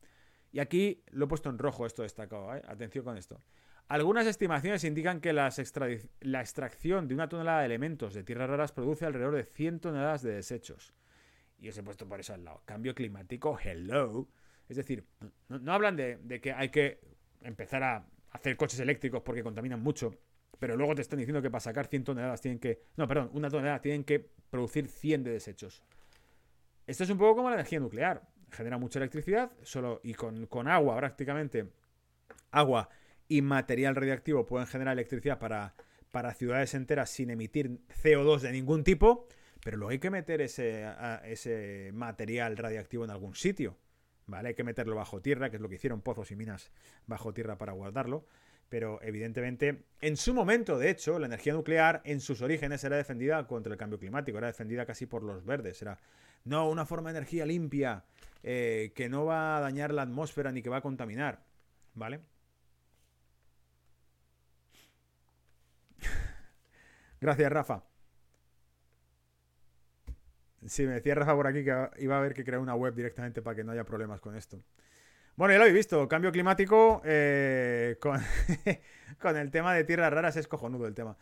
[0.51, 2.61] Y aquí lo he puesto en rojo esto destacado, ¿eh?
[2.67, 3.41] atención con esto.
[3.87, 9.05] Algunas estimaciones indican que la extracción de una tonelada de elementos de tierras raras produce
[9.05, 10.93] alrededor de 100 toneladas de desechos.
[11.59, 12.61] Y os he puesto por eso al lado.
[12.65, 14.27] Cambio climático, hello.
[14.69, 15.05] Es decir,
[15.49, 16.99] no, hablan de, de que hay que
[17.41, 20.13] empezar a hacer coches eléctricos porque contaminan mucho
[20.59, 22.83] pero luego te están diciendo que para sacar 100 toneladas tienen que.
[22.97, 24.19] No, perdón, una tonelada tienen que
[24.49, 25.83] producir 100 de desechos.
[26.87, 28.27] Esto es un poco como la energía nuclear.
[28.51, 31.67] Genera mucha electricidad solo y con, agua prácticamente.
[32.51, 32.89] Agua
[33.27, 35.75] y material radiactivo pueden generar electricidad para,
[36.11, 39.27] para ciudades enteras sin emitir CO2 de ningún tipo.
[39.63, 40.85] Pero luego hay que meter ese,
[41.23, 43.77] ese material radiactivo en algún sitio.
[44.27, 44.49] ¿Vale?
[44.49, 46.71] Hay que meterlo bajo tierra, que es lo que hicieron pozos y minas
[47.05, 48.25] bajo tierra para guardarlo
[48.69, 53.47] pero evidentemente en su momento, de hecho, la energía nuclear en sus orígenes era defendida
[53.47, 55.97] contra el cambio climático, era defendida casi por los verdes, era
[56.43, 58.05] no una forma de energía limpia
[58.43, 61.43] eh, que no va a dañar la atmósfera ni que va a contaminar,
[61.95, 62.21] ¿vale?
[67.21, 67.83] Gracias, Rafa.
[70.67, 73.41] Sí, me decía Rafa por aquí que iba a haber que crear una web directamente
[73.41, 74.61] para que no haya problemas con esto.
[75.37, 77.97] Bueno, ya lo habéis visto, cambio climático eh,
[79.19, 81.17] con, el tema de tierras raras es cojonudo el tema.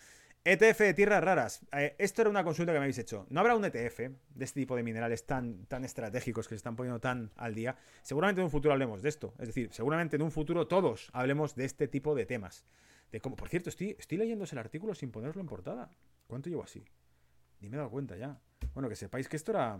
[0.45, 1.65] ETF de tierras raras.
[1.71, 3.25] Eh, esto era una consulta que me habéis hecho.
[3.29, 6.75] ¿No habrá un ETF de este tipo de minerales tan, tan estratégicos que se están
[6.75, 7.75] poniendo tan al día?
[8.03, 9.33] Seguramente en un futuro hablemos de esto.
[9.39, 12.65] Es decir, seguramente en un futuro todos hablemos de este tipo de temas.
[13.11, 15.89] De cómo, por cierto, estoy, estoy leyéndose el artículo sin ponerlo en portada.
[16.27, 16.85] ¿Cuánto llevo así?
[17.61, 18.39] Ni me he dado cuenta ya.
[18.75, 19.79] Bueno, que sepáis que esto era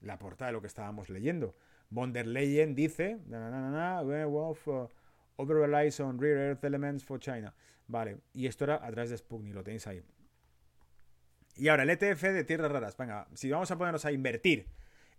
[0.00, 1.54] la portada de lo que estábamos leyendo.
[1.94, 4.88] Von der Leyen dice, Wolf uh,
[5.36, 7.54] over relies on rare earth elements for China.
[7.86, 10.02] Vale, y esto era a través de Sputnik, lo tenéis ahí.
[11.56, 12.96] Y ahora, el ETF de tierras raras.
[12.96, 14.66] Venga, si vamos a ponernos a invertir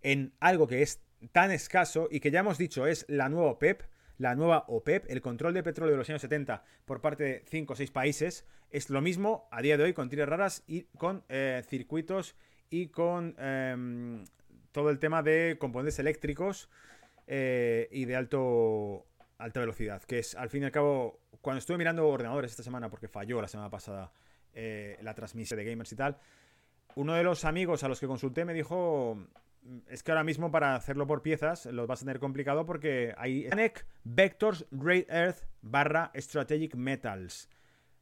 [0.02, 1.00] en algo que es
[1.32, 3.82] tan escaso y que ya hemos dicho es la nueva OPEP,
[4.18, 7.72] la nueva OPEP, el control de petróleo de los años 70 por parte de 5
[7.72, 11.24] o 6 países, es lo mismo a día de hoy con tierras raras y con
[11.30, 12.36] eh, circuitos
[12.68, 14.24] y con em,
[14.76, 16.68] todo el tema de componentes eléctricos
[17.26, 19.06] eh, y de alto,
[19.38, 22.90] alta velocidad, que es al fin y al cabo, cuando estuve mirando ordenadores esta semana,
[22.90, 24.12] porque falló la semana pasada
[24.52, 26.18] eh, la transmisión de gamers y tal,
[26.94, 29.16] uno de los amigos a los que consulté me dijo,
[29.88, 33.48] es que ahora mismo para hacerlo por piezas lo vas a tener complicado porque hay
[34.04, 34.66] Vectors
[35.08, 37.48] Earth barra Strategic Metals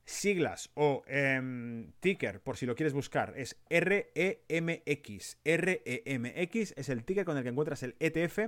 [0.04, 5.38] siglas o em, ticker, por si lo quieres buscar, es REMX.
[5.44, 8.38] REMX es el ticker con el que encuentras el ETF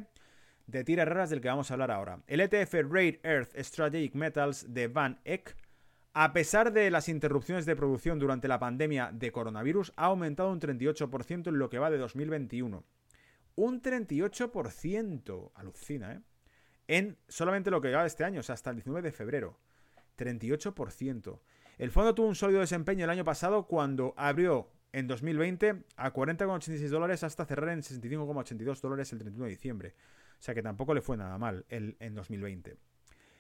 [0.67, 2.23] de tiras raras del que vamos a hablar ahora.
[2.27, 5.57] El ETF Rare Earth Strategic Metals de Van Eck,
[6.13, 10.61] a pesar de las interrupciones de producción durante la pandemia de coronavirus, ha aumentado un
[10.61, 12.85] 38% en lo que va de 2021.
[13.57, 16.21] Un 38%, alucina, ¿eh?
[16.89, 19.59] En solamente lo que va de este año, o sea, hasta el 19 de febrero.
[20.17, 21.41] 38%.
[21.79, 26.89] El fondo tuvo un sólido desempeño el año pasado cuando abrió en 2020 a 40,86
[26.89, 29.95] dólares hasta cerrar en 65,82 dólares el 31 de diciembre.
[30.39, 32.77] O sea que tampoco le fue nada mal el, en 2020.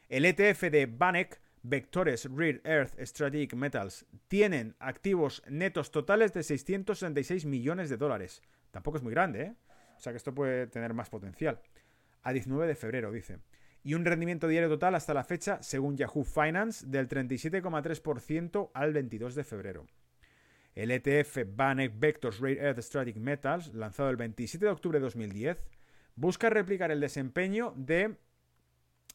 [0.09, 7.45] El ETF de Banek, Vectores Rare Earth Strategic Metals, tienen activos netos totales de 666
[7.47, 8.43] millones de dólares.
[8.71, 9.55] Tampoco es muy grande, ¿eh?
[9.97, 11.61] O sea que esto puede tener más potencial.
[12.23, 13.39] A 19 de febrero, dice.
[13.87, 19.37] Y un rendimiento diario total hasta la fecha, según Yahoo Finance, del 37,3% al 22
[19.37, 19.87] de febrero.
[20.75, 25.65] El ETF Banek Vectors Rare Earth Strategic Metals, lanzado el 27 de octubre de 2010,
[26.17, 28.17] busca replicar el desempeño de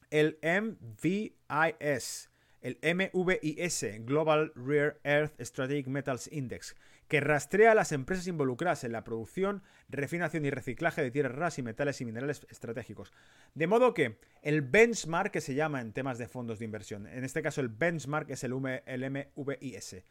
[0.09, 2.29] el MVIS,
[2.61, 6.77] el MVIS, Global Rare Earth Strategic Metals Index,
[7.11, 11.59] que rastrea a las empresas involucradas en la producción, refinación y reciclaje de tierras raras
[11.59, 13.11] y metales y minerales estratégicos.
[13.53, 17.25] De modo que el benchmark que se llama en temas de fondos de inversión, en
[17.25, 20.05] este caso el benchmark es el, MVIS.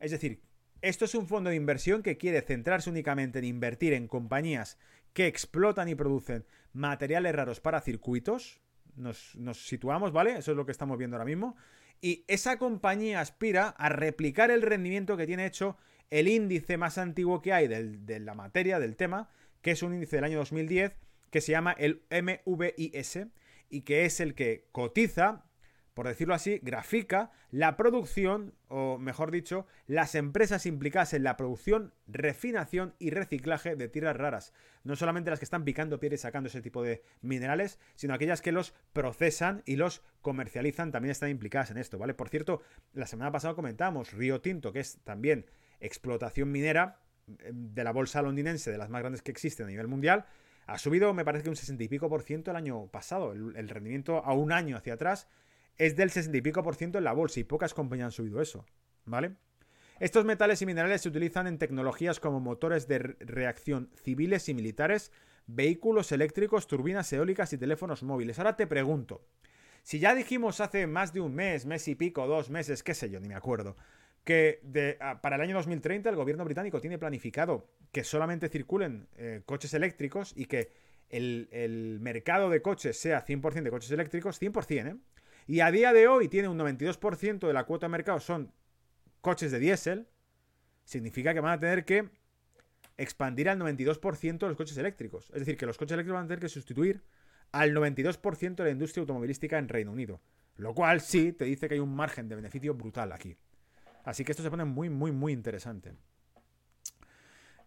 [0.00, 0.40] Es decir,
[0.80, 4.78] esto es un fondo de inversión que quiere centrarse únicamente en invertir en compañías
[5.12, 8.62] que explotan y producen materiales raros para circuitos.
[8.94, 10.38] Nos, nos situamos, ¿vale?
[10.38, 11.54] Eso es lo que estamos viendo ahora mismo.
[12.00, 15.76] Y esa compañía aspira a replicar el rendimiento que tiene hecho
[16.10, 19.30] el índice más antiguo que hay de la materia, del tema,
[19.62, 20.92] que es un índice del año 2010,
[21.30, 23.26] que se llama el MVIS,
[23.68, 25.44] y que es el que cotiza,
[25.94, 31.94] por decirlo así, grafica la producción, o mejor dicho, las empresas implicadas en la producción,
[32.06, 34.52] refinación y reciclaje de tierras raras.
[34.84, 38.42] No solamente las que están picando piedra y sacando ese tipo de minerales, sino aquellas
[38.42, 42.14] que los procesan y los comercializan también están implicadas en esto, ¿vale?
[42.14, 42.62] Por cierto,
[42.92, 45.46] la semana pasada comentamos Río Tinto, que es también
[45.80, 49.88] explotación minera eh, de la bolsa londinense, de las más grandes que existen a nivel
[49.88, 50.26] mundial,
[50.66, 53.32] ha subido, me parece que un 60 y pico por ciento el año pasado.
[53.32, 55.28] El, rendimiento a un año hacia atrás
[55.76, 58.40] es del 60 y pico por ciento en la bolsa y pocas compañías han subido
[58.40, 58.66] eso,
[59.04, 59.36] ¿vale?
[60.00, 65.12] Estos metales y minerales se utilizan en tecnologías como motores de reacción civiles y militares,
[65.46, 68.38] vehículos eléctricos, turbinas eólicas y teléfonos móviles.
[68.38, 69.24] Ahora te pregunto,
[69.82, 73.08] si ya dijimos hace más de un mes, mes y pico, dos meses, qué sé
[73.08, 73.76] yo, ni me acuerdo,
[74.26, 79.72] que para el año 2030 el gobierno británico tiene planificado que solamente circulen eh, coches
[79.72, 80.72] eléctricos y que
[81.10, 84.96] el, mercado de coches sea 100% de coches eléctricos, 100%, ¿eh?
[85.46, 88.52] Y a día de hoy tiene un 92% de la cuota de mercado son
[89.20, 90.08] coches de diésel,
[90.84, 92.08] significa que van a tener que
[92.96, 95.30] expandir al 92% de los coches eléctricos.
[95.30, 97.04] Es decir, que los coches eléctricos van a tener que sustituir
[97.52, 100.20] al 92% de la industria automovilística en Reino Unido.
[100.56, 103.36] Lo cual sí te dice que hay un margen de beneficio brutal aquí.
[104.06, 105.92] Así que esto se pone muy, muy, muy interesante.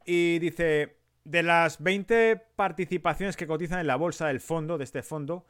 [0.05, 5.03] Y dice, de las 20 participaciones que cotizan en la bolsa del fondo, de este
[5.03, 5.45] fondo,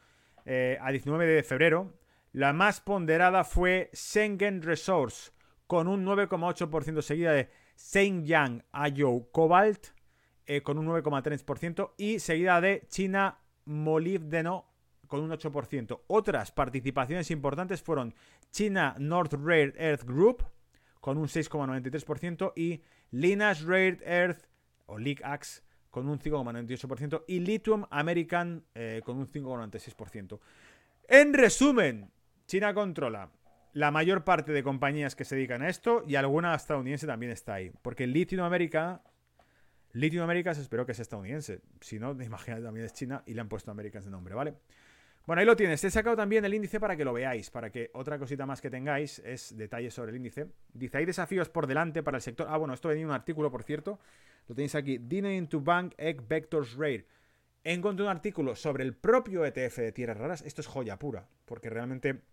[0.46, 1.94] eh, a 19 de febrero,
[2.32, 5.32] la más ponderada fue Schengen Resource,
[5.68, 9.90] con un 9,8% seguida de Shenyang Ayo Cobalt,
[10.48, 14.66] eh, con un 9,3%, y seguida de China Molibdeno,
[15.08, 16.02] con un 8%.
[16.08, 18.16] Otras participaciones importantes fueron
[18.52, 20.44] China North Rare Earth Group,
[21.00, 22.82] con un 6,93% y
[23.12, 24.48] Linas Rare Earth
[24.86, 30.40] o Axe con un 5,98% y Lithium American eh, con un 5,96%.
[31.08, 32.12] En resumen,
[32.46, 33.32] China controla
[33.74, 37.56] la mayor parte de compañías que se dedican a esto y alguna estadounidense también está
[37.56, 37.72] ahí.
[37.82, 39.02] Porque Lithium America,
[39.94, 41.62] Lithium America se esperó que sea estadounidense.
[41.82, 44.56] Si no, imagínate también es China y le han puesto Americans de nombre, ¿vale?
[45.30, 45.80] Bueno, ahí lo tienes.
[45.80, 48.62] Te he sacado también el índice para que lo veáis, para que otra cosita más
[48.62, 50.48] que tengáis es detalles sobre el índice.
[50.74, 52.48] Dice, hay desafíos por delante para el sector.
[52.50, 54.00] Ah, bueno, esto venía un artículo, por cierto.
[54.48, 54.98] Lo tenéis aquí.
[54.98, 57.06] Dinner to Bank Egg Vectors Rate.
[57.64, 60.42] He encontrado un artículo sobre el propio ETF de tierras raras.
[60.42, 62.24] Esto es joya pura, porque realmente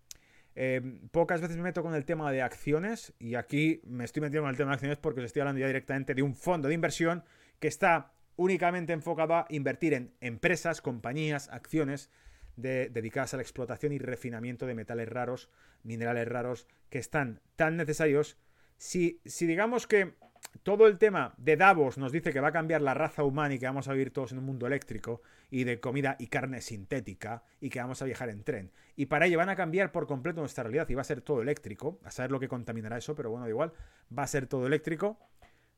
[0.55, 4.41] eh, pocas veces me meto con el tema de acciones y aquí me estoy metiendo
[4.41, 6.73] con el tema de acciones porque os estoy hablando ya directamente de un fondo de
[6.73, 7.23] inversión
[7.59, 12.09] que está únicamente enfocado a invertir en empresas, compañías, acciones
[12.57, 15.49] dedicadas a la explotación y refinamiento de metales raros,
[15.83, 18.37] minerales raros, que están tan necesarios.
[18.77, 20.15] Si, si digamos que
[20.63, 23.59] todo el tema de Davos nos dice que va a cambiar la raza humana y
[23.59, 27.43] que vamos a vivir todos en un mundo eléctrico y de comida y carne sintética
[27.61, 28.71] y que vamos a viajar en tren.
[28.95, 31.41] Y para ello van a cambiar por completo nuestra realidad y va a ser todo
[31.41, 31.99] eléctrico.
[32.03, 33.73] A saber lo que contaminará eso, pero bueno, da igual.
[34.15, 35.17] Va a ser todo eléctrico.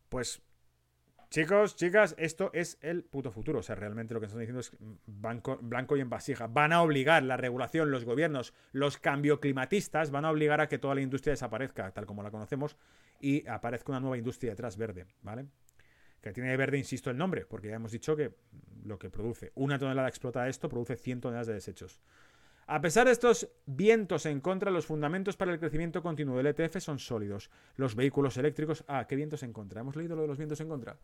[0.09, 0.41] Pues
[1.29, 3.59] Chicos, chicas, esto es el puto futuro.
[3.59, 4.75] O sea, realmente lo que están diciendo es
[5.05, 6.47] blanco y en vasija.
[6.47, 10.95] Van a obligar la regulación, los gobiernos, los cambioclimatistas, van a obligar a que toda
[10.95, 12.77] la industria desaparezca, tal como la conocemos,
[13.19, 15.45] y aparezca una nueva industria detrás verde, ¿vale?
[16.19, 18.33] Que tiene de verde, insisto, el nombre, porque ya hemos dicho que
[18.83, 22.01] lo que produce una tonelada explotada esto produce 100 toneladas de desechos.
[22.71, 26.77] A pesar de estos vientos en contra, los fundamentos para el crecimiento continuo del ETF
[26.77, 27.49] son sólidos.
[27.77, 28.83] Los vehículos eléctricos.
[28.87, 29.81] Ah, ¿qué vientos en contra?
[29.81, 30.99] ¿Hemos leído lo de los vientos en contra?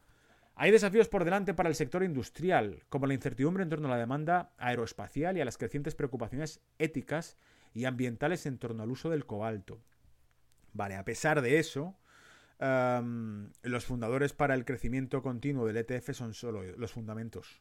[0.54, 3.98] Hay desafíos por delante para el sector industrial, como la incertidumbre en torno a la
[3.98, 7.36] demanda aeroespacial y a las crecientes preocupaciones éticas
[7.74, 9.82] y ambientales en torno al uso del cobalto.
[10.72, 11.98] Vale, a pesar de eso,
[12.60, 17.60] los fundadores para el crecimiento continuo del ETF son solo los fundamentos.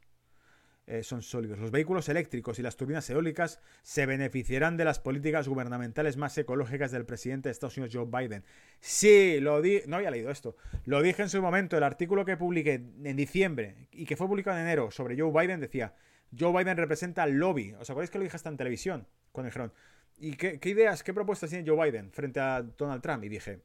[0.87, 1.59] Eh, son sólidos.
[1.59, 6.93] Los vehículos eléctricos y las turbinas eólicas se beneficiarán de las políticas gubernamentales más ecológicas
[6.93, 8.45] del presidente de Estados Unidos, Joe Biden.
[8.81, 9.81] Sí, lo di.
[9.87, 10.57] No había leído esto.
[10.85, 11.79] Lo dije en su momento.
[11.79, 15.59] El artículo que publiqué en diciembre y que fue publicado en enero sobre Joe Biden
[15.59, 15.95] decía:
[16.39, 17.73] Joe Biden representa al lobby.
[17.81, 19.09] ¿Os acordáis que lo dije hasta en televisión?
[19.33, 19.73] Cuando dijeron:
[20.19, 23.25] ¿Y qué, ideas, qué propuestas tiene Joe Biden frente a Donald Trump?
[23.25, 23.63] Y dije: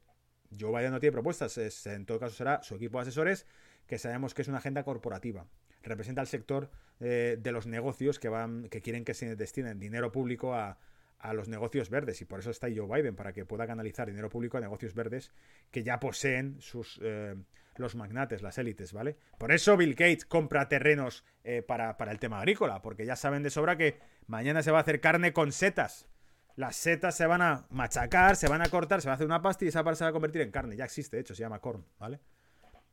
[0.58, 1.58] Joe Biden no tiene propuestas.
[1.86, 3.46] en todo caso, será su equipo de asesores,
[3.90, 5.44] que sabemos que es una agenda corporativa
[5.82, 10.12] representa al sector eh, de los negocios que, van, que quieren que se destinen dinero
[10.12, 10.78] público a,
[11.34, 14.56] los negocios verdes y por eso está Joe Biden, para que pueda canalizar dinero público
[14.56, 15.30] a negocios verdes
[15.70, 17.36] que ya poseen sus, eh,
[17.76, 19.18] los magnates, las élites, ¿vale?
[19.36, 23.42] Por eso Bill Gates compra terrenos eh, para, para, el tema agrícola, porque ya saben
[23.42, 23.98] de sobra que
[24.28, 26.08] mañana se va a hacer carne con setas.
[26.56, 29.42] Las setas se van a machacar, se van a cortar, se va a hacer una
[29.42, 30.74] pasta y esa pasta se va a convertir en carne.
[30.74, 32.18] Ya existe, de hecho, se llama corn, ¿vale?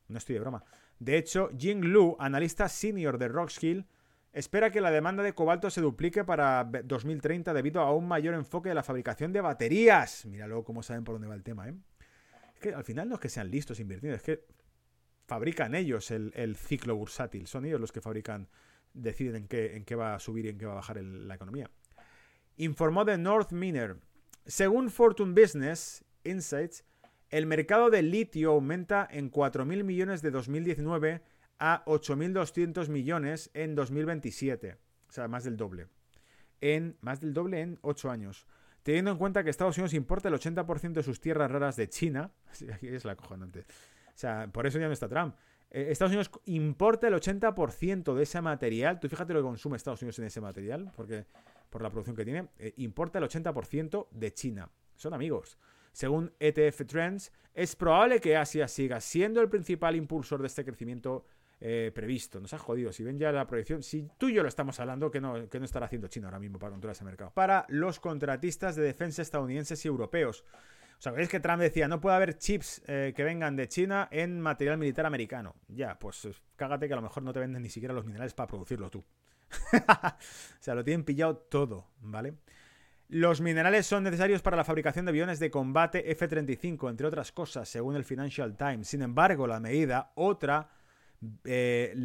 [0.10, 0.66] No estoy de broma.
[1.00, 3.86] De hecho, Jing Lu, analista senior de Rockskill,
[4.34, 8.70] espera que la demanda de cobalto se duplique para 2030 debido a un mayor enfoque
[8.70, 10.26] de la fabricación de baterías.
[10.26, 11.76] Míralo cómo saben por dónde va el tema, ¿eh?
[12.54, 14.46] Es que al final no es que sean listos invirtiendo, es que
[15.28, 17.46] fabrican ellos el, ciclo bursátil.
[17.46, 18.50] Son ellos los que fabrican,
[18.94, 21.36] deciden en qué, en qué va a subir y en qué va a bajar la
[21.36, 21.70] economía.
[22.56, 23.98] Informó de North Miner.
[24.46, 26.84] Según Fortune Business Insights,
[27.30, 31.22] el mercado del litio aumenta en 4.000 millones de 2019
[31.60, 34.78] a 8.200 millones en 2027.
[35.10, 35.88] O sea, más del doble.
[36.62, 38.48] En, más del doble en 8 años.
[38.84, 42.32] Teniendo en cuenta que Estados Unidos importa el 80% de sus tierras raras de China.
[42.74, 43.62] Aquí es la cojonante.
[43.62, 45.36] O sea, por eso ya no está Trump.
[45.70, 49.00] Eh, Estados Unidos importa el 80% de ese material.
[49.00, 51.26] Tú fíjate lo que consume Estados Unidos en ese material, porque
[51.70, 54.70] por la producción que tiene, eh, importa el 80% de China.
[54.96, 55.58] Son amigos.
[55.98, 61.26] Según ETF Trends, es probable que Asia siga siendo el principal impulsor de este crecimiento
[61.60, 62.40] eh, previsto.
[62.40, 62.94] Nos ha jodido.
[62.94, 65.66] Si ven ya la proyección, si tú y yo lo estamos hablando, ¿qué no, no
[65.66, 67.32] estará haciendo China ahora mismo para controlar ese mercado?
[67.34, 70.46] Para los contratistas de defensa estadounidenses y europeos.
[71.00, 74.08] O sea, ¿veis que Trump decía, no puede haber chips eh, que vengan de China
[74.12, 75.56] en material militar americano?
[75.68, 78.36] Ya, pues eh, cágate que a lo mejor no te venden ni siquiera los minerales
[78.36, 79.04] para producirlo tú.
[79.74, 82.36] o sea, lo tienen pillado todo, ¿vale?
[83.10, 87.70] Los minerales son necesarios para la fabricación de aviones de combate F-35, entre otras cosas,
[87.70, 88.90] según el Financial Times.
[88.90, 90.70] Sin embargo, la medida, otra,
[91.46, 91.96] eh,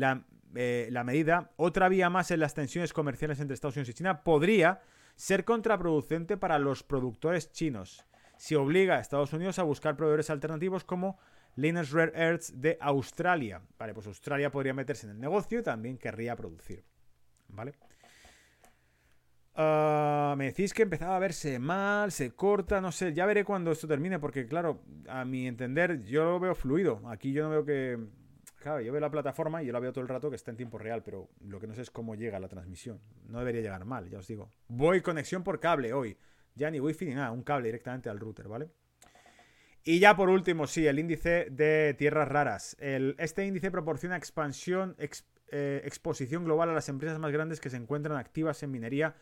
[0.55, 4.23] eh, la, medida, otra vía más en las tensiones comerciales entre Estados Unidos y China,
[4.23, 4.81] podría
[5.17, 8.07] ser contraproducente para los productores chinos
[8.37, 11.19] si obliga a Estados Unidos a buscar proveedores alternativos como
[11.57, 13.61] Linus Rare Earths de Australia.
[13.79, 16.85] Vale, pues Australia podría meterse en el negocio y también querría producir.
[17.49, 17.75] ¿Vale?
[19.55, 23.71] Ah, me decís que empezaba a verse mal, se corta, no sé, ya veré cuando
[23.71, 27.03] esto termine, porque claro, a mi entender, yo lo veo fluido.
[27.09, 27.99] Aquí yo no veo que.
[28.61, 30.57] Claro, yo veo la plataforma y yo la veo todo el rato que está en
[30.57, 33.01] tiempo real, pero lo que no sé es cómo llega la transmisión.
[33.27, 34.53] No debería llegar mal, ya os digo.
[34.69, 36.17] Voy conexión por cable hoy.
[36.55, 38.71] Ya ni wifi ni nada, un cable directamente al router, ¿vale?
[39.85, 42.77] Y ya por último, sí, el índice de tierras raras.
[42.79, 48.17] este índice proporciona expansión, eh, exposición global a las empresas más grandes que se encuentran
[48.17, 49.17] activas en minería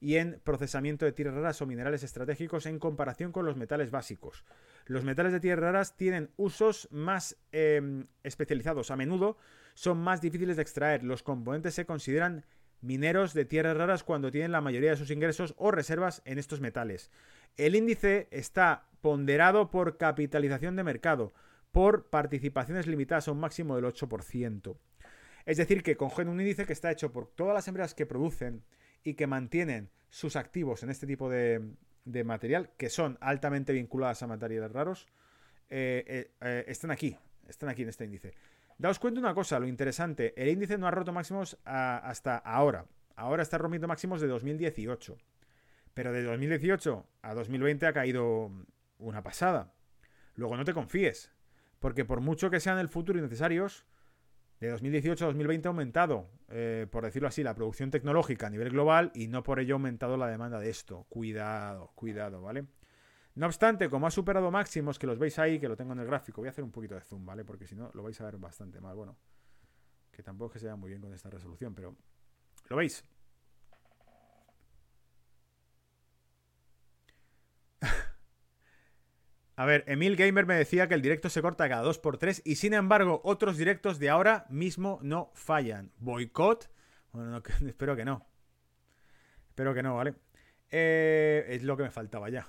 [0.00, 4.44] y en procesamiento de tierras raras o minerales estratégicos en comparación con los metales básicos.
[4.86, 8.90] Los metales de tierras raras tienen usos más em, especializados.
[8.90, 9.38] A menudo
[9.74, 11.02] son más difíciles de extraer.
[11.02, 12.44] Los componentes se consideran
[12.80, 16.60] mineros de tierras raras cuando tienen la mayoría de sus ingresos o reservas en estos
[16.60, 17.10] metales.
[17.56, 21.32] El índice está ponderado por capitalización de mercado,
[21.72, 24.76] por participaciones limitadas a un máximo del 8%.
[25.46, 28.64] Es decir, que cogen un índice que está hecho por todas las empresas que producen
[29.04, 31.60] y que mantienen sus activos en este tipo de,
[32.24, 35.06] material, que son altamente vinculadas a materiales raros,
[35.68, 37.16] eh, eh, eh, están aquí,
[37.46, 38.34] están aquí en este índice.
[38.78, 42.86] Daos cuenta una cosa, lo interesante, el índice no ha roto máximos hasta ahora.
[43.14, 45.16] Ahora está rompiendo máximos de 2018.
[45.94, 48.50] Pero de 2018 a 2020 ha caído
[48.98, 49.72] una pasada.
[50.34, 51.30] Luego no te confíes,
[51.78, 53.86] porque por mucho que sean el futuro innecesarios,
[54.64, 58.70] de 2018 a 2020 ha aumentado, eh, por decirlo así, la producción tecnológica a nivel
[58.70, 61.06] global y no por ello ha aumentado la demanda de esto.
[61.08, 62.66] Cuidado, cuidado, ¿vale?
[63.34, 66.06] No obstante, como ha superado máximos, que los veis ahí, que lo tengo en el
[66.06, 67.44] gráfico, voy a hacer un poquito de zoom, ¿vale?
[67.44, 68.94] Porque si no, lo vais a ver bastante mal.
[68.94, 69.16] Bueno,
[70.12, 71.96] que tampoco es que se vea muy bien con esta resolución, pero
[72.68, 73.04] ¿lo veis?
[79.56, 82.74] A ver, Emil Gamer me decía que el directo se corta cada 2x3 y sin
[82.74, 85.92] embargo otros directos de ahora mismo no fallan.
[85.98, 86.70] ¿Boicot?
[87.12, 88.26] Bueno, espero que no.
[89.48, 90.14] Espero que no, ¿vale?
[90.70, 92.48] Eh, es lo que me faltaba ya.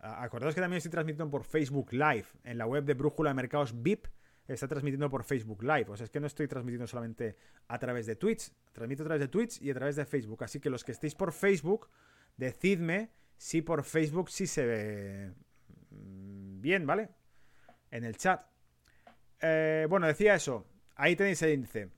[0.00, 3.80] Acordaos que también estoy transmitiendo por Facebook Live en la web de Brújula de Mercados
[3.80, 4.06] VIP.
[4.48, 5.86] Está transmitiendo por Facebook Live.
[5.88, 7.36] O sea, es que no estoy transmitiendo solamente
[7.68, 8.50] a través de Twitch.
[8.72, 10.42] Transmito a través de Twitch y a través de Facebook.
[10.42, 11.88] Así que los que estéis por Facebook,
[12.36, 15.32] decidme si por Facebook sí se ve
[15.90, 17.08] mm, bien, ¿vale?
[17.90, 18.42] En el chat.
[19.40, 20.66] Eh, bueno, decía eso.
[20.96, 21.88] Ahí tenéis el índice.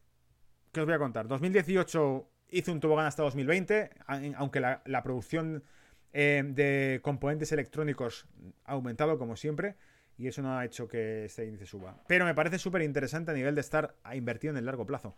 [0.70, 1.28] ¿Qué os voy a contar?
[1.28, 3.90] 2018 hizo un tobogán hasta 2020,
[4.36, 5.64] aunque la, producción
[6.12, 8.26] eh, de componentes electrónicos
[8.64, 9.76] ha aumentado como siempre
[10.16, 12.02] y eso no ha hecho que este índice suba.
[12.06, 15.16] Pero me parece súper interesante a nivel de estar invertido en el largo plazo.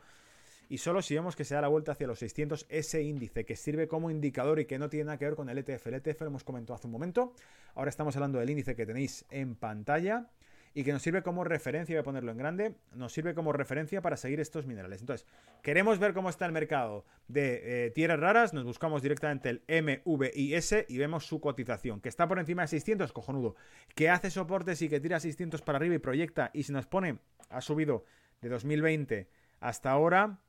[0.74, 3.54] Y solo si vemos que se da la vuelta hacia los 600, ese índice que
[3.54, 5.86] sirve como indicador y que no tiene nada que ver con el ETF.
[5.86, 7.32] El ETF lo hemos comentado hace un momento.
[7.76, 10.32] Ahora estamos hablando del índice que tenéis en pantalla
[10.74, 14.02] y que nos sirve como referencia, voy a ponerlo en grande, nos sirve como referencia
[14.02, 15.00] para seguir estos minerales.
[15.00, 15.28] Entonces,
[15.62, 20.86] queremos ver cómo está el mercado de eh, tierras raras, nos buscamos directamente el MVIS
[20.88, 23.54] y vemos su cotización, que está por encima de 600, cojonudo,
[23.94, 27.20] que hace soportes y que tira 600 para arriba y proyecta y se nos pone,
[27.48, 28.04] ha subido
[28.40, 29.28] de 2020
[29.60, 30.40] hasta ahora,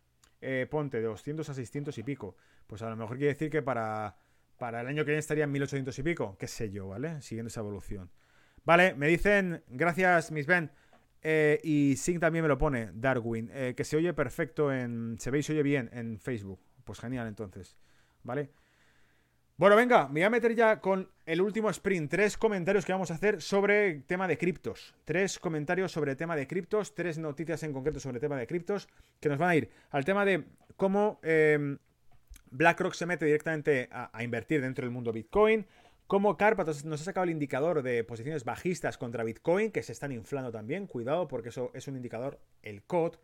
[0.46, 2.36] eh, ponte de 200 a 600 y pico.
[2.68, 4.16] Pues a lo mejor quiere decir que para,
[4.58, 7.22] para el año que viene estaría en 1800 y pico, qué sé yo, ¿vale?
[7.22, 8.12] Siguiendo esa evolución.
[8.64, 10.72] Vale, me dicen, gracias, Miss Ben.
[11.22, 15.18] Eh, y Sing también me lo pone, Darwin, eh, que se oye perfecto en.
[15.20, 16.60] Se ve y se oye bien en Facebook.
[16.84, 17.76] Pues genial, entonces.
[18.24, 18.52] ¿Vale?
[19.58, 22.12] Bueno, venga, me voy a meter ya con el último sprint.
[22.12, 24.94] Tres comentarios que vamos a hacer sobre tema de criptos.
[25.06, 26.94] Tres comentarios sobre tema de criptos.
[26.94, 28.90] Tres noticias en concreto sobre tema de criptos.
[29.22, 30.44] Que nos van a ir al tema de
[30.76, 31.78] cómo eh,
[32.52, 35.66] BlackRock se mete directamente a invertir dentro del mundo Bitcoin
[36.08, 40.12] como Carpatos nos ha sacado el indicador de posiciones bajistas contra Bitcoin, que se están
[40.12, 40.86] inflando también.
[40.86, 43.16] Cuidado, porque eso es un indicador, el COD,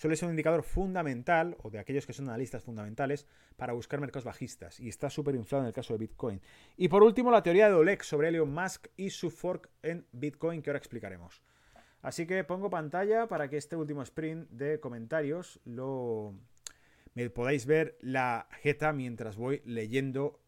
[0.00, 4.24] suele ser un indicador fundamental, o de aquellos que son analistas fundamentales, para buscar mercados
[4.24, 4.80] bajistas.
[4.80, 6.40] Y está súper inflado en el caso de Bitcoin.
[6.78, 10.62] Y por último, la teoría de Oleg sobre Elon Musk y su fork en Bitcoin,
[10.62, 11.42] que ahora explicaremos.
[12.00, 16.34] Así que pongo pantalla para que este último sprint de comentarios lo
[17.12, 20.39] me podáis ver la jeta mientras voy leyendo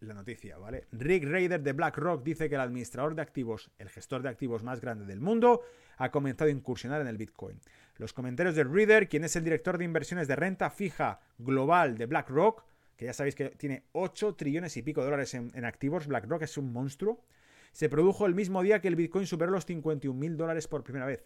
[0.00, 0.86] la noticia, ¿vale?
[0.92, 4.80] Rick Raider de BlackRock dice que el administrador de activos, el gestor de activos más
[4.80, 5.62] grande del mundo,
[5.96, 7.60] ha comenzado a incursionar en el Bitcoin.
[7.96, 12.06] Los comentarios de Reader, quien es el director de inversiones de renta fija global de
[12.06, 12.64] BlackRock,
[12.96, 16.56] que ya sabéis que tiene 8 trillones y pico de dólares en, activos, BlackRock es
[16.58, 17.24] un monstruo,
[17.72, 21.06] se produjo el mismo día que el Bitcoin superó los 51 mil dólares por primera
[21.06, 21.24] vez.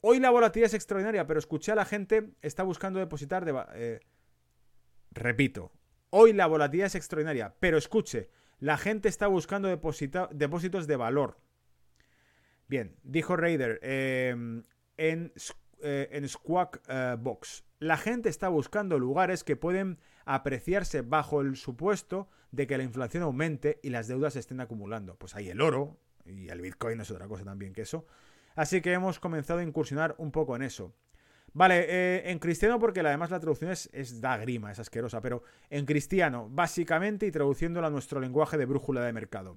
[0.00, 3.44] Hoy la volatilidad es extraordinaria, pero escuché a la gente, está buscando depositar...
[3.44, 4.00] De, eh,
[5.12, 5.72] repito,
[6.16, 8.30] Hoy la volatilidad es extraordinaria, pero escuche,
[8.60, 11.40] la gente está buscando depósitos de valor.
[12.68, 14.62] Bien, dijo Raider em,
[14.96, 15.32] en,
[15.82, 17.64] eh, en Squawk eh, Box.
[17.80, 23.24] La gente está buscando lugares que pueden apreciarse bajo el supuesto de que la inflación
[23.24, 25.16] aumente y las deudas se estén acumulando.
[25.16, 28.06] Pues hay el oro, y el Bitcoin es otra cosa también que eso.
[28.54, 30.94] Así que hemos comenzado a incursionar un poco en eso.
[31.56, 35.86] Vale, eh, en cristiano, porque además la traducción es, da grima, es asquerosa, pero en
[35.86, 39.56] cristiano, básicamente y traduciéndolo a nuestro lenguaje de brújula de mercado.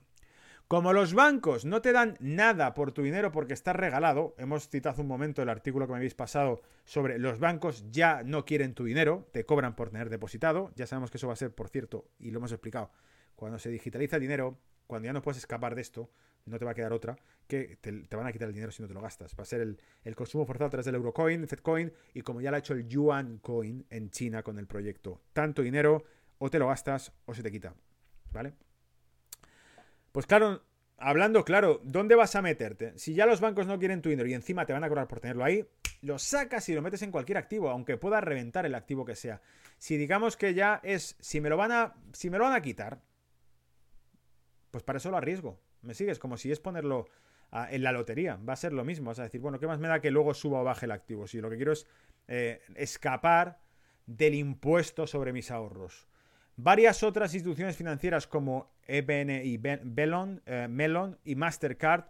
[0.67, 4.93] Como los bancos no te dan nada por tu dinero porque está regalado, hemos citado
[4.93, 8.75] hace un momento el artículo que me habéis pasado sobre los bancos ya no quieren
[8.75, 11.69] tu dinero, te cobran por tener depositado, ya sabemos que eso va a ser, por
[11.69, 12.91] cierto, y lo hemos explicado,
[13.35, 16.11] cuando se digitaliza el dinero, cuando ya no puedes escapar de esto,
[16.49, 17.15] no te va a quedar otra,
[17.47, 19.35] que te, van a quitar el dinero si no te lo gastas.
[19.37, 22.57] Va a ser el, consumo forzado a través del Eurocoin, Fedcoin y como ya lo
[22.57, 25.21] ha hecho el Yuan Coin en China con el proyecto.
[25.33, 26.03] Tanto dinero
[26.39, 27.73] o te lo gastas o se te quita.
[28.31, 28.53] ¿Vale?
[30.11, 30.63] Pues claro,
[30.97, 32.97] hablando claro, ¿dónde vas a meterte?
[32.97, 35.19] Si ya los bancos no quieren tu dinero y encima te van a cobrar por
[35.19, 35.65] tenerlo ahí,
[36.01, 39.41] lo sacas y lo metes en cualquier activo, aunque pueda reventar el activo que sea.
[39.77, 42.61] Si digamos que ya es, si me lo van a, si me lo van a
[42.61, 43.01] quitar,
[44.71, 45.59] pues para eso lo arriesgo.
[45.87, 46.19] ¿Me sigues?
[46.19, 47.07] Como si es ponerlo
[47.51, 48.35] ah, en la lotería.
[48.47, 49.07] Va a ser lo mismo.
[49.07, 51.25] Vas a decir, bueno, ¿qué más me da que luego suba o baje el activo?
[51.27, 51.87] Si lo que quiero es
[52.27, 53.59] eh, escapar
[54.05, 56.07] del impuesto sobre mis ahorros.
[56.57, 62.05] Varias otras instituciones financieras como EBN y Belon, eh, Melon y Mastercard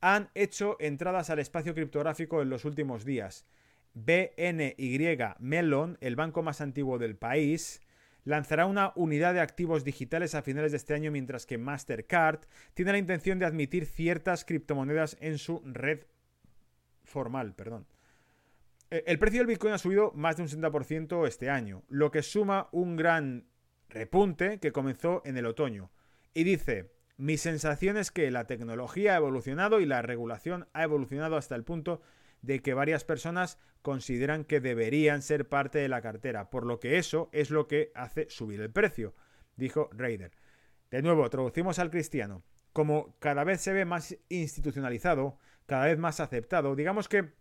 [0.00, 3.46] han hecho entradas al espacio criptográfico en los últimos días.
[3.94, 7.82] BNY Melon, el banco más antiguo del país,
[8.24, 12.40] lanzará una unidad de activos digitales a finales de este año, mientras que Mastercard
[12.74, 16.04] tiene la intención de admitir ciertas criptomonedas en su red
[17.04, 17.54] formal.
[17.54, 17.86] Perdón.
[18.90, 22.22] E, el precio del Bitcoin ha subido más de un 60% este año, lo que
[22.22, 23.46] suma un gran
[23.88, 25.90] repunte que comenzó en el otoño.
[26.34, 31.36] Y dice, Mi sensación es que la tecnología ha evolucionado y la regulación ha evolucionado
[31.36, 32.00] hasta el punto
[32.42, 36.98] de que varias personas consideran que deberían ser parte de la cartera, por lo que
[36.98, 39.14] eso es lo que hace subir el precio,
[39.56, 40.32] dijo Raider.
[40.90, 42.42] De nuevo, traducimos al cristiano.
[42.72, 47.32] Como cada vez se ve más institucionalizado, cada vez más aceptado, digamos que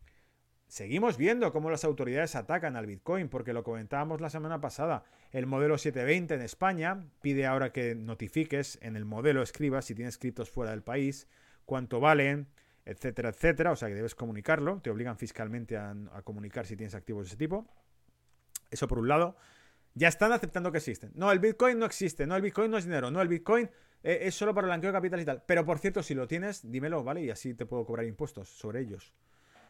[0.68, 5.04] seguimos viendo cómo las autoridades atacan al Bitcoin, porque lo comentábamos la semana pasada.
[5.32, 10.18] El modelo 720 en España pide ahora que notifiques en el modelo, escribas si tienes
[10.18, 11.28] criptos fuera del país,
[11.66, 12.48] cuánto valen,
[12.92, 13.72] etcétera, etcétera.
[13.72, 17.38] O sea que debes comunicarlo, te obligan fiscalmente a, comunicar si tienes activos de ese
[17.38, 17.68] tipo.
[18.70, 19.36] Eso por un lado.
[19.94, 21.12] Ya están aceptando que existen.
[21.16, 23.70] No, el Bitcoin no existe, no, el Bitcoin no es dinero, no, el Bitcoin
[24.04, 25.44] eh, es solo para blanqueo de capital y tal.
[25.46, 27.24] Pero por cierto, si lo tienes, dímelo, ¿vale?
[27.24, 29.14] Y así te puedo cobrar impuestos sobre ellos.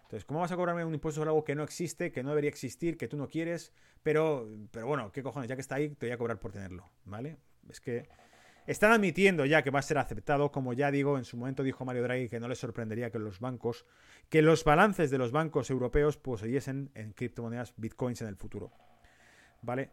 [0.03, 2.49] Entonces, ¿cómo vas a cobrarme un impuesto sobre algo que no existe, que no debería
[2.49, 3.71] existir, que tú no quieres?
[4.03, 5.49] Pero, pero bueno, ¿qué cojones?
[5.49, 7.37] Ya que está ahí, te voy a cobrar por tenerlo, ¿vale?
[7.69, 8.09] Es que
[8.71, 11.85] están admitiendo ya que va a ser aceptado, como ya digo, en su momento dijo
[11.85, 13.85] Mario Draghi que no le sorprendería que los bancos,
[14.29, 18.71] que los balances de los bancos europeos poseyesen en criptomonedas bitcoins en el futuro.
[19.61, 19.89] ¿Vale?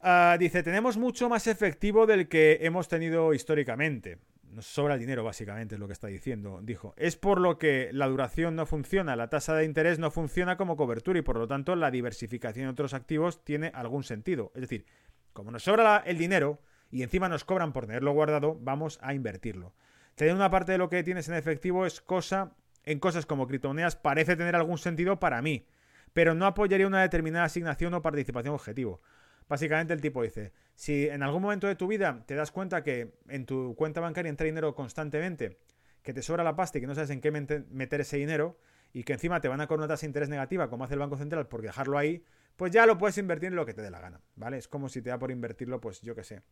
[0.00, 4.18] Ah, dice, tenemos mucho más efectivo del que hemos tenido históricamente
[4.52, 6.60] nos sobra el dinero, básicamente, es lo que está diciendo.
[6.62, 10.56] Dijo, es por lo que la duración no funciona, la tasa de interés no funciona
[10.56, 14.52] como cobertura y por lo tanto la diversificación de otros activos tiene algún sentido.
[14.54, 14.84] Es decir,
[15.32, 16.60] como nos sobra el dinero
[16.92, 19.74] y encima nos cobran por tenerlo guardado, vamos a invertirlo.
[20.14, 22.52] Tener una parte de lo que tienes en efectivo es cosa,
[22.84, 25.66] en cosas como criptomonedas parece tener algún sentido para mí,
[26.12, 29.00] pero no apoyaría una determinada asignación o participación objetivo.
[29.48, 33.14] Básicamente el tipo dice, si en algún momento de tu vida te das cuenta que
[33.28, 35.58] en tu cuenta bancaria entra dinero constantemente,
[36.02, 38.58] que te sobra la pasta y que no sabes en qué meter ese dinero,
[38.92, 41.00] y que encima te van a cobrar una tasa de interés negativa, como hace el
[41.00, 42.24] Banco Central, por dejarlo ahí,
[42.56, 44.58] pues ya lo puedes invertir en lo que te dé la gana, ¿vale?
[44.58, 46.42] Es como si te da por invertirlo, pues yo qué sé,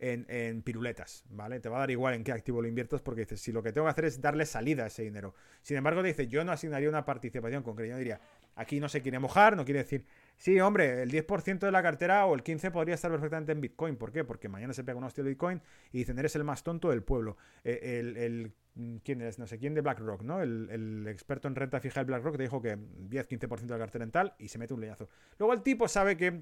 [0.00, 1.60] en, piruletas, ¿vale?
[1.60, 3.72] Te va a dar igual en qué activo lo inviertas porque dices, si lo que
[3.72, 5.34] tengo que hacer es darle salida a ese dinero.
[5.62, 7.92] Sin embargo, dice, yo no asignaría una participación concreta.
[7.92, 8.20] Yo diría,
[8.56, 10.06] aquí no se quiere mojar, no quiere decir
[10.40, 13.96] Sí, hombre, el 10% de la cartera o el 15% podría estar perfectamente en Bitcoin.
[13.96, 14.24] ¿Por qué?
[14.24, 15.60] Porque mañana se pega un hostia de Bitcoin
[15.92, 17.36] y dicen, eres el más tonto del pueblo.
[17.62, 19.38] Eh, el, mm, ¿Quién es?
[19.38, 20.40] No sé quién de BlackRock, ¿no?
[20.40, 24.12] El, experto en renta fija de BlackRock te dijo que 10-15% de la cartera en
[24.12, 25.10] tal y se mete un leñazo.
[25.38, 26.40] Luego el tipo sabe que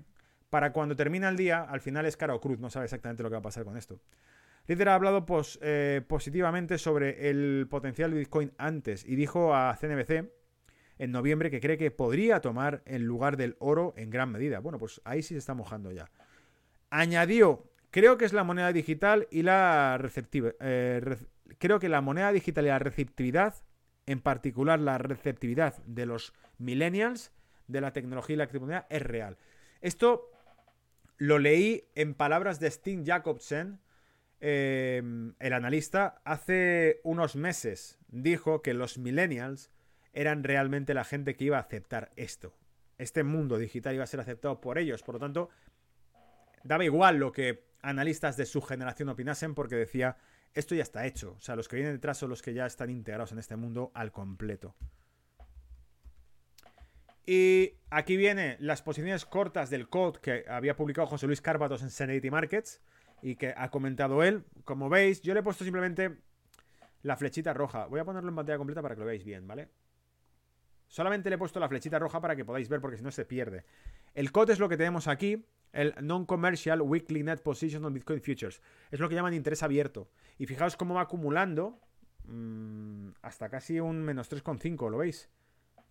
[0.51, 3.29] para cuando termina el día, al final es cara o cruz, no sabe exactamente lo
[3.29, 4.01] que va a pasar con esto.
[4.67, 5.25] Líder ha hablado
[5.63, 10.31] eh, positivamente sobre el potencial de Bitcoin antes y dijo a CNBC
[10.99, 14.59] en noviembre que cree que podría tomar el lugar del oro en gran medida.
[14.59, 16.11] Bueno, pues ahí sí se está mojando ya.
[16.91, 20.55] Añadió, creo que es la moneda digital y la receptividad.
[20.61, 21.17] Eh,
[21.57, 23.55] creo que la moneda digital y la receptividad,
[24.05, 27.33] en particular la receptividad de los millennials
[27.69, 29.39] de la tecnología y la criptomoneda, es real.
[29.81, 30.31] Esto
[31.19, 33.81] lo leí en palabras de Steve Jacobsen,
[34.41, 35.03] eh,
[35.41, 37.99] el analista, hace unos meses.
[38.07, 39.71] Dijo que los millennials
[40.13, 42.55] eran realmente la gente que iba a aceptar esto.
[42.99, 45.03] Este mundo digital iba a ser aceptado por ellos.
[45.03, 45.51] Por lo tanto,
[46.63, 50.17] daba igual lo que analistas de su generación opinasen porque decía,
[50.55, 51.35] esto ya está hecho.
[51.37, 53.91] O sea, los que vienen detrás son los que ya están integrados en este mundo
[53.95, 54.75] al completo.
[57.31, 61.91] Y aquí vienen las posiciones cortas del code que había publicado José Luis Cárbatos en
[61.91, 62.81] Senate Markets
[63.21, 64.45] y que ha comentado él.
[64.65, 66.17] Como veis, yo le he puesto simplemente
[67.03, 67.85] la flechita roja.
[67.85, 69.69] Voy a ponerlo en pantalla completa para que lo veáis bien, ¿vale?
[70.87, 73.27] Solamente le he puesto la flechita roja para que podáis ver porque si no se
[73.27, 73.67] pierde.
[74.15, 75.45] El COT es lo que tenemos aquí,
[75.75, 78.63] el Non-Commercial Weekly Net Position on Bitcoin Futures.
[78.91, 80.09] Es lo que llaman interés abierto.
[80.39, 81.79] Y fijaos cómo va acumulando
[82.25, 85.29] mm, hasta casi un menos 3,5, ¿lo veis?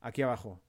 [0.01, 0.63] Aquí abajo.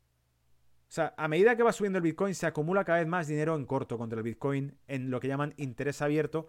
[0.89, 3.55] O sea, a medida que va subiendo el Bitcoin se acumula cada vez más dinero
[3.57, 6.49] en corto contra el Bitcoin en lo que llaman interés abierto,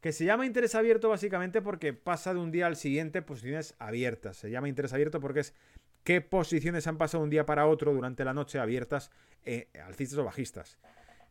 [0.00, 4.36] que se llama interés abierto básicamente porque pasa de un día al siguiente posiciones abiertas.
[4.36, 5.54] Se llama interés abierto porque es
[6.04, 9.10] qué posiciones han pasado un día para otro durante la noche abiertas,
[9.44, 10.78] eh, alcistas o bajistas.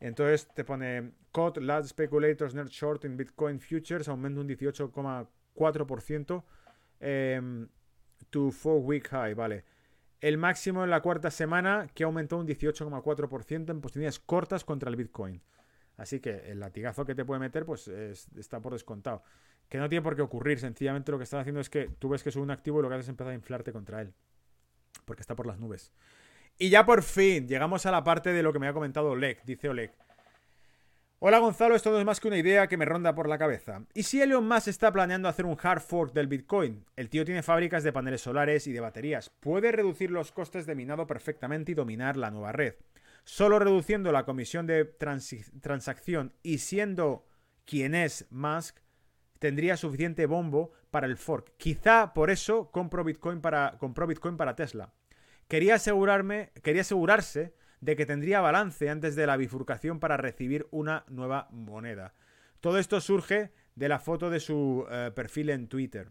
[0.02, 6.44] Entonces te pone COT, Large Speculators Net Short in Bitcoin Futures, aumenta un 18,4%
[7.00, 7.70] em,
[8.30, 9.64] to 4 week high, vale.
[10.22, 14.96] El máximo en la cuarta semana que aumentó un 18,4% en posiciones cortas contra el
[14.96, 15.42] Bitcoin.
[15.98, 19.24] Así que el latigazo que te puede meter, pues está por descontado.
[19.70, 20.60] Que no tiene por qué ocurrir.
[20.60, 22.90] Sencillamente lo que estás haciendo es que tú ves que es un activo y lo
[22.90, 24.14] que haces es empezar a inflarte contra él
[25.10, 25.92] porque está por las nubes.
[26.58, 29.44] Y ya por fin, llegamos a la parte de lo que me ha comentado Oleg,
[29.44, 29.92] dice Oleg.
[31.22, 33.84] Hola Gonzalo, esto no es más que una idea que me ronda por la cabeza.
[33.94, 36.86] ¿Y si Elon Musk está planeando hacer un hard fork del Bitcoin?
[36.96, 39.30] El tío tiene fábricas de paneles solares y de baterías.
[39.30, 42.76] Puede reducir los costes de minado perfectamente y dominar la nueva red.
[43.26, 47.28] Solo reduciendo la comisión de transacción y siendo
[47.66, 48.78] quien es Musk,
[49.40, 51.52] tendría suficiente bombo para el fork.
[51.58, 54.94] Quizá por eso compró Bitcoin para, compró Bitcoin para Tesla.
[55.50, 61.06] Quería, asegurarme, quería asegurarse de que tendría balance antes de la bifurcación para recibir una
[61.08, 62.14] nueva moneda.
[62.60, 66.10] Todo esto surge de la foto de su eh, perfil en Twitter.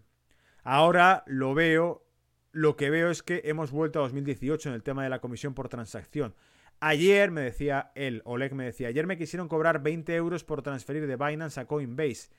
[0.63, 2.07] Ahora lo veo,
[2.53, 5.55] lo que veo es que hemos vuelto a 2018 en el tema de la comisión
[5.55, 6.35] por transacción.
[6.81, 11.07] Ayer me decía él, Oleg me decía, ayer me quisieron cobrar 20 euros por transferir
[11.07, 12.31] de Binance a Coinbase.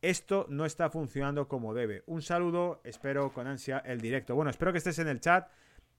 [0.00, 2.02] Esto no está funcionando como debe.
[2.06, 4.34] Un saludo, espero con ansia el directo.
[4.34, 5.48] Bueno, espero que estés en el chat,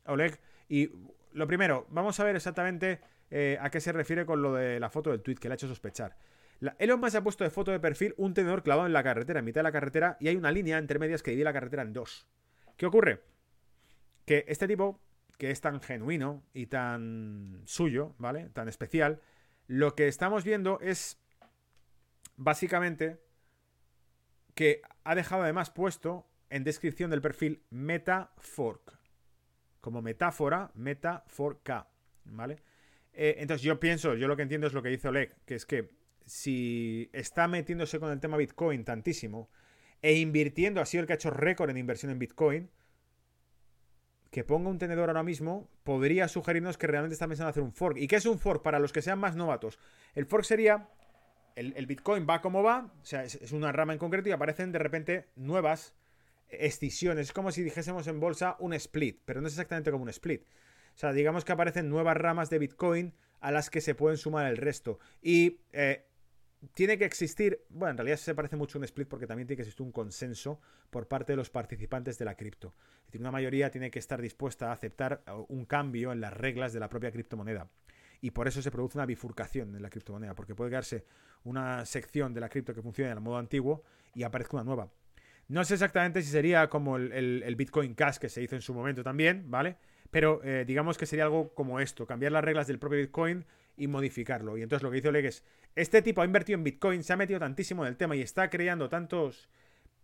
[0.06, 0.40] Oleg.
[0.68, 0.90] Y
[1.34, 4.90] lo primero, vamos a ver exactamente eh, a qué se refiere con lo de la
[4.90, 6.18] foto del tweet que le ha hecho sospechar.
[6.80, 9.46] Elon Musk ha puesto de foto de perfil un tenedor clavado en la carretera, en
[9.46, 11.94] mitad de la carretera, y hay una línea entre medias que divide la carretera en
[11.94, 12.28] dos.
[12.78, 13.22] ¿Qué ocurre?
[14.26, 15.02] Que este tipo,
[15.38, 18.50] que es tan genuino y tan suyo, ¿vale?
[18.50, 19.20] Tan especial,
[19.68, 21.20] lo que estamos viendo es
[22.38, 23.20] básicamente
[24.56, 29.03] que ha dejado además puesto en descripción del perfil MetaFork.
[29.84, 31.70] Como metáfora, MetaFork,
[32.24, 32.64] ¿vale?
[33.12, 35.66] Eh, entonces yo pienso, yo lo que entiendo es lo que dice Oleg, que es
[35.66, 35.90] que
[36.26, 39.50] si está metiéndose con el tema Bitcoin tantísimo
[40.02, 42.70] e invirtiendo, ha sido el que ha hecho récord en inversión en Bitcoin,
[44.32, 47.98] que ponga un tenedor ahora mismo podría sugerirnos que realmente está pensando hacer un fork.
[47.98, 49.80] ¿Y qué es un fork para los que sean más novatos?
[50.16, 50.88] El fork sería,
[51.58, 54.80] el, Bitcoin va como va, o sea, es, una rama en concreto y aparecen de
[54.80, 55.94] repente nuevas
[56.50, 60.44] Es como si dijésemos en bolsa un split, pero no es exactamente como un split.
[60.96, 64.48] O sea, digamos que aparecen nuevas ramas de Bitcoin a las que se pueden sumar
[64.48, 65.00] el resto.
[65.22, 66.06] Y eh,
[66.74, 69.58] tiene que existir, bueno, en realidad se parece mucho a un split porque también tiene
[69.58, 72.74] que existir un consenso por parte de los participantes de la cripto.
[73.02, 76.34] Es decir, una mayoría tiene que estar dispuesta a aceptar uh, un cambio en las
[76.34, 77.70] reglas de la propia criptomoneda.
[78.22, 81.04] Y por eso se produce una bifurcación en la criptomoneda, porque puede quedarse
[81.44, 83.84] una sección de la cripto que funcione el modo antiguo
[84.16, 84.90] y aparezca una nueva.
[85.48, 89.04] No sé exactamente si sería como el, Bitcoin Cash que se hizo en su momento
[89.04, 89.78] también, ¿vale?
[90.10, 93.46] Pero eh, digamos que sería algo como esto, cambiar las reglas del propio Bitcoin
[93.76, 94.58] y modificarlo.
[94.58, 95.44] Y entonces lo que dice Oleg es,
[95.76, 98.50] este tipo ha invertido en Bitcoin, se ha metido tantísimo en el tema y está
[98.50, 99.50] creando tantos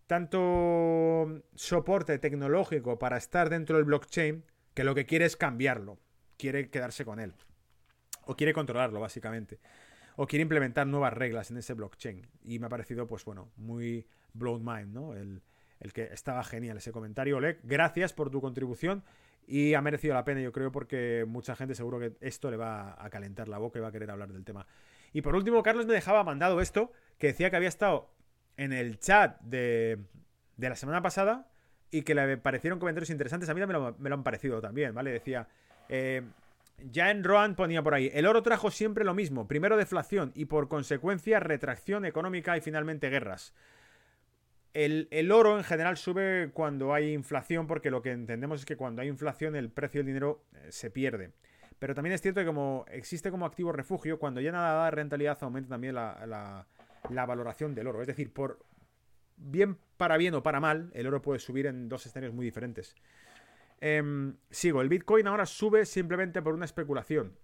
[0.08, 4.44] tanto soporte tecnológico para estar dentro del blockchain
[4.74, 6.00] que lo que quiere es cambiarlo,
[6.36, 7.36] quiere quedarse con él
[8.26, 9.60] o quiere controlarlo básicamente
[10.16, 14.08] o quiere implementar nuevas reglas en ese blockchain y me ha parecido pues bueno, muy
[14.34, 15.14] blown mind, ¿no?
[15.14, 15.42] El,
[15.80, 19.04] el que estaba genial ese comentario, Oleg, gracias por tu contribución
[19.48, 23.04] y ha merecido la pena, yo creo, porque mucha gente seguro que esto le va
[23.04, 24.68] a calentar la boca y va a querer hablar del tema.
[25.12, 28.14] Y por último, Carlos me dejaba mandado esto, que decía que había estado
[28.58, 29.98] en el chat de,
[30.58, 31.50] de la semana pasada
[31.90, 33.50] y que le parecieron comentarios interesantes.
[33.50, 35.12] A mí me lo, me lo han parecido también, ¿vale?
[35.12, 35.48] Decía,
[35.88, 36.22] eh,
[36.92, 40.46] ya en Roan ponía por ahí, el oro trajo siempre lo mismo, primero deflación y
[40.46, 43.54] por consecuencia retracción económica y finalmente guerras.
[44.74, 49.02] El, oro en general sube cuando hay inflación, porque lo que entendemos es que cuando
[49.02, 51.32] hay inflación el precio del dinero eh, se pierde.
[51.80, 55.38] Pero también es cierto que como existe como activo refugio, cuando ya nada da rentabilidad
[55.42, 56.68] aumenta también la,
[57.10, 58.02] valoración del oro.
[58.02, 58.60] Es decir, por
[59.38, 62.96] bien para bien o para mal, el oro puede subir en dos escenarios muy diferentes.
[63.82, 67.38] Em, sigo, el Bitcoin ahora sube simplemente por una especulación.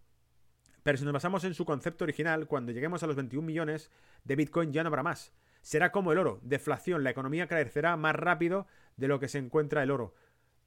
[0.84, 3.89] Pero si nos basamos en su concepto original, cuando lleguemos a los 21 millones
[4.26, 5.34] de Bitcoin ya no habrá más
[5.66, 8.68] será como el oro, deflación, la economía crecerá más rápido
[8.98, 10.14] de lo que se encuentra el oro.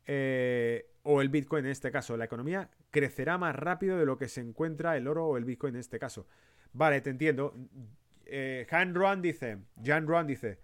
[0.07, 2.17] Eh, o el Bitcoin en este caso.
[2.17, 5.75] La economía crecerá más rápido de lo que se encuentra el oro o el Bitcoin
[5.75, 6.27] en este caso.
[6.73, 7.55] Vale, te entiendo.
[8.25, 10.59] Eh, Han Ruan dice, Jan Ruan dice,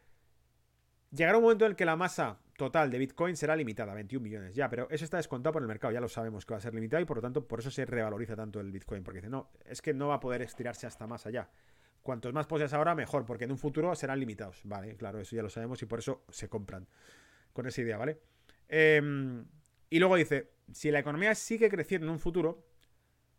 [1.13, 4.57] llegará un momento en el que la masa total de Bitcoin será limitada, 21 millones.
[4.57, 6.75] Ya, pero eso está descontado por el mercado, ya lo sabemos que va a ser
[6.75, 9.53] limitado y por lo tanto por eso se revaloriza tanto el Bitcoin, porque dice, no,
[9.65, 11.49] es que no va a poder estirarse hasta más allá.
[12.05, 14.61] Cuantos más poseas ahora, mejor, porque en un futuro serán limitados.
[14.65, 16.87] Vale, claro, eso ya lo sabemos y por eso se compran.
[17.55, 18.21] Con esa idea, ¿vale?
[18.69, 19.47] Em,
[19.89, 22.63] y luego dice, si la economía sigue creciendo en un futuro,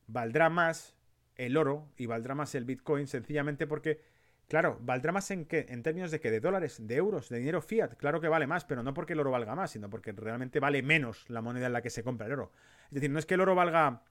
[0.07, 0.95] valdrá más
[1.35, 4.01] el oro y valdrá más el Bitcoin, sencillamente porque,
[4.47, 5.67] claro, valdrá más en qué?
[5.69, 6.31] En términos de qué?
[6.31, 7.93] De dólares, de euros, de dinero fiat.
[7.97, 10.81] Claro que vale más, pero no porque el oro valga más, sino porque realmente vale
[10.81, 12.51] menos la moneda en la que se compra el oro.
[12.85, 14.01] Es decir, no es que el oro valga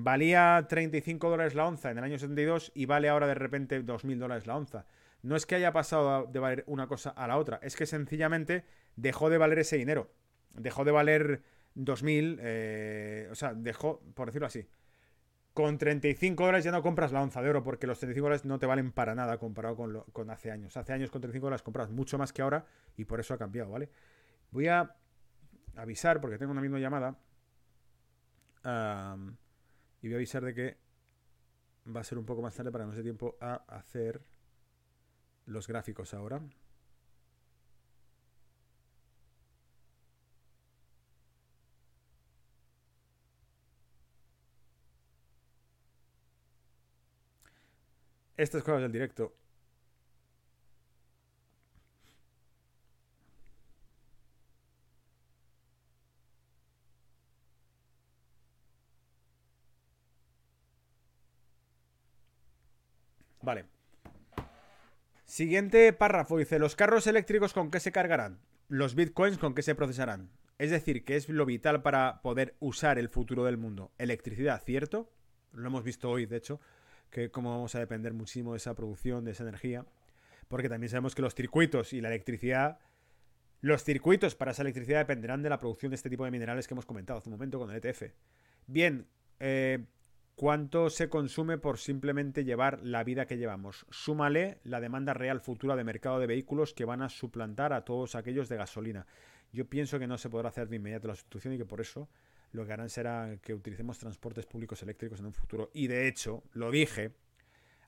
[0.00, 4.18] Valía 35 dólares la onza en el año 72 y vale ahora de repente 2.000
[4.18, 4.86] dólares la onza.
[5.22, 8.64] No es que haya pasado de valer una cosa a la otra, es que sencillamente
[8.94, 10.08] dejó de valer ese dinero.
[10.54, 11.42] Dejó de valer
[11.74, 14.68] 2.000, eh, o sea, dejó, por decirlo así.
[15.52, 18.60] Con 35 dólares ya no compras la onza de oro porque los 35 dólares no
[18.60, 19.74] te valen para nada comparado
[20.12, 20.76] con, hace años.
[20.76, 22.64] Hace años con 35 dólares compras mucho más que ahora
[22.96, 23.90] y por eso ha cambiado, ¿vale?
[24.52, 24.94] Voy a
[25.74, 27.18] avisar porque tengo una misma llamada.
[30.00, 30.76] Y voy a avisar de que
[31.94, 34.20] va a ser un poco más tarde para que nos dé tiempo a hacer
[35.46, 36.40] los gráficos ahora.
[48.36, 49.34] Estas cosas del directo
[63.48, 63.64] Vale.
[65.24, 68.40] Siguiente párrafo dice, ¿los carros eléctricos con qué se cargarán?
[68.68, 70.28] Los bitcoins con qué se procesarán.
[70.58, 73.90] Es decir, que es lo vital para poder usar el futuro del mundo.
[73.96, 75.10] Electricidad, ¿cierto?
[75.54, 76.60] Lo hemos visto hoy, de hecho,
[77.08, 79.86] que cómo vamos a depender muchísimo de esa producción, de esa energía.
[80.48, 82.80] Porque también sabemos que los circuitos y la electricidad...
[83.62, 86.74] Los circuitos para esa electricidad dependerán de la producción de este tipo de minerales que
[86.74, 88.12] hemos comentado hace un momento con el ETF.
[88.66, 89.08] Bien,
[89.40, 89.86] eh,
[90.38, 93.84] ¿Cuánto se consume por simplemente llevar la vida que llevamos?
[93.90, 98.14] Súmale la demanda real futura de mercado de vehículos que van a suplantar a todos
[98.14, 99.04] aquellos de gasolina.
[99.52, 102.08] Yo pienso que no se podrá hacer de inmediato la sustitución y que por eso
[102.52, 105.70] lo que harán será que utilicemos transportes públicos eléctricos en un futuro.
[105.74, 107.16] Y de hecho, lo dije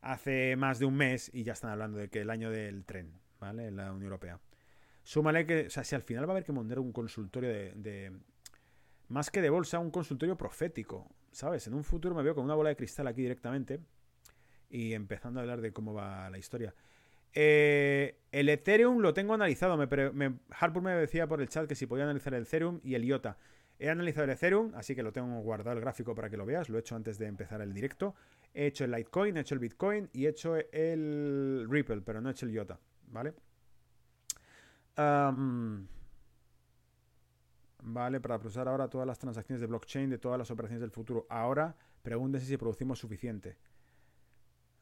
[0.01, 3.12] hace más de un mes y ya están hablando de que el año del tren,
[3.39, 3.68] ¿vale?
[3.68, 4.40] En la Unión Europea.
[5.05, 8.10] Súmale que, o sea, si al final va a haber que montar un consultorio de
[9.06, 11.09] más que de bolsa, un consultorio profético.
[11.32, 11.66] ¿Sabes?
[11.66, 13.81] En un futuro me veo con una bola de cristal aquí directamente
[14.69, 16.74] y empezando a hablar de cómo va la historia.
[17.32, 19.77] Eh, el Ethereum lo tengo analizado.
[19.77, 22.94] Me, me, Harper me decía por el chat que si podía analizar el Ethereum y
[22.94, 23.36] el IOTA.
[23.78, 26.69] He analizado el Ethereum, así que lo tengo guardado el gráfico para que lo veas.
[26.69, 28.15] Lo he hecho antes de empezar el directo.
[28.52, 32.28] He hecho el Litecoin, he hecho el Bitcoin y he hecho el Ripple, pero no
[32.28, 32.78] he hecho el IOTA,
[33.09, 33.32] ¿vale?
[37.82, 38.20] ¿Vale?
[38.20, 41.27] Para procesar ahora todas las transacciones de blockchain de todas las operaciones del futuro.
[41.28, 43.57] Ahora, pregúntense si producimos suficiente.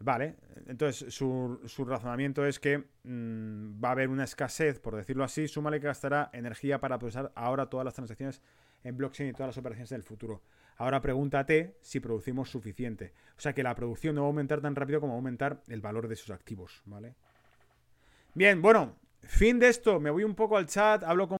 [0.01, 5.49] Vale, entonces su, razonamiento es que mm, va a haber una escasez, por decirlo así,
[5.49, 8.41] súmale que gastará energía para procesar ahora todas las transacciones
[8.85, 10.43] en blockchain y todas las operaciones del futuro.
[10.77, 13.13] Ahora pregúntate si producimos suficiente.
[13.37, 15.63] O sea que la producción no va a aumentar tan rápido como va a aumentar
[15.67, 17.17] el valor de sus activos, ¿vale?
[18.35, 19.99] Bien, bueno, fin de esto.
[19.99, 21.38] Me voy un poco al chat, hablo con